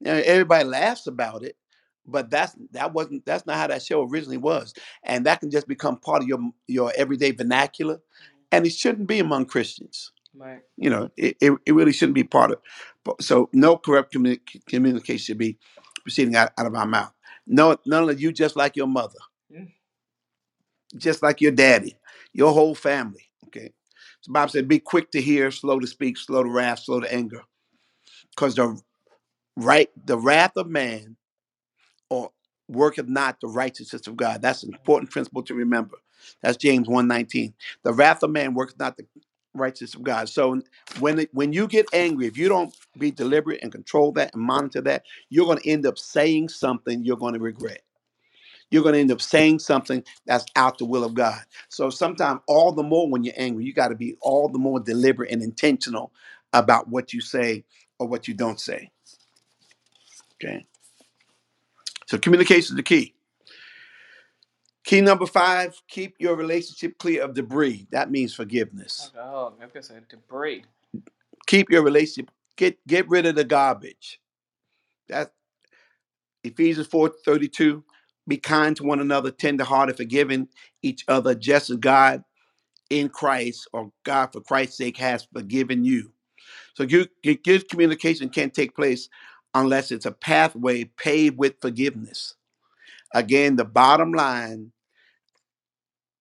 You 0.00 0.06
know, 0.12 0.22
everybody 0.24 0.64
laughs 0.64 1.06
about 1.06 1.44
it, 1.44 1.56
but 2.06 2.30
that's 2.30 2.56
that 2.72 2.92
wasn't 2.94 3.26
that's 3.26 3.46
not 3.46 3.56
how 3.58 3.68
that 3.68 3.82
show 3.82 4.02
originally 4.08 4.38
was, 4.38 4.74
and 5.04 5.26
that 5.26 5.40
can 5.40 5.50
just 5.50 5.68
become 5.68 5.98
part 5.98 6.22
of 6.22 6.28
your 6.28 6.40
your 6.68 6.92
everyday 6.96 7.32
vernacular, 7.32 8.00
and 8.52 8.66
it 8.66 8.72
shouldn't 8.72 9.08
be 9.08 9.20
among 9.20 9.46
Christians 9.46 10.08
Right. 10.34 10.62
you 10.78 10.90
know, 10.90 11.10
it, 11.16 11.36
it, 11.40 11.52
it 11.66 11.74
really 11.74 11.92
shouldn't 11.92 12.16
be 12.16 12.24
part 12.24 12.52
of. 12.52 12.58
So 13.20 13.50
no 13.52 13.76
corrupt 13.78 14.14
communi- 14.14 14.40
communication 14.68 15.18
should 15.24 15.38
be 15.38 15.58
proceeding 16.02 16.36
out, 16.36 16.52
out 16.58 16.66
of 16.66 16.74
our 16.76 16.86
mouth. 16.86 17.12
No, 17.46 17.76
none 17.86 18.08
of 18.08 18.20
you 18.20 18.32
just 18.32 18.56
like 18.56 18.76
your 18.76 18.88
mother, 18.88 19.18
Mm. 19.54 19.72
just 20.96 21.22
like 21.22 21.40
your 21.40 21.52
daddy, 21.52 21.96
your 22.32 22.52
whole 22.54 22.74
family. 22.74 23.24
Okay. 23.48 23.72
So 24.22 24.32
Paul 24.32 24.48
said, 24.48 24.68
be 24.68 24.80
quick 24.80 25.10
to 25.12 25.22
hear, 25.22 25.50
slow 25.50 25.80
to 25.80 25.86
speak, 25.86 26.18
slow 26.18 26.42
to 26.44 26.50
wrath, 26.50 26.80
slow 26.80 27.00
to 27.00 27.12
anger. 27.14 27.42
Because 28.30 28.56
the 28.56 28.80
right, 29.56 29.90
the 30.06 30.18
wrath 30.18 30.52
of 30.56 30.68
man 30.68 31.16
or 32.10 32.30
worketh 32.68 33.08
not 33.08 33.40
the 33.40 33.48
righteousness 33.48 34.06
of 34.06 34.16
God. 34.16 34.42
That's 34.42 34.62
an 34.62 34.72
important 34.74 35.10
principle 35.10 35.42
to 35.44 35.54
remember. 35.54 35.96
That's 36.42 36.56
James 36.56 36.88
119. 36.88 37.54
The 37.84 37.92
wrath 37.92 38.22
of 38.22 38.30
man 38.30 38.54
worketh 38.54 38.78
not 38.78 38.96
the 38.96 39.06
righteousness 39.54 39.94
of 39.94 40.02
God. 40.02 40.28
So 40.28 40.60
when 41.00 41.20
it, 41.20 41.30
when 41.34 41.52
you 41.52 41.66
get 41.68 41.86
angry, 41.92 42.26
if 42.26 42.38
you 42.38 42.48
don't 42.48 42.74
be 42.98 43.10
deliberate 43.10 43.60
and 43.62 43.72
control 43.72 44.12
that 44.12 44.34
and 44.34 44.42
monitor 44.42 44.80
that, 44.82 45.04
you're 45.30 45.46
going 45.46 45.58
to 45.58 45.68
end 45.70 45.86
up 45.86 45.98
saying 45.98 46.50
something 46.50 47.04
you're 47.04 47.16
going 47.16 47.34
to 47.34 47.40
regret. 47.40 47.82
You're 48.70 48.82
going 48.82 48.94
to 48.94 49.00
end 49.00 49.12
up 49.12 49.22
saying 49.22 49.60
something 49.60 50.04
that's 50.26 50.46
out 50.56 50.78
the 50.78 50.86
will 50.86 51.04
of 51.04 51.14
God. 51.14 51.40
So 51.68 51.90
sometimes 51.90 52.40
all 52.48 52.72
the 52.72 52.82
more 52.82 53.08
when 53.08 53.24
you're 53.24 53.34
angry, 53.36 53.64
you 53.64 53.72
got 53.74 53.88
to 53.88 53.96
be 53.96 54.16
all 54.20 54.48
the 54.48 54.58
more 54.58 54.80
deliberate 54.80 55.30
and 55.32 55.42
intentional 55.42 56.12
about 56.52 56.88
what 56.88 57.12
you 57.12 57.20
say 57.20 57.64
or 57.98 58.08
what 58.08 58.28
you 58.28 58.34
don't 58.34 58.60
say. 58.60 58.90
Okay. 60.42 60.66
So 62.14 62.20
communication 62.20 62.74
is 62.74 62.76
the 62.76 62.82
key. 62.84 63.12
Key 64.84 65.00
number 65.00 65.26
five: 65.26 65.74
keep 65.88 66.14
your 66.20 66.36
relationship 66.36 66.96
clear 66.98 67.24
of 67.24 67.34
debris. 67.34 67.88
That 67.90 68.08
means 68.08 68.32
forgiveness. 68.32 69.10
Oh, 69.18 69.54
I 69.60 69.80
said, 69.80 70.06
debris. 70.08 70.64
Keep 71.48 71.70
your 71.70 71.82
relationship. 71.82 72.30
Get 72.56 72.78
get 72.86 73.08
rid 73.08 73.26
of 73.26 73.34
the 73.34 73.42
garbage. 73.42 74.20
That 75.08 75.32
Ephesians 76.44 76.86
four 76.86 77.08
thirty 77.24 77.48
two. 77.48 77.82
Be 78.28 78.36
kind 78.36 78.76
to 78.76 78.84
one 78.84 79.00
another, 79.00 79.32
tenderhearted, 79.32 79.96
forgiving 79.96 80.48
each 80.82 81.04
other, 81.08 81.34
just 81.34 81.68
as 81.68 81.78
God 81.78 82.22
in 82.90 83.08
Christ 83.08 83.68
or 83.72 83.90
God 84.04 84.32
for 84.32 84.40
Christ's 84.40 84.78
sake 84.78 84.96
has 84.98 85.26
forgiven 85.32 85.84
you. 85.84 86.12
So 86.74 86.86
good 86.86 87.68
communication 87.68 88.28
can't 88.28 88.54
take 88.54 88.76
place 88.76 89.08
unless 89.54 89.90
it's 89.92 90.06
a 90.06 90.12
pathway 90.12 90.84
paved 90.84 91.38
with 91.38 91.54
forgiveness. 91.60 92.34
Again, 93.14 93.56
the 93.56 93.64
bottom 93.64 94.12
line 94.12 94.72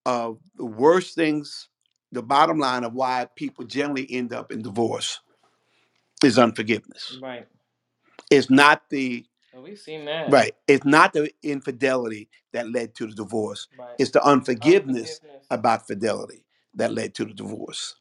of 0.05 0.39
the 0.57 0.65
worst 0.65 1.15
things, 1.15 1.69
the 2.11 2.21
bottom 2.21 2.59
line 2.59 2.83
of 2.83 2.93
why 2.93 3.27
people 3.35 3.65
generally 3.65 4.07
end 4.11 4.33
up 4.33 4.51
in 4.51 4.61
divorce 4.61 5.19
is 6.23 6.37
unforgiveness. 6.37 7.17
Right. 7.21 7.47
It's 8.29 8.49
not 8.49 8.83
the 8.89 9.25
Well, 9.53 9.63
we've 9.63 9.79
seen 9.79 10.05
that. 10.05 10.31
right. 10.31 10.53
It's 10.67 10.85
not 10.85 11.13
the 11.13 11.31
infidelity 11.43 12.29
that 12.53 12.71
led 12.71 12.95
to 12.95 13.07
the 13.07 13.13
divorce. 13.13 13.67
Right. 13.77 13.89
It's 13.99 14.11
the 14.11 14.23
unforgiveness 14.23 15.19
Unforgiveness. 15.21 15.47
about 15.51 15.87
fidelity 15.87 16.45
that 16.75 16.93
led 16.93 17.15
to 17.15 17.25
the 17.25 17.33
divorce. 17.33 17.95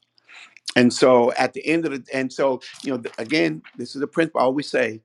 And 0.76 0.92
so 0.92 1.32
at 1.34 1.52
the 1.52 1.66
end 1.66 1.84
of 1.86 1.92
the 1.92 2.04
and 2.14 2.32
so 2.32 2.60
you 2.84 2.96
know 2.96 3.02
again, 3.18 3.62
this 3.76 3.94
is 3.96 4.02
a 4.02 4.06
principle 4.06 4.40
I 4.40 4.44
always 4.44 4.70
say. 4.70 5.00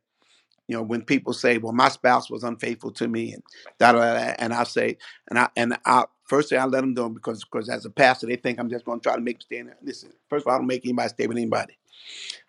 You 0.67 0.77
know, 0.77 0.83
when 0.83 1.03
people 1.03 1.33
say, 1.33 1.57
"Well, 1.59 1.73
my 1.73 1.89
spouse 1.89 2.29
was 2.29 2.43
unfaithful 2.43 2.91
to 2.93 3.07
me," 3.07 3.33
and 3.33 3.43
da 3.79 3.93
da 3.93 3.99
da, 3.99 4.35
and 4.39 4.53
I 4.53 4.63
say, 4.63 4.97
and 5.29 5.39
I 5.39 5.49
and 5.57 5.77
I 5.85 6.05
first 6.25 6.49
thing 6.49 6.59
I 6.59 6.65
let 6.65 6.81
them 6.81 6.93
know 6.93 7.09
because 7.09 7.43
because 7.45 7.69
as 7.69 7.85
a 7.85 7.89
pastor 7.91 8.27
they 8.27 8.37
think 8.37 8.59
I'm 8.59 8.69
just 8.69 8.85
going 8.85 8.99
to 8.99 9.03
try 9.03 9.15
to 9.15 9.21
make 9.21 9.37
them 9.37 9.41
stay 9.43 9.57
in 9.59 9.67
there. 9.67 9.77
Listen, 9.83 10.11
first 10.29 10.43
of 10.43 10.49
all, 10.49 10.55
I 10.55 10.59
don't 10.59 10.67
make 10.67 10.85
anybody 10.85 11.09
stay 11.09 11.27
with 11.27 11.37
anybody. 11.37 11.77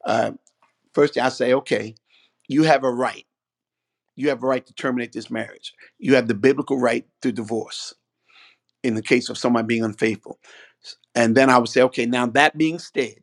Uh, 0.04 0.32
first 0.94 1.14
thing 1.14 1.24
I 1.24 1.30
say, 1.30 1.54
okay, 1.54 1.94
you 2.48 2.64
have 2.64 2.84
a 2.84 2.90
right. 2.92 3.26
You 4.16 4.28
have 4.30 4.42
a 4.42 4.46
right 4.46 4.66
to 4.66 4.74
terminate 4.74 5.12
this 5.12 5.30
marriage. 5.30 5.74
You 5.98 6.16
have 6.16 6.28
the 6.28 6.34
biblical 6.34 6.78
right 6.78 7.06
to 7.22 7.32
divorce 7.32 7.94
in 8.82 8.94
the 8.94 9.02
case 9.02 9.28
of 9.28 9.38
someone 9.38 9.66
being 9.66 9.84
unfaithful. 9.84 10.38
And 11.14 11.36
then 11.36 11.50
I 11.50 11.58
would 11.58 11.68
say, 11.68 11.82
okay, 11.82 12.06
now 12.06 12.26
that 12.28 12.56
being 12.56 12.78
said, 12.78 13.16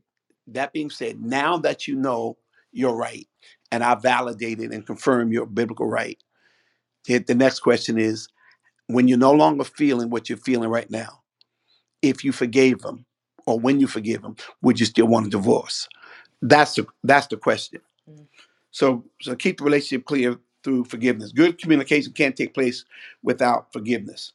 that 0.47 0.73
being 0.73 0.89
said, 0.89 1.21
now 1.21 1.57
that 1.59 1.87
you 1.87 1.95
know 1.95 2.37
you're 2.71 2.95
right, 2.95 3.27
and 3.71 3.83
I 3.83 3.95
validated 3.95 4.71
and 4.71 4.85
confirm 4.85 5.31
your 5.31 5.45
biblical 5.45 5.87
right, 5.87 6.17
the 7.05 7.35
next 7.35 7.59
question 7.59 7.97
is 7.97 8.27
when 8.87 9.07
you're 9.07 9.17
no 9.17 9.31
longer 9.31 9.63
feeling 9.63 10.09
what 10.09 10.29
you're 10.29 10.37
feeling 10.37 10.69
right 10.69 10.89
now, 10.89 11.21
if 12.01 12.23
you 12.23 12.31
forgave 12.31 12.79
them 12.79 13.05
or 13.45 13.59
when 13.59 13.79
you 13.79 13.87
forgive 13.87 14.21
them, 14.21 14.35
would 14.61 14.79
you 14.79 14.85
still 14.85 15.07
want 15.07 15.27
a 15.27 15.29
divorce? 15.29 15.87
That's 16.41 16.75
the 16.75 16.85
that's 17.03 17.27
the 17.27 17.37
question. 17.37 17.81
Mm. 18.09 18.27
So 18.71 19.03
so 19.21 19.35
keep 19.35 19.57
the 19.57 19.63
relationship 19.63 20.05
clear 20.05 20.37
through 20.63 20.85
forgiveness. 20.85 21.31
Good 21.31 21.59
communication 21.59 22.13
can't 22.13 22.35
take 22.35 22.53
place 22.53 22.85
without 23.23 23.71
forgiveness. 23.71 24.33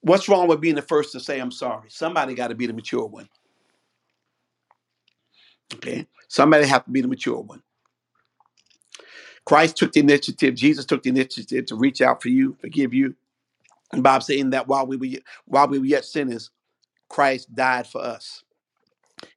What's 0.00 0.28
wrong 0.28 0.48
with 0.48 0.60
being 0.60 0.74
the 0.74 0.82
first 0.82 1.12
to 1.12 1.20
say 1.20 1.40
I'm 1.40 1.50
sorry? 1.50 1.88
Somebody 1.88 2.34
got 2.34 2.48
to 2.48 2.54
be 2.54 2.66
the 2.66 2.72
mature 2.72 3.06
one. 3.06 3.28
Okay. 5.74 6.06
Somebody 6.28 6.66
have 6.66 6.84
to 6.84 6.90
be 6.90 7.00
the 7.00 7.08
mature 7.08 7.40
one. 7.40 7.62
Christ 9.46 9.76
took 9.76 9.92
the 9.92 10.00
initiative. 10.00 10.54
Jesus 10.54 10.84
took 10.86 11.02
the 11.02 11.10
initiative 11.10 11.66
to 11.66 11.76
reach 11.76 12.00
out 12.00 12.22
for 12.22 12.28
you, 12.28 12.56
forgive 12.60 12.94
you. 12.94 13.14
And 13.92 14.04
Paul 14.04 14.20
saying 14.20 14.50
that 14.50 14.68
while 14.68 14.86
we 14.86 14.96
were 14.96 15.06
yet- 15.06 15.22
while 15.46 15.68
we 15.68 15.78
were 15.78 15.86
yet 15.86 16.04
sinners, 16.04 16.50
Christ 17.08 17.54
died 17.54 17.86
for 17.86 18.00
us. 18.00 18.42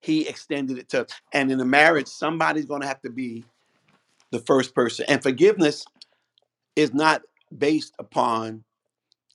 He 0.01 0.27
extended 0.27 0.77
it 0.77 0.89
to 0.89 1.03
us. 1.05 1.11
And 1.33 1.51
in 1.51 1.59
a 1.59 1.65
marriage, 1.65 2.07
somebody's 2.07 2.65
going 2.65 2.81
to 2.81 2.87
have 2.87 3.01
to 3.01 3.09
be 3.09 3.45
the 4.31 4.39
first 4.39 4.73
person. 4.73 5.05
And 5.07 5.21
forgiveness 5.21 5.85
is 6.75 6.93
not 6.93 7.23
based 7.55 7.93
upon 7.99 8.63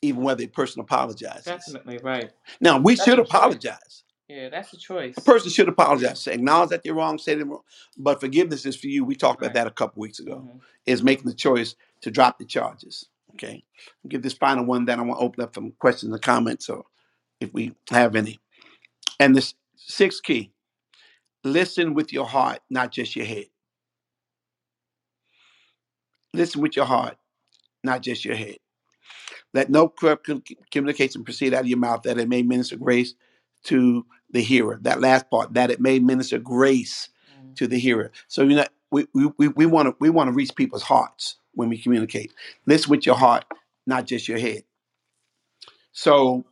even 0.03 0.23
whether 0.23 0.45
a 0.45 0.49
person 0.49 0.81
apologizes. 0.81 1.45
Definitely 1.45 1.99
right. 2.03 2.33
Now, 2.61 2.79
we 2.79 2.95
That's 2.95 3.05
should 3.05 3.19
a 3.19 3.23
choice. 3.23 3.31
apologize. 3.31 4.05
Yeah, 4.33 4.49
that's 4.49 4.73
a 4.73 4.79
choice. 4.79 5.15
A 5.19 5.21
person 5.21 5.51
should 5.51 5.69
apologize, 5.69 6.23
say, 6.23 6.33
acknowledge 6.33 6.71
that 6.71 6.83
they're 6.83 6.95
wrong, 6.95 7.19
say 7.19 7.35
them 7.35 7.51
wrong. 7.51 7.61
But 7.99 8.19
forgiveness 8.19 8.65
is 8.65 8.77
for 8.77 8.87
you. 8.87 9.05
We 9.05 9.15
talked 9.15 9.43
about 9.43 9.49
Right. 9.49 9.55
that 9.55 9.67
a 9.67 9.71
couple 9.73 10.01
weeks 10.01 10.21
ago. 10.21 10.37
Mhm. 10.39 10.61
Is 10.87 11.03
making 11.03 11.27
the 11.27 11.35
choice 11.35 11.77
to 12.01 12.11
drop 12.11 12.39
the 12.39 12.47
charges. 12.47 13.11
Okay. 13.35 13.63
I'll 14.03 14.09
give 14.09 14.23
this 14.23 14.33
final 14.33 14.65
one, 14.65 14.87
then 14.87 14.99
I 14.99 15.03
want 15.03 15.21
to 15.21 15.25
open 15.25 15.45
up 15.45 15.55
some 15.55 15.73
questions 15.73 16.13
and 16.13 16.23
comments, 16.23 16.71
or 16.71 16.87
if 17.41 17.53
we 17.53 17.75
have 17.91 18.17
any. 18.17 18.41
And 19.21 19.37
this 19.37 19.55
sixth 19.77 20.23
key: 20.23 20.51
listen 21.45 21.93
with 21.93 22.11
your 22.11 22.27
heart, 22.27 22.63
not 22.71 22.91
just 22.91 23.15
your 23.15 23.27
head. 23.27 23.51
Listen 26.33 26.63
with 26.63 26.75
your 26.75 26.87
heart, 26.87 27.19
not 27.85 28.01
just 28.03 28.25
your 28.25 28.37
head. 28.37 28.59
Let 29.53 29.69
no 29.69 29.91
corrupt 29.91 30.25
com- 30.27 30.43
communication 30.71 31.23
proceed 31.23 31.53
out 31.53 31.61
of 31.63 31.67
your 31.67 31.79
mouth, 31.79 32.03
that 32.05 32.19
it 32.19 32.29
may 32.31 32.43
minister 32.43 32.77
grace 32.77 33.15
to 33.65 34.07
the 34.33 34.43
hearer. 34.43 34.79
That 34.83 35.01
last 35.01 35.31
part, 35.31 35.55
that 35.55 35.71
it 35.71 35.81
may 35.81 35.99
minister 36.01 36.39
grace 36.39 37.11
Mhm. 37.31 37.57
to 37.57 37.69
the 37.69 37.79
hearer. 37.79 38.13
So 38.29 38.43
you 38.45 38.57
know, 38.57 38.67
we 38.91 39.07
we 39.15 39.27
we 39.39 39.49
we 39.49 39.67
want 39.67 39.89
to 39.89 39.97
we 40.01 40.11
want 40.11 40.29
to 40.29 40.33
reach 40.33 40.55
people's 40.57 40.83
hearts 40.85 41.37
when 41.55 41.69
we 41.71 41.79
communicate. 41.79 42.33
Listen 42.67 42.91
with 42.91 43.07
your 43.07 43.17
heart, 43.17 43.45
not 43.87 44.07
just 44.07 44.29
your 44.29 44.39
head. 44.39 44.65
So 45.93 46.45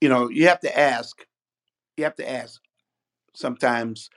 you 0.00 0.08
know, 0.08 0.28
you 0.30 0.48
have 0.48 0.60
to 0.60 0.78
ask. 0.78 1.26
You 1.96 2.04
have 2.04 2.16
to 2.16 2.30
ask. 2.30 2.60
Sometimes, 3.34 4.10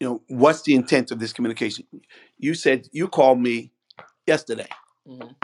you 0.00 0.08
know, 0.08 0.22
what's 0.28 0.62
the 0.62 0.74
intent 0.74 1.10
of 1.10 1.20
this 1.20 1.32
communication? 1.32 1.86
You 2.38 2.54
said 2.54 2.88
you 2.92 3.08
called 3.08 3.40
me 3.40 3.72
yesterday, 4.26 4.68
Mhm. 5.08 5.36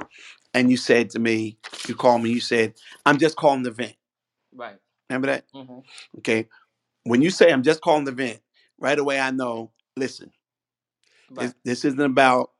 and 0.54 0.70
you 0.70 0.76
said 0.76 1.10
to 1.10 1.18
me, 1.18 1.58
you 1.88 1.94
called 1.96 2.22
me. 2.22 2.30
You 2.30 2.40
said, 2.40 2.74
"I'm 3.06 3.18
just 3.18 3.36
calling 3.36 3.62
the 3.64 3.70
vent." 3.72 3.96
Right. 4.54 4.78
Remember 5.08 5.28
that? 5.28 5.46
Mhm. 5.54 5.84
Okay. 6.18 6.48
When 7.04 7.22
you 7.22 7.30
say 7.30 7.50
I'm 7.52 7.62
just 7.62 7.80
calling 7.80 8.04
the 8.04 8.12
vent, 8.12 8.40
right 8.78 8.98
away 8.98 9.18
I 9.20 9.30
know. 9.30 9.72
Listen, 9.96 10.32
this, 11.30 11.36
Right. 11.38 11.54
this 11.64 11.84
isn't 11.84 12.00
about 12.00 12.52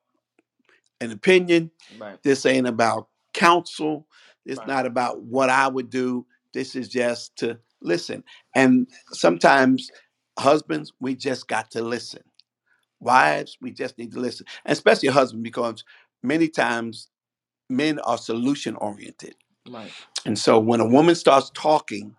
an 1.01 1.12
opinion. 1.12 1.70
Right. 1.99 2.22
This 2.22 2.46
ain't 2.46 2.66
about 2.66 3.09
counsel. 3.34 4.09
It's 4.44 4.59
Right. 4.59 4.68
not 4.68 4.86
about 4.86 5.22
what 5.22 5.51
I 5.51 5.68
would 5.68 5.90
do. 5.90 6.26
This 6.53 6.74
is 6.74 6.88
just 6.88 7.36
to 7.36 7.61
listen. 7.80 8.24
And 8.55 8.88
sometimes, 9.12 9.90
husbands, 10.38 10.92
we 11.01 11.14
just 11.14 11.46
got 11.49 11.70
to 11.72 11.82
listen. 11.82 12.22
Wives, 13.01 13.59
we 13.61 13.70
just 13.70 13.96
need 13.99 14.12
to 14.12 14.20
listen, 14.20 14.46
and 14.64 14.72
especially 14.72 15.09
a 15.09 15.12
husband, 15.12 15.44
because 15.44 15.84
many 16.22 16.49
times 16.49 17.11
men 17.68 18.01
are 18.01 18.18
solution 18.18 18.74
oriented. 18.76 19.36
Right. 19.68 19.92
And 20.26 20.38
so 20.38 20.59
when 20.59 20.80
a 20.80 20.86
woman 20.88 21.14
starts 21.14 21.51
talking 21.51 22.16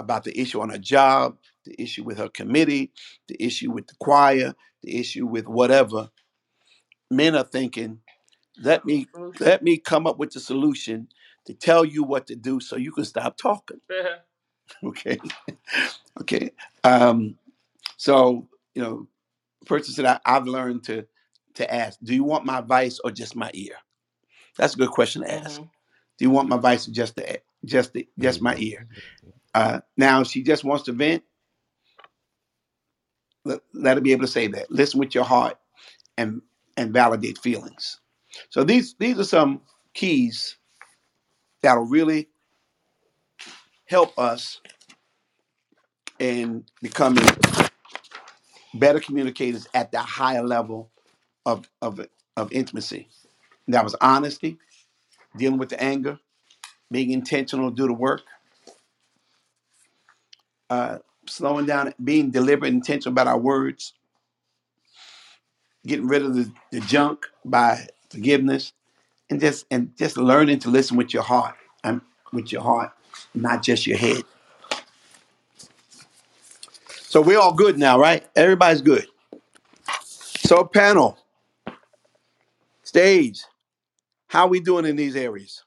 about 0.00 0.24
the 0.24 0.38
issue 0.40 0.60
on 0.60 0.70
her 0.70 0.78
job, 0.78 1.38
the 1.66 1.80
issue 1.82 2.04
with 2.04 2.18
her 2.18 2.28
committee, 2.30 2.92
the 3.28 3.42
issue 3.44 3.70
with 3.72 3.88
the 3.88 3.94
choir, 4.00 4.54
the 4.82 4.98
issue 4.98 5.26
with 5.26 5.48
whatever, 5.48 6.10
men 7.10 7.36
are 7.36 7.44
thinking, 7.44 8.00
let 8.62 8.84
me 8.86 9.08
let 9.40 9.62
me 9.62 9.78
come 9.78 10.06
up 10.06 10.18
with 10.18 10.32
the 10.32 10.40
solution 10.40 11.08
to 11.46 11.54
tell 11.54 11.84
you 11.84 12.04
what 12.04 12.26
to 12.28 12.36
do 12.36 12.60
so 12.60 12.76
you 12.76 12.92
can 12.92 13.04
stop 13.04 13.36
talking. 13.36 13.80
Okay. 14.84 15.18
okay. 16.20 16.50
Um, 16.84 17.38
so, 17.96 18.48
you 18.74 18.82
know, 18.82 19.08
person 19.66 19.94
said 19.94 20.06
I, 20.06 20.20
I've 20.26 20.46
learned 20.46 20.84
to 20.84 21.06
to 21.54 21.74
ask, 21.74 21.98
do 22.02 22.14
you 22.14 22.24
want 22.24 22.46
my 22.46 22.58
advice 22.58 23.00
or 23.04 23.10
just 23.10 23.36
my 23.36 23.50
ear? 23.54 23.74
That's 24.56 24.74
a 24.74 24.78
good 24.78 24.90
question 24.90 25.22
to 25.22 25.32
ask. 25.32 25.60
Mhm. 25.60 25.70
Do 26.18 26.24
you 26.24 26.30
want 26.30 26.48
my 26.48 26.56
advice 26.56 26.88
or 26.88 26.92
just 26.92 27.16
the 27.16 27.40
just 27.64 27.92
the 27.94 28.08
just 28.18 28.42
my 28.42 28.56
ear? 28.56 28.86
Uh, 29.54 29.80
now, 29.96 30.20
if 30.20 30.28
she 30.28 30.42
just 30.42 30.64
wants 30.64 30.84
to 30.84 30.92
vent, 30.92 31.22
let, 33.44 33.60
let 33.74 33.96
her 33.96 34.00
be 34.00 34.12
able 34.12 34.22
to 34.22 34.32
say 34.32 34.46
that. 34.48 34.70
Listen 34.70 35.00
with 35.00 35.14
your 35.14 35.24
heart 35.24 35.58
and 36.18 36.42
and 36.76 36.92
validate 36.92 37.38
feelings. 37.38 38.00
So 38.50 38.64
these 38.64 38.94
these 38.98 39.18
are 39.18 39.24
some 39.24 39.62
keys 39.94 40.56
that'll 41.62 41.84
really 41.86 42.28
help 43.86 44.18
us 44.18 44.60
in 46.18 46.64
becoming 46.82 47.24
better 48.74 49.00
communicators 49.00 49.66
at 49.74 49.92
the 49.92 49.98
higher 50.00 50.42
level 50.46 50.90
of 51.46 51.68
of 51.82 52.00
of 52.36 52.52
intimacy. 52.52 53.08
That 53.68 53.84
was 53.84 53.96
honesty, 54.00 54.58
dealing 55.36 55.58
with 55.58 55.70
the 55.70 55.82
anger, 55.82 56.18
being 56.90 57.10
intentional 57.10 57.70
to 57.70 57.76
do 57.76 57.86
the 57.86 57.92
work, 57.94 58.22
uh, 60.70 60.98
slowing 61.26 61.66
down, 61.66 61.92
being 62.02 62.30
deliberate, 62.30 62.72
intentional 62.72 63.12
about 63.12 63.26
our 63.26 63.38
words, 63.38 63.92
getting 65.86 66.06
rid 66.08 66.22
of 66.22 66.34
the, 66.34 66.50
the 66.72 66.80
junk 66.80 67.26
by 67.44 67.86
forgiveness, 68.10 68.72
and 69.28 69.40
just 69.40 69.66
and 69.70 69.96
just 69.96 70.16
learning 70.16 70.60
to 70.60 70.70
listen 70.70 70.96
with 70.96 71.12
your 71.14 71.22
heart. 71.22 71.56
um, 71.84 72.02
with 72.32 72.52
your 72.52 72.62
heart, 72.62 72.92
not 73.34 73.62
just 73.62 73.86
your 73.86 73.98
head. 73.98 74.22
So 77.02 77.20
we're 77.20 77.38
all 77.38 77.54
good 77.54 77.78
now, 77.78 77.98
right? 77.98 78.26
Everybody's 78.36 78.82
good. 78.82 79.06
So 79.94 80.64
panel, 80.64 81.18
stage, 82.82 83.42
how 84.28 84.46
we 84.46 84.60
doing 84.60 84.84
in 84.86 84.96
these 84.96 85.16
areas? 85.16 85.64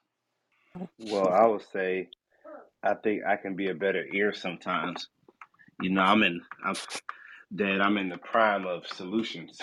Well, 1.00 1.30
I 1.30 1.46
would 1.46 1.64
say 1.74 2.10
I 2.84 2.96
think 2.96 3.24
I 3.26 3.38
can 3.38 3.56
be 3.56 3.70
a 3.70 3.76
better 3.76 4.06
ear 4.14 4.34
sometimes. 4.34 5.08
You 5.82 5.92
know, 5.92 6.02
I'm 6.02 6.24
in 6.24 6.42
I'm 6.66 6.76
Dad, 7.56 7.82
I'm 7.82 7.98
in 7.98 8.10
the 8.10 8.18
prime 8.18 8.66
of 8.66 8.88
solutions. 8.88 9.60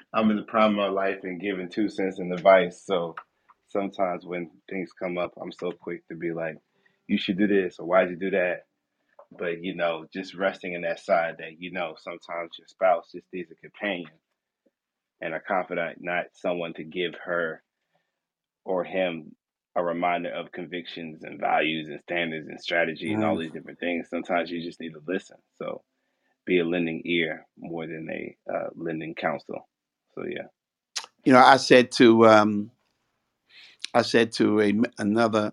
I'm 0.14 0.30
in 0.30 0.36
the 0.36 0.44
prime 0.44 0.78
of 0.78 0.92
life 0.94 1.20
and 1.24 1.40
giving 1.40 1.68
two 1.68 1.88
cents 1.88 2.18
and 2.18 2.32
advice. 2.32 2.82
So 2.84 3.14
sometimes 3.68 4.24
when 4.26 4.50
things 4.70 4.90
come 5.00 5.18
up, 5.18 5.32
I'm 5.40 5.52
so 5.52 5.72
quick 5.72 6.06
to 6.08 6.16
be 6.16 6.32
like, 6.32 6.56
you 7.08 7.18
should 7.18 7.38
do 7.38 7.46
this 7.48 7.76
or 7.78 7.86
why'd 7.86 8.10
you 8.10 8.16
do 8.16 8.30
that? 8.30 8.64
But 9.38 9.62
you 9.62 9.76
know, 9.76 10.06
just 10.12 10.34
resting 10.34 10.74
in 10.74 10.82
that 10.82 11.00
side 11.00 11.36
that 11.38 11.60
you 11.60 11.72
know 11.72 11.94
sometimes 11.98 12.52
your 12.58 12.68
spouse 12.68 13.10
just 13.12 13.26
needs 13.32 13.50
a 13.50 13.56
companion 13.56 14.10
and 15.20 15.34
a 15.34 15.40
confidant, 15.40 15.98
not 16.00 16.26
someone 16.34 16.74
to 16.74 16.84
give 16.84 17.14
her 17.24 17.62
or 18.64 18.84
him 18.84 19.34
a 19.76 19.82
reminder 19.82 20.30
of 20.30 20.50
convictions 20.52 21.22
and 21.22 21.40
values 21.40 21.88
and 21.88 22.00
standards 22.00 22.48
and 22.48 22.60
strategy 22.60 23.12
and 23.12 23.24
all 23.24 23.36
these 23.38 23.52
different 23.52 23.78
things. 23.78 24.08
Sometimes 24.08 24.50
you 24.50 24.62
just 24.62 24.80
need 24.80 24.92
to 24.92 25.02
listen. 25.06 25.36
So 25.58 25.82
be 26.44 26.58
a 26.58 26.64
lending 26.64 27.02
ear 27.04 27.46
more 27.58 27.86
than 27.86 28.08
a 28.10 28.36
uh, 28.52 28.68
lending 28.74 29.14
counsel. 29.14 29.68
So 30.14 30.24
yeah. 30.28 30.46
You 31.24 31.32
know, 31.32 31.38
I 31.38 31.56
said 31.56 31.92
to 31.92 32.26
um, 32.26 32.70
I 33.94 34.02
said 34.02 34.32
to 34.32 34.60
a 34.60 34.72
another 34.98 35.52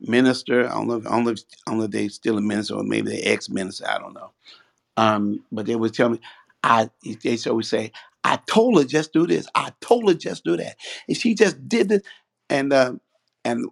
minister. 0.00 0.68
I 0.68 0.74
don't 0.74 0.86
know. 0.86 0.96
If, 0.96 1.06
I 1.06 1.10
don't 1.10 1.24
know. 1.24 1.30
If, 1.30 1.40
I 1.66 1.70
don't 1.70 1.78
know 1.78 1.84
if 1.84 1.90
they 1.90 2.08
still 2.08 2.38
a 2.38 2.40
minister 2.40 2.74
or 2.74 2.84
maybe 2.84 3.10
they 3.10 3.22
ex 3.22 3.48
minister. 3.48 3.88
I 3.88 3.98
don't 3.98 4.14
know. 4.14 4.30
Um, 4.96 5.44
but 5.50 5.66
they 5.66 5.74
would 5.74 5.94
tell 5.94 6.08
me, 6.08 6.20
I 6.62 6.88
they 7.22 7.36
always 7.46 7.68
say, 7.68 7.90
I 8.22 8.38
told 8.46 8.78
her 8.78 8.84
just 8.84 9.12
do 9.12 9.26
this. 9.26 9.48
I 9.54 9.72
told 9.80 10.08
her 10.08 10.14
just 10.14 10.44
do 10.44 10.56
that, 10.56 10.76
and 11.08 11.16
she 11.16 11.34
just 11.34 11.68
did 11.68 11.90
it. 11.90 12.06
And 12.50 12.72
um, 12.72 13.00
and 13.44 13.66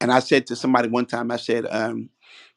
and 0.00 0.12
I 0.12 0.20
said 0.20 0.46
to 0.48 0.56
somebody 0.56 0.88
one 0.88 1.06
time, 1.06 1.30
I 1.30 1.36
said 1.36 1.66
um, 1.70 2.10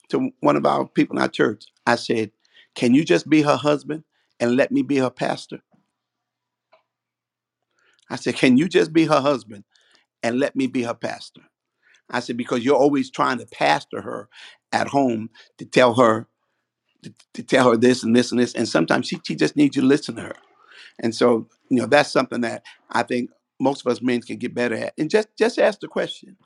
to 0.09 0.31
one 0.41 0.55
of 0.55 0.65
our 0.65 0.87
people 0.87 1.17
in 1.17 1.21
our 1.21 1.29
church, 1.29 1.65
I 1.85 1.95
said, 1.95 2.31
Can 2.75 2.93
you 2.93 3.03
just 3.03 3.29
be 3.29 3.41
her 3.41 3.57
husband 3.57 4.03
and 4.39 4.55
let 4.55 4.71
me 4.71 4.81
be 4.81 4.97
her 4.97 5.09
pastor? 5.09 5.59
I 8.09 8.15
said, 8.17 8.35
Can 8.35 8.57
you 8.57 8.67
just 8.69 8.93
be 8.93 9.05
her 9.05 9.21
husband 9.21 9.63
and 10.23 10.39
let 10.39 10.55
me 10.55 10.67
be 10.67 10.83
her 10.83 10.93
pastor? 10.93 11.41
I 12.09 12.19
said, 12.21 12.37
Because 12.37 12.63
you're 12.65 12.77
always 12.77 13.11
trying 13.11 13.39
to 13.39 13.45
pastor 13.47 14.01
her 14.01 14.29
at 14.71 14.87
home 14.87 15.29
to 15.57 15.65
tell 15.65 15.95
her 15.95 16.27
to, 17.03 17.13
to 17.33 17.43
tell 17.43 17.71
her 17.71 17.77
this 17.77 18.03
and 18.03 18.15
this 18.15 18.31
and 18.31 18.39
this, 18.39 18.53
and 18.53 18.67
sometimes 18.67 19.07
she, 19.07 19.19
she 19.25 19.35
just 19.35 19.55
needs 19.55 19.75
you 19.75 19.81
to 19.81 19.87
listen 19.87 20.15
to 20.15 20.21
her. 20.23 20.35
And 20.99 21.13
so, 21.13 21.47
you 21.69 21.77
know, 21.77 21.87
that's 21.87 22.11
something 22.11 22.41
that 22.41 22.63
I 22.91 23.03
think 23.03 23.29
most 23.63 23.85
of 23.85 23.91
us 23.91 24.01
men 24.03 24.21
can 24.21 24.37
get 24.37 24.55
better 24.55 24.75
at. 24.75 24.95
And 24.99 25.09
just 25.11 25.29
just 25.37 25.59
ask 25.59 25.81
the 25.81 25.89
question. 25.89 26.37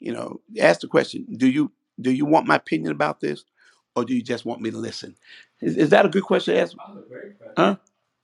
You 0.00 0.12
know, 0.12 0.40
ask 0.60 0.80
the 0.80 0.88
question: 0.88 1.26
Do 1.36 1.48
you 1.48 1.72
do 2.00 2.12
you 2.12 2.26
want 2.26 2.46
my 2.48 2.56
opinion 2.56 2.92
about 2.92 3.20
this, 3.20 3.44
or 3.96 4.04
do 4.04 4.14
you 4.14 4.22
just 4.22 4.46
want 4.46 4.60
me 4.62 4.70
to 4.70 4.78
listen? 4.78 5.16
Is, 5.62 5.76
is 5.76 5.90
that 5.90 6.06
a 6.06 6.08
good 6.10 6.24
question 6.24 6.54
to 6.54 6.60
ask? 6.62 6.76
That's 6.76 6.98
a 6.98 7.08
great 7.10 7.38
question. 7.38 7.54
Huh? 7.56 7.76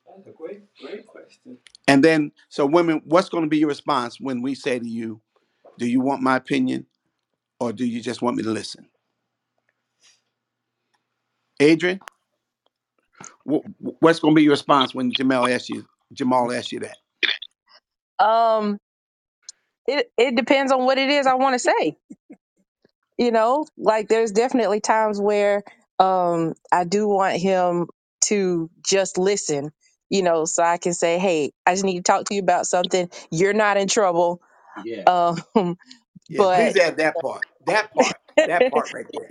That's 0.07 0.29
a 0.29 0.33
great, 0.33 0.63
great 0.81 1.07
question. 1.07 1.59
And 1.89 2.05
then, 2.05 2.33
so 2.49 2.67
women, 2.67 3.03
what's 3.07 3.29
going 3.29 3.45
to 3.45 3.51
be 3.51 3.59
your 3.59 3.69
response 3.69 4.21
when 4.21 4.43
we 4.43 4.55
say 4.55 4.79
to 4.79 4.89
you, 4.89 5.21
"Do 5.79 5.87
you 5.87 6.01
want 6.01 6.23
my 6.23 6.37
opinion, 6.37 6.87
or 7.61 7.73
do 7.73 7.87
you 7.87 8.03
just 8.03 8.23
want 8.23 8.37
me 8.37 8.43
to 8.45 8.51
listen?" 8.51 8.89
Adrian, 11.61 12.01
wh- 13.49 13.67
wh- 13.83 14.03
what's 14.03 14.21
going 14.21 14.35
to 14.35 14.39
be 14.39 14.45
your 14.45 14.53
response 14.53 14.95
when 14.95 15.13
Jamal 15.13 15.49
asks 15.49 15.71
you? 15.71 15.87
Jamal 16.13 16.53
asks 16.53 16.73
you 16.73 16.81
that. 16.81 16.99
Um, 18.19 18.79
it 19.87 20.11
it 20.19 20.37
depends 20.37 20.73
on 20.73 20.85
what 20.87 20.99
it 20.99 21.11
is 21.11 21.27
I 21.27 21.35
want 21.35 21.55
to 21.55 21.59
say. 21.61 21.97
You 23.19 23.33
know, 23.33 23.67
like 23.79 24.09
there's 24.09 24.33
definitely 24.33 24.81
times 24.81 25.21
where 25.21 25.65
um 25.99 26.55
I 26.73 26.85
do 26.85 27.09
want 27.09 27.37
him 27.39 27.89
to 28.27 28.71
just 28.87 29.19
listen. 29.19 29.73
You 30.11 30.23
know, 30.23 30.45
so 30.47 30.63
I 30.63 30.79
can 30.79 30.95
say, 30.95 31.19
"Hey, 31.19 31.53
I 31.67 31.75
just 31.75 31.85
need 31.85 31.99
to 31.99 32.03
talk 32.05 32.27
to 32.27 32.35
you 32.35 32.41
about 32.43 32.67
something. 32.67 33.11
You're 33.31 33.55
not 33.55 33.77
in 33.79 33.89
trouble." 33.89 34.43
Yeah. 34.77 35.05
Um, 35.07 35.39
Yeah, 36.29 36.39
but 36.39 36.55
please 36.55 36.77
add 36.79 36.99
that 36.99 37.21
part. 37.21 37.45
That 37.67 37.93
part. 37.95 38.19
That 38.47 38.69
part 38.69 38.91
right 38.93 39.07
there. 39.13 39.31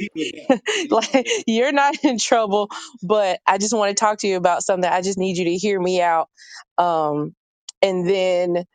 like 0.91 1.27
you're 1.47 1.71
not 1.73 1.95
in 2.03 2.19
trouble, 2.19 2.69
but 3.03 3.39
I 3.47 3.57
just 3.59 3.75
want 3.75 3.89
to 3.91 3.95
talk 4.01 4.19
to 4.19 4.27
you 4.27 4.37
about 4.37 4.63
something. 4.63 4.89
I 4.89 5.01
just 5.01 5.17
need 5.19 5.37
you 5.37 5.45
to 5.45 5.55
hear 5.57 5.79
me 5.79 6.01
out. 6.01 6.29
Um, 6.77 7.35
and 7.83 8.09
then 8.09 8.65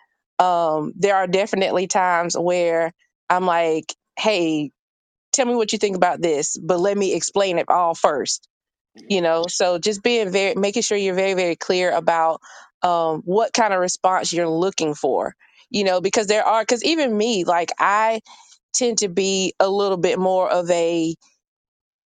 um, 0.40 0.94
there 0.96 1.16
are 1.16 1.28
definitely 1.28 1.88
times 1.88 2.38
where 2.38 2.92
I'm 3.30 3.46
like, 3.46 3.94
"Hey, 4.18 4.72
tell 5.32 5.46
me 5.46 5.54
what 5.56 5.72
you 5.72 5.78
think 5.78 5.96
about 5.96 6.22
this, 6.22 6.59
but 6.59 6.80
let 6.80 6.98
me 6.98 7.14
explain 7.14 7.59
it 7.59 7.68
all 7.70 7.94
first 7.94 8.42
you 9.09 9.22
know 9.22 9.44
so 9.48 9.78
just 9.78 10.02
being 10.04 10.30
very 10.30 10.54
making 10.54 10.82
sure 10.82 10.98
you're 10.98 11.14
very 11.14 11.34
very 11.34 11.56
clear 11.56 11.92
about 11.92 12.40
um, 12.82 13.22
what 13.24 13.52
kind 13.54 13.74
of 13.74 13.80
response 13.80 14.32
you're 14.32 14.48
looking 14.48 14.94
for 14.94 15.34
you 15.70 15.84
know 15.84 16.00
because 16.02 16.26
there 16.26 16.44
are 16.44 16.62
because 16.62 16.84
even 16.84 17.16
me 17.16 17.44
like 17.44 17.70
i 17.78 18.20
tend 18.74 18.98
to 18.98 19.09
be 19.09 19.54
a 19.61 19.68
little 19.70 19.98
bit 19.98 20.18
more 20.18 20.50
of 20.50 20.70
a 20.70 21.12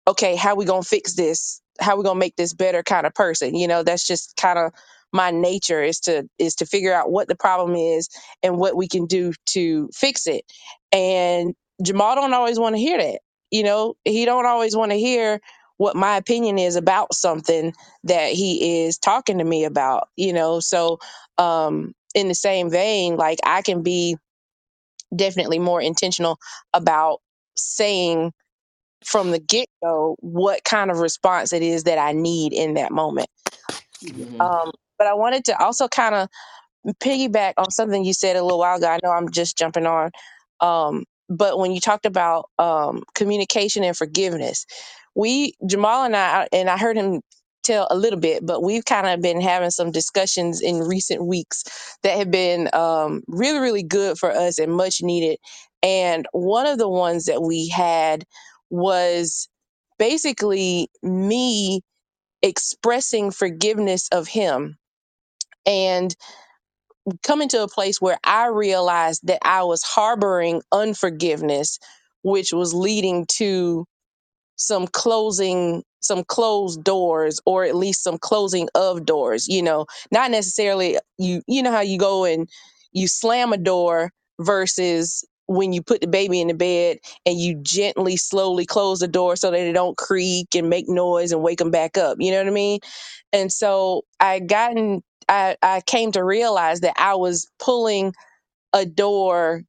okay, 0.08 0.38
how 0.38 0.56
we 0.56 0.66
gonna 0.66 0.84
fix 0.84 1.16
this? 1.16 1.62
How 1.82 1.98
we 1.98 2.06
gonna 2.06 2.20
make 2.20 2.38
this 2.38 2.54
better 2.56 2.84
kind 2.84 3.08
of 3.08 3.16
person? 3.16 3.56
You 3.56 3.70
know, 3.70 3.84
that's 3.84 4.08
just 4.08 4.38
kind 4.38 4.60
of 4.60 4.74
my 5.14 5.32
nature 5.32 5.82
is 5.82 6.00
to 6.02 6.28
is 6.38 6.56
to 6.56 6.66
figure 6.66 6.94
out 6.94 7.12
what 7.12 7.28
the 7.28 7.36
problem 7.36 7.76
is 7.76 8.10
and 8.44 8.58
what 8.58 8.76
we 8.76 8.88
can 8.88 9.06
do 9.06 9.34
to 9.48 9.90
fix 9.94 10.28
it. 10.28 10.44
And 10.92 11.54
Jamal 11.84 12.16
don't 12.16 12.34
always 12.34 12.60
want 12.60 12.76
to 12.76 12.82
hear 12.82 12.98
that. 12.98 13.20
You 13.50 13.64
know, 13.64 13.96
he 14.06 14.26
don't 14.26 14.46
always 14.46 14.76
want 14.76 14.92
to 14.92 14.98
hear 14.98 15.40
what 15.78 15.96
my 15.96 16.18
opinion 16.18 16.60
is 16.60 16.76
about 16.76 17.14
something 17.14 17.74
that 18.04 18.32
he 18.32 18.86
is 18.86 18.98
talking 18.98 19.40
to 19.40 19.44
me 19.44 19.66
about. 19.66 20.08
You 20.16 20.34
know, 20.34 20.60
so 20.60 21.00
um 21.38 21.94
in 22.14 22.28
the 22.28 22.36
same 22.36 22.70
vein, 22.70 23.16
like 23.18 23.40
I 23.46 23.62
can 23.62 23.84
be 23.84 24.18
definitely 25.16 25.60
more 25.60 25.82
intentional 25.82 26.38
about 26.74 27.20
saying 27.56 28.32
from 29.06 29.32
the 29.32 29.40
get 29.40 29.68
go 29.84 30.16
what 30.20 30.64
kind 30.64 30.92
of 30.92 31.00
response 31.00 31.54
it 31.54 31.64
is 31.64 31.84
that 31.84 31.98
I 31.98 32.14
need 32.14 32.54
in 32.54 32.76
that 32.76 32.92
moment. 32.92 33.30
Mm-hmm. 34.04 34.42
Um, 34.42 34.72
but 35.02 35.08
I 35.08 35.16
wanted 35.16 35.46
to 35.46 35.60
also 35.64 35.88
kind 35.90 36.16
of 36.16 36.30
piggyback 37.02 37.56
on 37.58 37.72
something 37.72 38.06
you 38.06 38.14
said 38.14 38.36
a 38.36 38.44
little 38.44 38.60
while 38.60 38.78
ago. 38.78 38.88
I 38.88 39.00
know 39.04 39.12
I'm 39.12 39.32
just 39.32 39.58
jumping 39.58 39.88
on. 39.88 40.12
Um, 40.62 41.06
but 41.30 41.58
when 41.60 41.72
you 41.72 41.82
talked 41.82 42.06
about 42.06 42.50
um, 42.60 43.04
communication 43.16 43.84
and 43.84 43.98
forgiveness, 43.98 44.66
we, 45.16 45.56
Jamal 45.68 46.06
and 46.06 46.16
I, 46.16 46.48
and 46.54 46.70
I 46.70 46.78
heard 46.78 46.98
him 46.98 47.22
tell 47.64 47.88
a 47.92 47.98
little 47.98 48.20
bit, 48.20 48.46
but 48.46 48.64
we've 48.64 48.86
kind 48.86 49.08
of 49.08 49.22
been 49.22 49.42
having 49.42 49.72
some 49.72 49.92
discussions 49.92 50.62
in 50.62 50.80
recent 50.80 51.26
weeks 51.26 51.64
that 52.04 52.18
have 52.18 52.32
been 52.32 52.70
um, 52.74 53.24
really, 53.28 53.60
really 53.60 53.84
good 53.84 54.20
for 54.20 54.32
us 54.32 54.60
and 54.60 54.74
much 54.74 55.02
needed. 55.04 55.40
And 55.84 56.28
one 56.34 56.68
of 56.68 56.78
the 56.80 56.90
ones 56.90 57.26
that 57.26 57.42
we 57.42 57.70
had 57.70 58.26
was 58.70 59.50
basically 60.00 60.90
me 61.04 61.82
expressing 62.42 63.32
forgiveness 63.32 64.10
of 64.12 64.28
him. 64.28 64.78
And 65.66 66.16
coming 67.24 67.50
to 67.50 67.64
a 67.64 67.68
place 67.70 68.02
where 68.02 68.20
I 68.24 68.48
realized 68.48 69.28
that 69.28 69.40
I 69.44 69.64
was 69.64 69.84
harboring 69.84 70.62
unforgiveness, 70.72 71.80
which 72.24 72.54
was 72.54 72.74
leading 72.74 73.26
to 73.38 73.86
some 74.58 74.88
closing, 74.88 75.84
some 76.02 76.24
closed 76.26 76.84
doors, 76.84 77.40
or 77.46 77.66
at 77.66 77.76
least 77.76 78.04
some 78.04 78.20
closing 78.20 78.70
of 78.76 79.06
doors. 79.06 79.48
You 79.50 79.64
know, 79.64 79.88
not 80.12 80.32
necessarily 80.32 80.98
you. 81.20 81.42
You 81.48 81.64
know 81.64 81.72
how 81.72 81.82
you 81.82 82.00
go 82.00 82.26
and 82.26 82.50
you 82.94 83.08
slam 83.08 83.54
a 83.54 83.58
door 83.58 84.12
versus 84.40 85.26
when 85.48 85.74
you 85.74 85.84
put 85.84 86.02
the 86.02 86.08
baby 86.08 86.42
in 86.42 86.48
the 86.50 86.56
bed 86.56 87.00
and 87.26 87.38
you 87.40 87.56
gently, 87.64 88.18
slowly 88.18 88.66
close 88.66 89.00
the 89.00 89.10
door 89.10 89.36
so 89.36 89.52
that 89.52 89.60
it 89.60 89.74
don't 89.74 89.98
creak 89.98 90.56
and 90.56 90.70
make 90.70 90.90
noise 90.90 91.34
and 91.34 91.44
wake 91.44 91.60
them 91.60 91.72
back 91.72 91.98
up. 91.98 92.18
You 92.22 92.32
know 92.32 92.40
what 92.40 92.48
I 92.48 92.52
mean? 92.52 92.80
And 93.34 93.52
so 93.52 94.04
I 94.20 94.40
gotten 94.40 95.04
I, 95.30 95.58
I 95.62 95.82
came 95.82 96.12
to 96.14 96.24
realize 96.24 96.82
that 96.82 96.96
I 96.98 97.16
was 97.16 97.48
pulling 97.60 98.14
a 98.74 98.86
door 98.86 99.64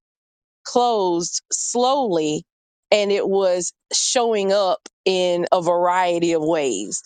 closed 0.65 1.43
slowly 1.53 2.45
and 2.91 3.13
it 3.13 3.29
was 3.29 3.73
showing 3.93 4.53
up 4.53 4.81
in 5.05 5.47
a 5.53 5.63
variety 5.63 6.33
of 6.33 6.43
ways. 6.43 7.03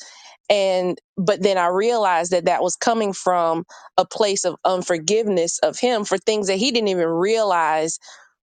And 0.51 0.99
but 1.17 1.43
then 1.43 1.59
I 1.59 1.69
realized 1.69 2.33
that 2.33 2.47
that 2.47 2.63
was 2.63 2.77
coming 2.77 3.13
from 3.15 3.65
a 3.99 4.07
place 4.07 4.45
of 4.45 4.57
unforgiveness 4.65 5.59
of 5.61 5.79
him 5.79 6.05
for 6.05 6.19
things 6.19 6.49
that 6.49 6.57
he 6.59 6.71
didn't 6.73 6.89
even 6.89 7.09
realize 7.09 7.99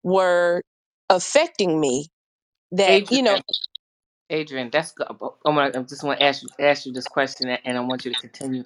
were 0.04 0.64
affecting 1.10 1.80
me 1.80 2.08
that 2.74 3.04
you 3.12 3.24
know 3.24 3.32
Adrian, 3.32 3.44
Adrian, 4.30 4.70
that's 4.72 4.94
uh, 5.02 5.14
good. 5.14 5.32
I 5.46 5.50
want 5.52 5.76
I 5.78 5.84
just 5.84 6.04
want 6.04 6.20
to 6.20 6.26
ask 6.26 6.44
you 6.44 6.50
ask 6.60 6.86
you 6.86 6.94
this 6.94 7.08
question, 7.08 7.50
and 7.50 7.78
I 7.78 7.82
want 7.82 8.06
you 8.06 8.14
to 8.14 8.20
continue. 8.20 8.66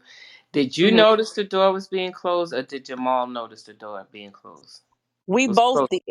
Did 0.54 0.78
you 0.78 0.92
mhm, 0.92 0.94
notice 0.94 1.34
the 1.34 1.46
door 1.46 1.74
was 1.74 1.90
being 1.90 2.14
closed, 2.14 2.54
or 2.54 2.64
did 2.64 2.86
Jamal 2.86 3.28
notice 3.28 3.64
the 3.64 3.74
door 3.76 4.08
being 4.12 4.32
closed? 4.32 4.82
we 5.28 5.48
It 5.48 5.50
was 5.50 5.62
both 5.62 5.82
closed. 5.82 5.92
did 5.92 6.02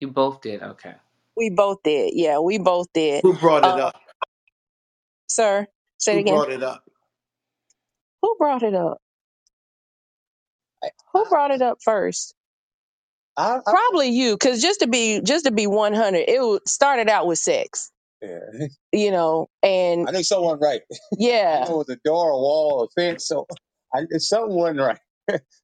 You 0.00 0.08
both 0.08 0.42
did. 0.42 0.62
Okay. 0.62 0.94
we 1.36 1.50
both 1.50 1.82
did 1.84 2.12
yeah 2.14 2.38
we 2.40 2.58
both 2.58 2.88
did 2.94 3.22
Who 3.22 3.34
brought 3.34 3.66
it 3.66 3.78
um 3.78 3.80
up? 3.80 3.96
sir 5.28 5.66
say 5.98 6.18
it 6.18 6.20
Who 6.20 6.22
again 6.22 6.42
brought 6.42 6.50
it 6.52 6.62
up? 6.62 6.84
who 8.22 8.36
brought 8.38 8.62
it 8.62 8.74
up 8.74 8.98
who 11.12 11.24
brought 11.26 11.52
it 11.52 11.62
up 11.62 11.78
first 11.82 12.34
I, 13.36 13.60
I, 13.66 13.74
probably 13.74 14.10
you 14.10 14.34
because 14.34 14.62
just 14.62 14.80
to 14.80 14.88
be 14.88 15.20
just 15.22 15.46
to 15.46 15.52
be 15.52 15.66
100 15.66 16.18
it 16.28 16.40
wa- 16.42 16.60
started 16.66 17.08
out 17.08 17.26
with 17.26 17.38
sex 17.38 17.90
yeah, 18.22 18.66
you 18.92 19.10
know 19.10 19.48
and 19.62 20.08
I 20.08 20.12
knew 20.12 20.22
someone 20.22 20.60
right. 20.60 20.82
I 20.92 20.96
yeah 21.18 21.64
know 21.68 21.74
it 21.80 21.88
was 21.88 21.90
a 21.90 21.96
door, 22.04 22.30
a 22.30 22.38
wall, 22.38 22.84
a 22.84 23.00
fence. 23.00 23.26
So 23.26 23.46
I, 23.94 24.02
something 24.18 24.56
wasn't 24.56 24.80
right. 24.80 24.98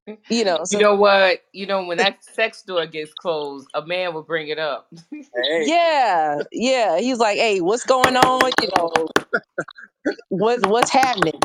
Mm, 0.08 0.18
you 0.30 0.44
know 0.44 0.60
You 0.70 0.78
so 0.78 0.78
know 0.78 0.94
what? 0.96 1.40
You 1.52 1.66
know 1.66 1.84
when 1.84 1.98
that 1.98 2.24
sex 2.24 2.62
door 2.62 2.86
gets 2.86 3.14
closed, 3.14 3.68
a 3.74 3.86
man 3.86 4.14
will 4.14 4.22
bring 4.22 4.48
it 4.48 4.58
up. 4.58 4.92
Hey, 5.34 5.66
yeah 5.66 6.38
yeah 6.52 6.98
he's 6.98 7.18
like 7.18 7.38
hey 7.38 7.60
what's 7.60 7.84
going 7.84 8.16
on 8.16 8.52
you 8.60 8.68
know 8.76 9.08
what 10.28 10.66
what's 10.66 10.90
happening 10.90 11.40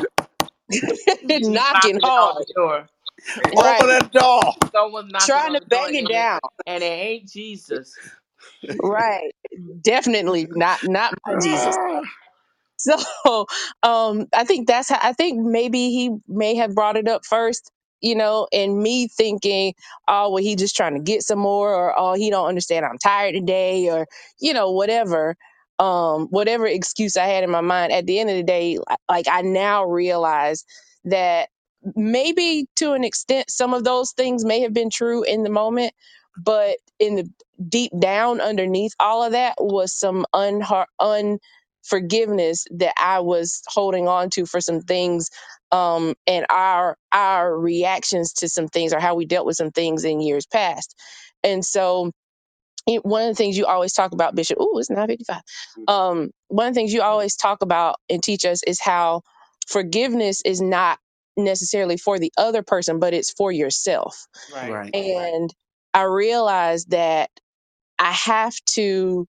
He's 1.28 1.48
knocking 1.48 1.98
knocking 2.02 2.02
on 2.02 2.34
hard 2.34 2.46
the 2.46 2.46
door. 2.56 2.88
Open 3.56 3.62
right 3.64 3.80
that 3.88 4.12
door. 4.12 4.42
Someone's 4.72 5.12
knocking 5.12 5.26
trying 5.26 5.50
on 5.50 5.54
to 5.54 5.60
the 5.60 5.66
door, 5.66 5.88
bang 5.88 5.94
it 5.94 5.98
and 5.98 6.10
it 6.10 6.12
down 6.12 6.40
and 6.66 6.82
it 6.82 6.86
ain't 6.86 7.28
Jesus. 7.28 7.94
Right. 8.82 9.32
Definitely 9.82 10.48
not 10.50 10.80
not 10.84 11.14
my 11.26 11.34
jesus. 11.42 11.76
So 12.78 12.96
um 13.82 14.26
I 14.34 14.44
think 14.44 14.68
that's 14.68 14.88
how 14.90 14.98
I 15.02 15.12
think 15.14 15.40
maybe 15.44 15.90
he 15.90 16.10
may 16.28 16.56
have 16.56 16.74
brought 16.74 16.96
it 16.96 17.08
up 17.08 17.24
first, 17.26 17.70
you 18.00 18.16
know, 18.16 18.48
and 18.52 18.78
me 18.78 19.08
thinking, 19.08 19.74
oh 20.08 20.30
well 20.30 20.44
he 20.44 20.56
just 20.56 20.76
trying 20.76 20.94
to 20.94 21.00
get 21.00 21.22
some 21.22 21.38
more 21.40 21.74
or 21.74 21.98
oh 21.98 22.14
he 22.14 22.30
don't 22.30 22.48
understand 22.48 22.86
I'm 22.86 22.98
tired 22.98 23.34
today 23.34 23.90
or 23.90 24.06
you 24.40 24.54
know, 24.54 24.72
whatever. 24.72 25.36
Um, 25.80 26.28
whatever 26.30 26.66
excuse 26.68 27.18
I 27.18 27.26
had 27.26 27.44
in 27.44 27.50
my 27.50 27.60
mind, 27.60 27.92
at 27.92 28.06
the 28.06 28.20
end 28.20 28.30
of 28.30 28.36
the 28.36 28.44
day, 28.44 28.78
li- 28.78 28.96
like 29.10 29.26
I 29.28 29.42
now 29.42 29.84
realize 29.84 30.64
that 31.06 31.50
maybe 31.96 32.66
to 32.76 32.92
an 32.92 33.04
extent 33.04 33.50
some 33.50 33.74
of 33.74 33.84
those 33.84 34.12
things 34.12 34.44
may 34.46 34.60
have 34.60 34.72
been 34.74 34.90
true 34.90 35.24
in 35.24 35.42
the 35.42 35.50
moment, 35.50 35.92
but 36.38 36.78
in 37.00 37.16
the 37.16 37.30
deep 37.68 37.92
down 37.98 38.40
underneath 38.40 38.92
all 39.00 39.24
of 39.24 39.32
that 39.32 39.56
was 39.60 39.94
some 39.94 40.26
unhar- 40.34 40.86
forgiveness 41.84 42.66
that 42.72 42.94
I 42.98 43.20
was 43.20 43.62
holding 43.68 44.08
on 44.08 44.30
to 44.32 44.46
for 44.46 44.60
some 44.60 44.82
things 44.82 45.30
um 45.72 46.14
and 46.26 46.46
our 46.50 46.96
our 47.12 47.56
reactions 47.58 48.34
to 48.34 48.48
some 48.50 48.68
things 48.68 48.92
or 48.94 49.00
how 49.00 49.16
we 49.16 49.26
dealt 49.26 49.46
with 49.46 49.56
some 49.56 49.72
things 49.72 50.04
in 50.04 50.20
years 50.20 50.46
past. 50.46 50.96
And 51.44 51.64
so 51.64 52.12
it, 52.88 53.04
one 53.06 53.22
of 53.24 53.28
the 53.30 53.36
things 53.36 53.58
you 53.58 53.66
always 53.66 53.94
talk 53.94 54.12
about 54.12 54.36
bishop 54.36 54.58
oh 54.60 54.78
it's 54.78 54.90
955 54.90 55.42
um 55.88 56.30
one 56.48 56.68
of 56.68 56.74
the 56.74 56.80
things 56.80 56.94
you 56.94 57.02
always 57.02 57.36
talk 57.36 57.62
about 57.62 57.96
and 58.10 58.22
teach 58.22 58.46
us 58.46 58.62
is 58.64 58.80
how 58.80 59.22
forgiveness 59.68 60.42
is 60.46 60.62
not 60.62 60.98
necessarily 61.36 61.98
for 61.98 62.20
the 62.20 62.32
other 62.38 62.62
person 62.64 63.00
but 63.00 63.14
it's 63.14 63.32
for 63.32 63.52
yourself 63.52 64.26
Right. 64.54 64.70
Right. 64.72 64.94
and 64.94 65.54
i 65.94 66.04
realized 66.04 66.92
that 66.92 67.30
i 68.00 68.12
have 68.12 68.54
to 68.66 69.28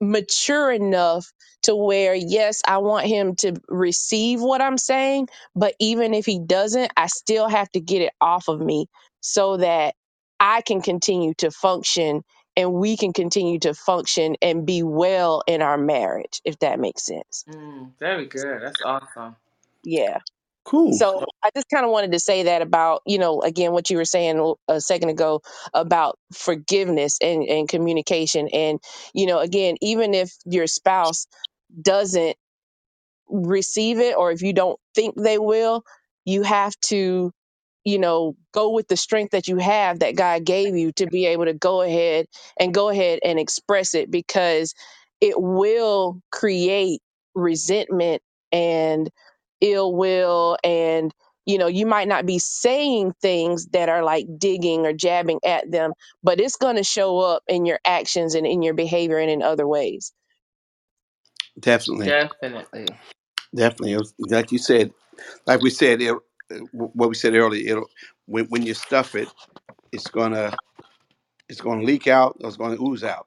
mature 0.00 0.72
enough 0.72 1.26
to 1.64 1.76
where 1.76 2.14
yes 2.14 2.62
i 2.68 2.78
want 2.78 3.06
him 3.06 3.36
to 3.36 3.54
receive 3.68 4.42
what 4.42 4.62
i'm 4.62 4.78
saying 4.78 5.28
but 5.56 5.74
even 5.80 6.14
if 6.14 6.26
he 6.26 6.40
doesn't 6.40 6.92
i 6.96 7.08
still 7.08 7.48
have 7.48 7.70
to 7.72 7.80
get 7.80 8.02
it 8.02 8.14
off 8.22 8.48
of 8.48 8.60
me 8.60 8.86
so 9.22 9.58
that 9.58 9.96
i 10.40 10.62
can 10.62 10.82
continue 10.82 11.34
to 11.34 11.50
function 11.50 12.22
and 12.56 12.72
we 12.74 12.96
can 12.96 13.12
continue 13.14 13.58
to 13.60 13.74
function 13.74 14.36
and 14.42 14.66
be 14.66 14.84
well 14.84 15.42
in 15.48 15.62
our 15.62 15.78
marriage 15.78 16.42
if 16.46 16.58
that 16.60 16.80
makes 16.80 17.04
sense 17.06 17.46
Mm, 17.48 17.92
very 18.00 18.26
good. 18.26 18.62
That's 18.62 18.82
awesome. 18.82 19.36
yeah 19.84 20.18
Cool. 20.66 20.92
so 20.94 21.24
i 21.44 21.50
just 21.54 21.68
kind 21.70 21.84
of 21.86 21.92
wanted 21.92 22.12
to 22.12 22.20
say 22.20 22.44
that 22.44 22.62
about 22.62 23.02
you 23.06 23.18
know 23.18 23.42
again 23.42 23.72
what 23.72 23.90
you 23.90 23.96
were 23.98 24.04
saying 24.06 24.54
a 24.68 24.80
second 24.80 25.10
ago 25.10 25.42
about 25.74 26.18
forgiveness 26.34 27.18
and, 27.22 27.44
and 27.44 27.68
communication 27.68 28.48
and 28.52 28.80
you 29.14 29.26
know 29.26 29.40
again 29.40 29.76
even 29.82 30.14
if 30.14 30.32
your 30.46 30.66
spouse 30.66 31.26
doesn't 31.82 32.34
receive 33.28 34.00
it 34.00 34.16
or 34.16 34.32
if 34.32 34.42
you 34.42 34.54
don't 34.54 34.78
think 34.94 35.16
they 35.16 35.38
will, 35.38 35.84
you 36.24 36.42
have 36.44 36.74
to, 36.86 37.32
you 37.84 38.00
know, 38.00 38.36
go 38.52 38.72
with 38.72 38.88
the 38.88 38.96
strength 38.98 39.32
that 39.32 39.48
you 39.48 39.58
have 39.58 40.00
that 40.00 40.16
God 40.16 40.44
gave 40.44 40.76
you 40.76 40.92
to 40.94 41.06
be 41.06 41.26
able 41.26 41.46
to 41.46 41.54
go 41.54 41.82
ahead 41.82 42.26
and 42.60 42.74
go 42.74 42.88
ahead 42.90 43.20
and 43.24 43.38
express 43.38 43.94
it 43.94 44.10
because 44.10 44.74
it 45.20 45.34
will 45.40 46.20
create 46.32 47.00
resentment 47.34 48.22
and 48.52 49.10
ill 49.60 49.94
will 49.94 50.58
and 50.64 51.12
you 51.46 51.58
know 51.58 51.68
you 51.68 51.86
might 51.86 52.08
not 52.08 52.26
be 52.26 52.38
saying 52.38 53.12
things 53.22 53.66
that 53.68 53.88
are 53.88 54.04
like 54.04 54.26
digging 54.38 54.86
or 54.86 54.92
jabbing 54.92 55.40
at 55.44 55.70
them 55.70 55.92
but 56.22 56.40
it's 56.40 56.56
going 56.56 56.76
to 56.76 56.84
show 56.84 57.18
up 57.20 57.42
in 57.48 57.66
your 57.66 57.80
actions 57.86 58.34
and 58.34 58.46
in 58.46 58.62
your 58.62 58.74
behavior 58.74 59.18
and 59.18 59.30
in 59.30 59.42
other 59.42 59.66
ways 59.68 60.12
Definitely. 61.60 62.06
Definitely. 62.06 62.88
Definitely. 63.54 63.92
It 63.92 63.98
was- 63.98 64.14
like 64.30 64.52
you 64.52 64.58
said, 64.58 64.92
like 65.46 65.62
we 65.62 65.70
said, 65.70 66.02
it, 66.02 66.14
what 66.72 67.08
we 67.08 67.14
said 67.16 67.34
earlier, 67.34 67.72
it'll, 67.72 67.90
when, 68.26 68.46
when 68.46 68.62
you 68.64 68.74
stuff 68.74 69.14
it, 69.16 69.28
it's 69.92 70.08
gonna 70.08 70.56
it's 71.48 71.60
gonna 71.60 71.82
leak 71.84 72.06
out. 72.08 72.36
Or 72.42 72.48
it's 72.48 72.56
gonna 72.58 72.80
ooze 72.82 73.04
out. 73.04 73.26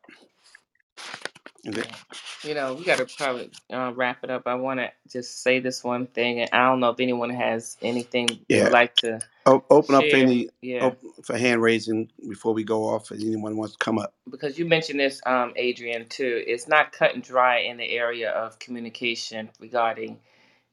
You 2.43 2.55
know, 2.55 2.73
we 2.75 2.85
got 2.85 2.99
to 2.99 3.05
probably 3.05 3.51
uh, 3.71 3.93
wrap 3.95 4.23
it 4.23 4.31
up. 4.31 4.43
I 4.47 4.55
want 4.55 4.79
to 4.79 4.91
just 5.11 5.43
say 5.43 5.59
this 5.59 5.83
one 5.83 6.07
thing, 6.07 6.41
and 6.41 6.49
I 6.53 6.65
don't 6.69 6.79
know 6.79 6.89
if 6.89 6.99
anyone 7.01 7.31
has 7.31 7.77
anything 7.81 8.45
they 8.49 8.59
would 8.59 8.71
like 8.71 8.95
to 8.97 9.21
O- 9.45 9.65
open 9.69 9.95
up 9.95 10.09
for 10.09 10.17
any 10.17 10.49
Yeah, 10.61 10.79
op- 10.81 11.01
for 11.23 11.37
hand 11.37 11.61
raising 11.61 12.09
before 12.29 12.53
we 12.53 12.63
go 12.63 12.85
off. 12.89 13.11
If 13.11 13.21
anyone 13.21 13.57
wants 13.57 13.73
to 13.75 13.79
come 13.83 13.99
up. 13.99 14.13
because 14.31 14.59
you 14.59 14.65
mentioned 14.65 14.99
this, 14.99 15.21
um, 15.25 15.53
Adrian, 15.57 16.07
too. 16.09 16.43
It's 16.47 16.67
not 16.67 16.93
cut 16.93 17.15
and 17.15 17.23
dry 17.23 17.59
in 17.59 17.77
the 17.77 17.89
area 17.91 18.31
of 18.31 18.59
communication 18.59 19.49
regarding, 19.59 20.19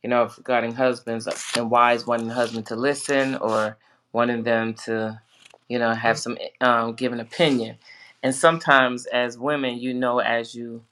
you 0.03 0.11
know, 0.11 0.31
regarding 0.39 0.75
husbands 0.75 1.29
and 1.57 1.71
wives 1.71 2.07
wanting 2.07 2.29
the 2.29 2.35
husband 2.35 2.67
to 2.69 2.77
listen 2.77 3.37
or 3.37 3.79
wanting 4.13 4.45
them 4.45 4.75
to, 4.87 5.21
you 5.69 5.79
know, 5.79 5.93
have 5.95 6.19
some 6.19 6.39
um, 6.61 6.95
give 6.95 7.13
an 7.13 7.21
opinion. 7.21 7.79
And 8.27 8.35
sometimes, 8.35 9.07
as 9.07 9.39
women, 9.39 9.79
you 9.79 9.95
know, 9.95 10.21
as 10.21 10.55
you 10.57 10.83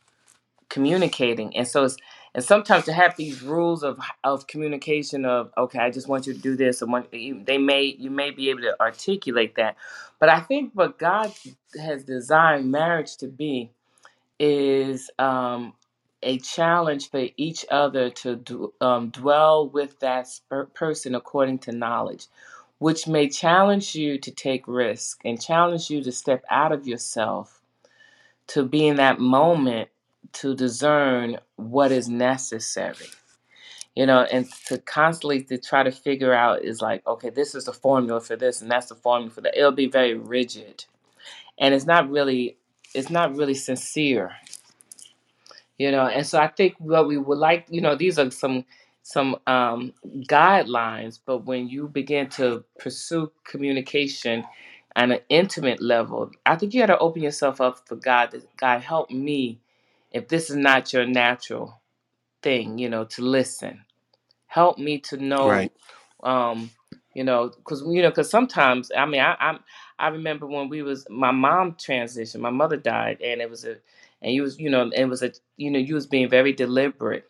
communicating. 0.69 1.57
And 1.57 1.67
so 1.67 1.85
it's 1.85 1.97
and 2.35 2.45
sometimes 2.45 2.85
to 2.87 2.93
have 2.93 3.17
these 3.17 3.43
rules 3.43 3.83
of 3.83 3.99
of 4.25 4.47
communication 4.47 5.25
of 5.25 5.51
okay 5.57 5.79
i 5.79 5.91
just 5.91 6.07
want 6.09 6.27
you 6.27 6.35
to 6.35 6.39
do 6.41 6.57
this 6.57 6.83
and 6.83 6.93
want, 6.93 7.13
you, 7.15 7.43
they 7.45 7.57
may 7.59 7.97
you 7.99 8.11
may 8.11 8.31
be 8.31 8.51
able 8.51 8.61
to 8.63 8.77
articulate 8.81 9.55
that. 9.57 9.77
But 10.19 10.29
i 10.29 10.41
think 10.41 10.73
what 10.75 10.99
god 10.99 11.33
has 11.81 12.05
designed 12.05 12.71
marriage 12.71 13.17
to 13.19 13.29
be 13.29 13.71
is 14.39 15.11
um 15.19 15.75
a 16.23 16.39
challenge 16.39 17.11
for 17.11 17.27
each 17.37 17.65
other 17.71 18.11
to 18.11 18.37
d- 18.37 18.67
um, 18.81 19.11
dwell 19.11 19.69
with 19.69 20.01
that 20.01 20.27
sp- 20.29 20.73
person 20.75 21.15
according 21.15 21.59
to 21.61 21.73
knowledge 21.73 22.27
which 22.85 23.09
may 23.09 23.27
challenge 23.27 23.95
you 23.95 24.19
to 24.19 24.31
take 24.31 24.69
risk 24.69 25.23
and 25.25 25.41
challenge 25.41 25.89
you 25.89 26.03
to 26.03 26.13
step 26.13 26.45
out 26.51 26.71
of 26.71 26.87
yourself 26.87 27.63
to 28.47 28.63
be 28.63 28.87
in 28.87 28.97
that 28.97 29.19
moment 29.19 29.89
to 30.35 30.55
discern 30.55 31.39
what 31.57 31.91
is 31.91 32.11
necessary 32.11 33.07
you 33.97 34.05
know 34.05 34.25
and 34.31 34.53
to 34.67 34.77
constantly 34.77 35.43
to 35.43 35.57
try 35.57 35.83
to 35.83 35.91
figure 35.91 36.35
out 36.35 36.63
is 36.63 36.83
like 36.83 37.01
okay 37.07 37.31
this 37.31 37.55
is 37.55 37.65
the 37.65 37.73
formula 37.73 38.21
for 38.21 38.37
this 38.37 38.61
and 38.61 38.71
that's 38.71 38.89
the 38.91 38.95
formula 38.95 39.31
for 39.31 39.41
that. 39.41 39.57
It'll 39.57 39.73
be 39.73 39.87
very 39.87 40.13
rigid 40.13 40.85
and 41.57 41.73
it's 41.73 41.87
not 41.87 42.11
really 42.11 42.59
it's 42.95 43.09
not 43.09 43.35
really 43.35 43.55
sincere 43.55 44.33
you 45.79 45.91
know 45.91 46.05
and 46.05 46.27
so 46.27 46.39
i 46.39 46.49
think 46.49 46.75
what 46.77 47.09
we 47.09 47.17
would 47.17 47.39
like 47.39 47.65
you 47.71 47.81
know 47.81 47.95
these 47.95 48.19
are 48.19 48.31
some 48.31 48.63
some 49.05 49.37
um, 49.49 49.95
guidelines 50.31 51.21
but 51.27 51.47
when 51.47 51.69
you 51.69 51.89
begin 51.89 52.29
to 52.31 52.65
pursue 52.81 53.33
communication 53.45 54.45
on 54.97 55.13
an 55.13 55.21
intimate 55.31 55.83
level 55.83 56.33
i 56.47 56.57
think 56.57 56.75
you 56.75 56.83
got 56.83 56.89
to 56.89 56.99
open 57.01 57.23
yourself 57.23 57.63
up 57.63 57.89
for 57.89 57.97
god 57.97 58.33
to, 58.33 58.43
god 58.59 58.83
help 58.83 59.11
me 59.11 59.61
if 60.13 60.29
this 60.29 60.51
is 60.51 60.57
not 60.57 60.93
your 60.95 61.07
natural 61.07 61.83
thing 62.43 62.79
you 62.79 62.89
know 62.91 63.05
to 63.05 63.23
listen 63.23 63.81
help 64.49 64.79
me 64.79 64.99
to 64.99 65.19
know 65.19 65.61
Right. 65.61 65.73
um, 66.25 66.71
you 67.15 67.25
know 67.25 67.51
because 67.51 67.83
you 67.89 68.03
know 68.03 68.11
because 68.11 68.31
sometimes 68.31 68.93
i 68.97 69.07
mean 69.07 69.21
i 69.23 69.37
i 69.41 69.59
i 69.99 70.09
remember 70.09 70.47
when 70.47 70.69
we 70.71 70.83
was 70.83 71.07
my 71.11 71.33
mom 71.33 71.73
transitioned 71.75 72.41
my 72.41 72.51
mother 72.51 72.79
died 72.79 73.21
and 73.23 73.43
it 73.43 73.51
was 73.51 73.65
a 73.67 73.77
and 74.23 74.35
you 74.35 74.43
was 74.43 74.59
you 74.61 74.71
know 74.71 74.91
it 74.95 75.07
was 75.07 75.23
a 75.25 75.33
you 75.59 75.71
know 75.71 75.81
you 75.81 75.95
was 75.95 76.07
being 76.07 76.31
very 76.31 76.53
deliberate 76.55 77.27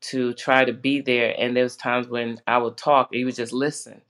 to 0.00 0.34
try 0.34 0.64
to 0.64 0.72
be 0.72 1.00
there 1.00 1.34
and 1.38 1.56
there 1.56 1.64
was 1.64 1.76
times 1.76 2.08
when 2.08 2.38
i 2.46 2.58
would 2.58 2.76
talk 2.76 3.08
and 3.12 3.20
you 3.20 3.26
would 3.26 3.34
just 3.36 3.52
listen 3.52 4.00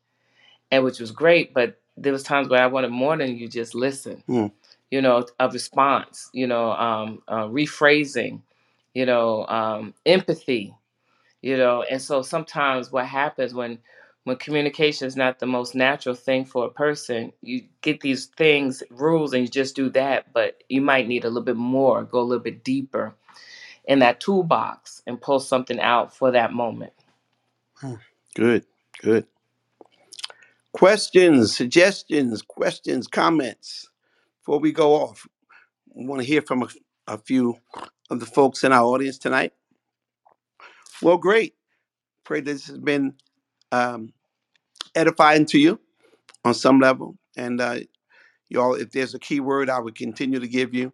and 0.71 0.85
which 0.85 1.01
was 1.01 1.11
great 1.13 1.55
but 1.55 1.81
there 1.97 2.13
was 2.13 2.23
times 2.23 2.49
where 2.49 2.63
i 2.63 2.67
wanted 2.67 2.91
more 2.91 3.17
than 3.17 3.37
you 3.37 3.49
just 3.49 3.75
listen 3.75 4.23
Mm, 4.29 4.53
you 4.91 5.03
know 5.03 5.27
a 5.41 5.49
response 5.51 6.31
you 6.33 6.47
know 6.47 6.73
um 6.73 7.23
uh, 7.29 7.47
rephrasing 7.47 8.43
you 8.95 9.07
know 9.07 9.47
um 9.47 9.95
empathy 10.07 10.75
you 11.43 11.57
know 11.57 11.83
and 11.83 12.03
so 12.03 12.23
sometimes 12.23 12.91
what 12.93 13.07
happens 13.07 13.55
when 13.55 13.79
when 14.25 14.37
communication 14.37 15.07
is 15.07 15.17
not 15.17 15.39
the 15.39 15.47
most 15.47 15.75
natural 15.75 16.15
thing 16.15 16.45
for 16.45 16.67
a 16.67 16.71
person 16.71 17.33
you 17.43 17.63
get 17.83 18.01
these 18.01 18.27
things 18.27 18.83
rules 18.91 19.33
and 19.33 19.43
you 19.43 19.49
just 19.49 19.77
do 19.77 19.89
that 19.91 20.33
but 20.33 20.63
you 20.69 20.81
might 20.81 21.09
need 21.09 21.25
a 21.25 21.29
little 21.29 21.45
bit 21.45 21.57
more 21.57 22.05
go 22.05 22.21
a 22.21 22.23
little 22.23 22.43
bit 22.43 22.65
deeper 22.65 23.15
in 23.87 24.01
that 24.01 24.21
toolbox 24.21 25.03
and 25.07 25.21
pull 25.21 25.41
something 25.41 25.81
out 25.81 26.15
for 26.15 26.31
that 26.31 26.53
moment 26.53 26.93
mm. 27.83 27.99
Good, 28.37 28.67
good. 29.01 29.27
Questions, 30.75 31.57
suggestions, 31.57 32.43
questions, 32.43 33.07
comments 33.07 33.89
before 34.41 34.59
we 34.59 34.73
go 34.73 34.93
off. 34.93 35.27
Want 35.87 36.21
to 36.21 36.27
hear 36.27 36.43
from 36.43 36.65
a, 36.65 36.69
a 37.07 37.17
few 37.17 37.57
of 38.11 38.21
the 38.21 38.27
folks 38.27 38.63
in 38.63 38.73
our 38.73 38.85
audience 38.85 39.17
tonight. 39.17 39.55
Well, 41.01 41.17
great. 41.17 41.55
Pray 42.25 42.43
this 42.43 42.67
has 42.67 42.77
been 42.77 43.15
um, 43.73 44.13
edifying 44.95 45.47
to 45.47 45.59
you 45.59 45.81
on 46.45 46.53
some 46.53 46.79
level. 46.79 47.17
And 47.39 47.59
uh, 47.59 47.79
y'all, 48.51 48.75
if 48.75 48.91
there's 48.91 49.15
a 49.15 49.19
key 49.19 49.41
word 49.41 49.71
I 49.71 49.79
would 49.79 49.95
continue 49.95 50.41
to 50.41 50.49
give 50.49 50.75
you 50.75 50.93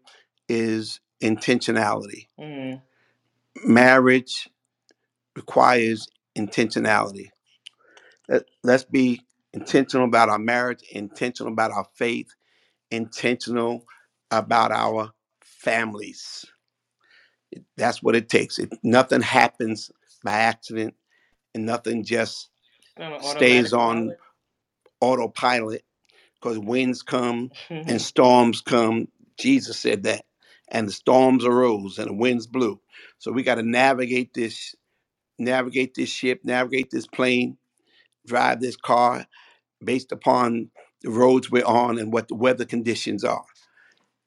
is 0.49 1.01
intentionality. 1.23 2.29
mm, 2.41 2.83
Marriage 3.65 4.49
requires 5.37 6.09
intentionality. 6.37 7.31
Let, 8.29 8.45
let's 8.65 8.85
be 8.85 9.23
intentional 9.55 10.07
about 10.07 10.29
our 10.31 10.39
marriage, 10.39 10.83
intentional 10.93 11.53
about 11.53 11.73
our 11.73 11.87
faith, 11.97 12.29
intentional 12.91 13.85
about 14.31 14.73
our 14.73 15.13
families. 15.43 16.47
That's 17.77 18.03
what 18.03 18.17
it 18.17 18.29
takes. 18.29 18.59
It, 18.59 18.73
nothing 18.83 19.23
happens 19.23 19.91
by 20.25 20.33
accident, 20.33 20.95
and 21.55 21.67
nothing 21.67 22.05
just 22.05 22.51
stays 23.21 23.73
on 23.73 24.07
pilot 24.07 24.19
autopilot 25.03 25.85
because 26.37 26.59
winds 26.59 27.03
come 27.03 27.53
and 27.87 28.01
storms 28.03 28.63
come. 28.63 29.09
Jesus 29.39 29.79
said 29.81 30.05
that. 30.05 30.25
And 30.73 30.89
the 30.89 30.93
storms 30.93 31.47
arose 31.47 31.99
and 31.99 32.11
the 32.11 32.15
winds 32.15 32.49
blew. 32.49 32.81
So 33.21 33.33
we 33.33 33.45
got 33.45 33.57
to 33.57 33.65
navigate 33.65 34.35
this, 34.35 34.77
navigate 35.39 35.95
this 35.95 36.11
ship, 36.11 36.43
navigate 36.45 36.91
this 36.91 37.07
plane, 37.07 37.59
drive 38.27 38.61
this 38.61 38.77
car 38.77 39.27
based 39.85 40.13
upon 40.13 40.71
the 41.03 41.11
roads 41.11 41.51
we're 41.51 41.65
on 41.67 41.99
and 41.99 42.13
what 42.13 42.29
the 42.29 42.37
weather 42.37 42.65
conditions 42.67 43.25
are. 43.25 43.45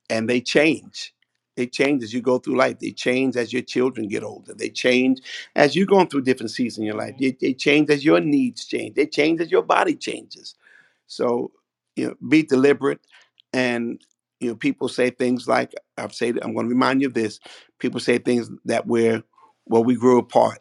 And 0.10 0.30
they 0.30 0.42
change. 0.42 1.14
They 1.58 1.68
change 1.68 2.04
as 2.04 2.14
you 2.14 2.22
go 2.22 2.40
through 2.40 2.58
life. 2.58 2.80
They 2.80 2.92
change 2.92 3.38
as 3.38 3.54
your 3.54 3.64
children 3.64 4.10
get 4.10 4.24
older. 4.24 4.54
They 4.56 4.70
change 4.70 5.22
as 5.56 5.76
you're 5.76 5.88
going 5.88 6.08
through 6.10 6.24
different 6.24 6.52
seasons 6.52 6.80
in 6.80 6.86
your 6.86 6.96
life. 6.98 7.16
They, 7.20 7.38
they 7.40 7.54
change 7.54 7.90
as 7.92 8.06
your 8.06 8.22
needs 8.22 8.66
change. 8.66 8.96
They 8.96 9.08
change 9.08 9.42
as 9.42 9.52
your 9.52 9.64
body 9.64 9.96
changes 9.96 10.48
so, 11.08 11.52
you 11.96 12.08
know, 12.08 12.16
be 12.28 12.44
deliberate. 12.44 13.00
And, 13.54 14.02
you 14.40 14.50
know, 14.50 14.56
people 14.56 14.88
say 14.90 15.10
things 15.10 15.48
like, 15.48 15.74
I've 15.98 16.14
said, 16.14 16.40
I'm 16.42 16.54
going 16.54 16.68
to 16.68 16.74
remind 16.74 17.02
you 17.02 17.08
of 17.08 17.14
this. 17.14 17.40
People 17.80 18.00
say 18.00 18.18
things 18.18 18.50
that 18.66 18.88
we're, 18.88 19.24
well, 19.66 19.84
we 19.84 19.96
grew 19.96 20.20
apart. 20.20 20.60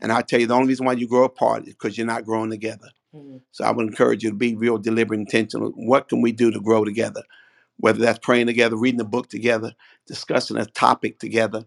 And 0.00 0.12
I 0.12 0.22
tell 0.22 0.40
you, 0.40 0.46
the 0.46 0.54
only 0.54 0.68
reason 0.68 0.86
why 0.86 0.92
you 0.94 1.08
grow 1.08 1.24
apart 1.24 1.62
is 1.66 1.74
because 1.74 1.96
you're 1.96 2.06
not 2.06 2.24
growing 2.24 2.50
together. 2.50 2.88
Mhm. 3.14 3.40
So 3.52 3.64
I 3.64 3.70
would 3.70 3.86
encourage 3.86 4.24
you 4.24 4.30
to 4.30 4.36
be 4.36 4.54
real 4.56 4.78
deliberate, 4.78 5.20
intentional. 5.20 5.70
What 5.70 6.08
can 6.08 6.22
we 6.22 6.32
do 6.32 6.50
to 6.50 6.60
grow 6.60 6.84
together? 6.84 7.22
Whether 7.78 8.00
that's 8.00 8.18
praying 8.20 8.46
together, 8.46 8.76
reading 8.76 9.00
a 9.00 9.04
book 9.04 9.28
together, 9.28 9.74
discussing 10.06 10.56
a 10.56 10.66
topic 10.66 11.18
together, 11.18 11.64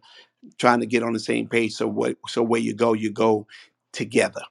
trying 0.57 0.79
to 0.81 0.85
get 0.85 1.03
on 1.03 1.13
the 1.13 1.19
same 1.19 1.47
page. 1.47 1.73
So 1.73 1.87
what, 1.87 2.17
so 2.27 2.43
where 2.43 2.61
you 2.61 2.73
go, 2.73 2.93
you 2.93 3.11
go 3.11 3.47
together. 3.93 4.41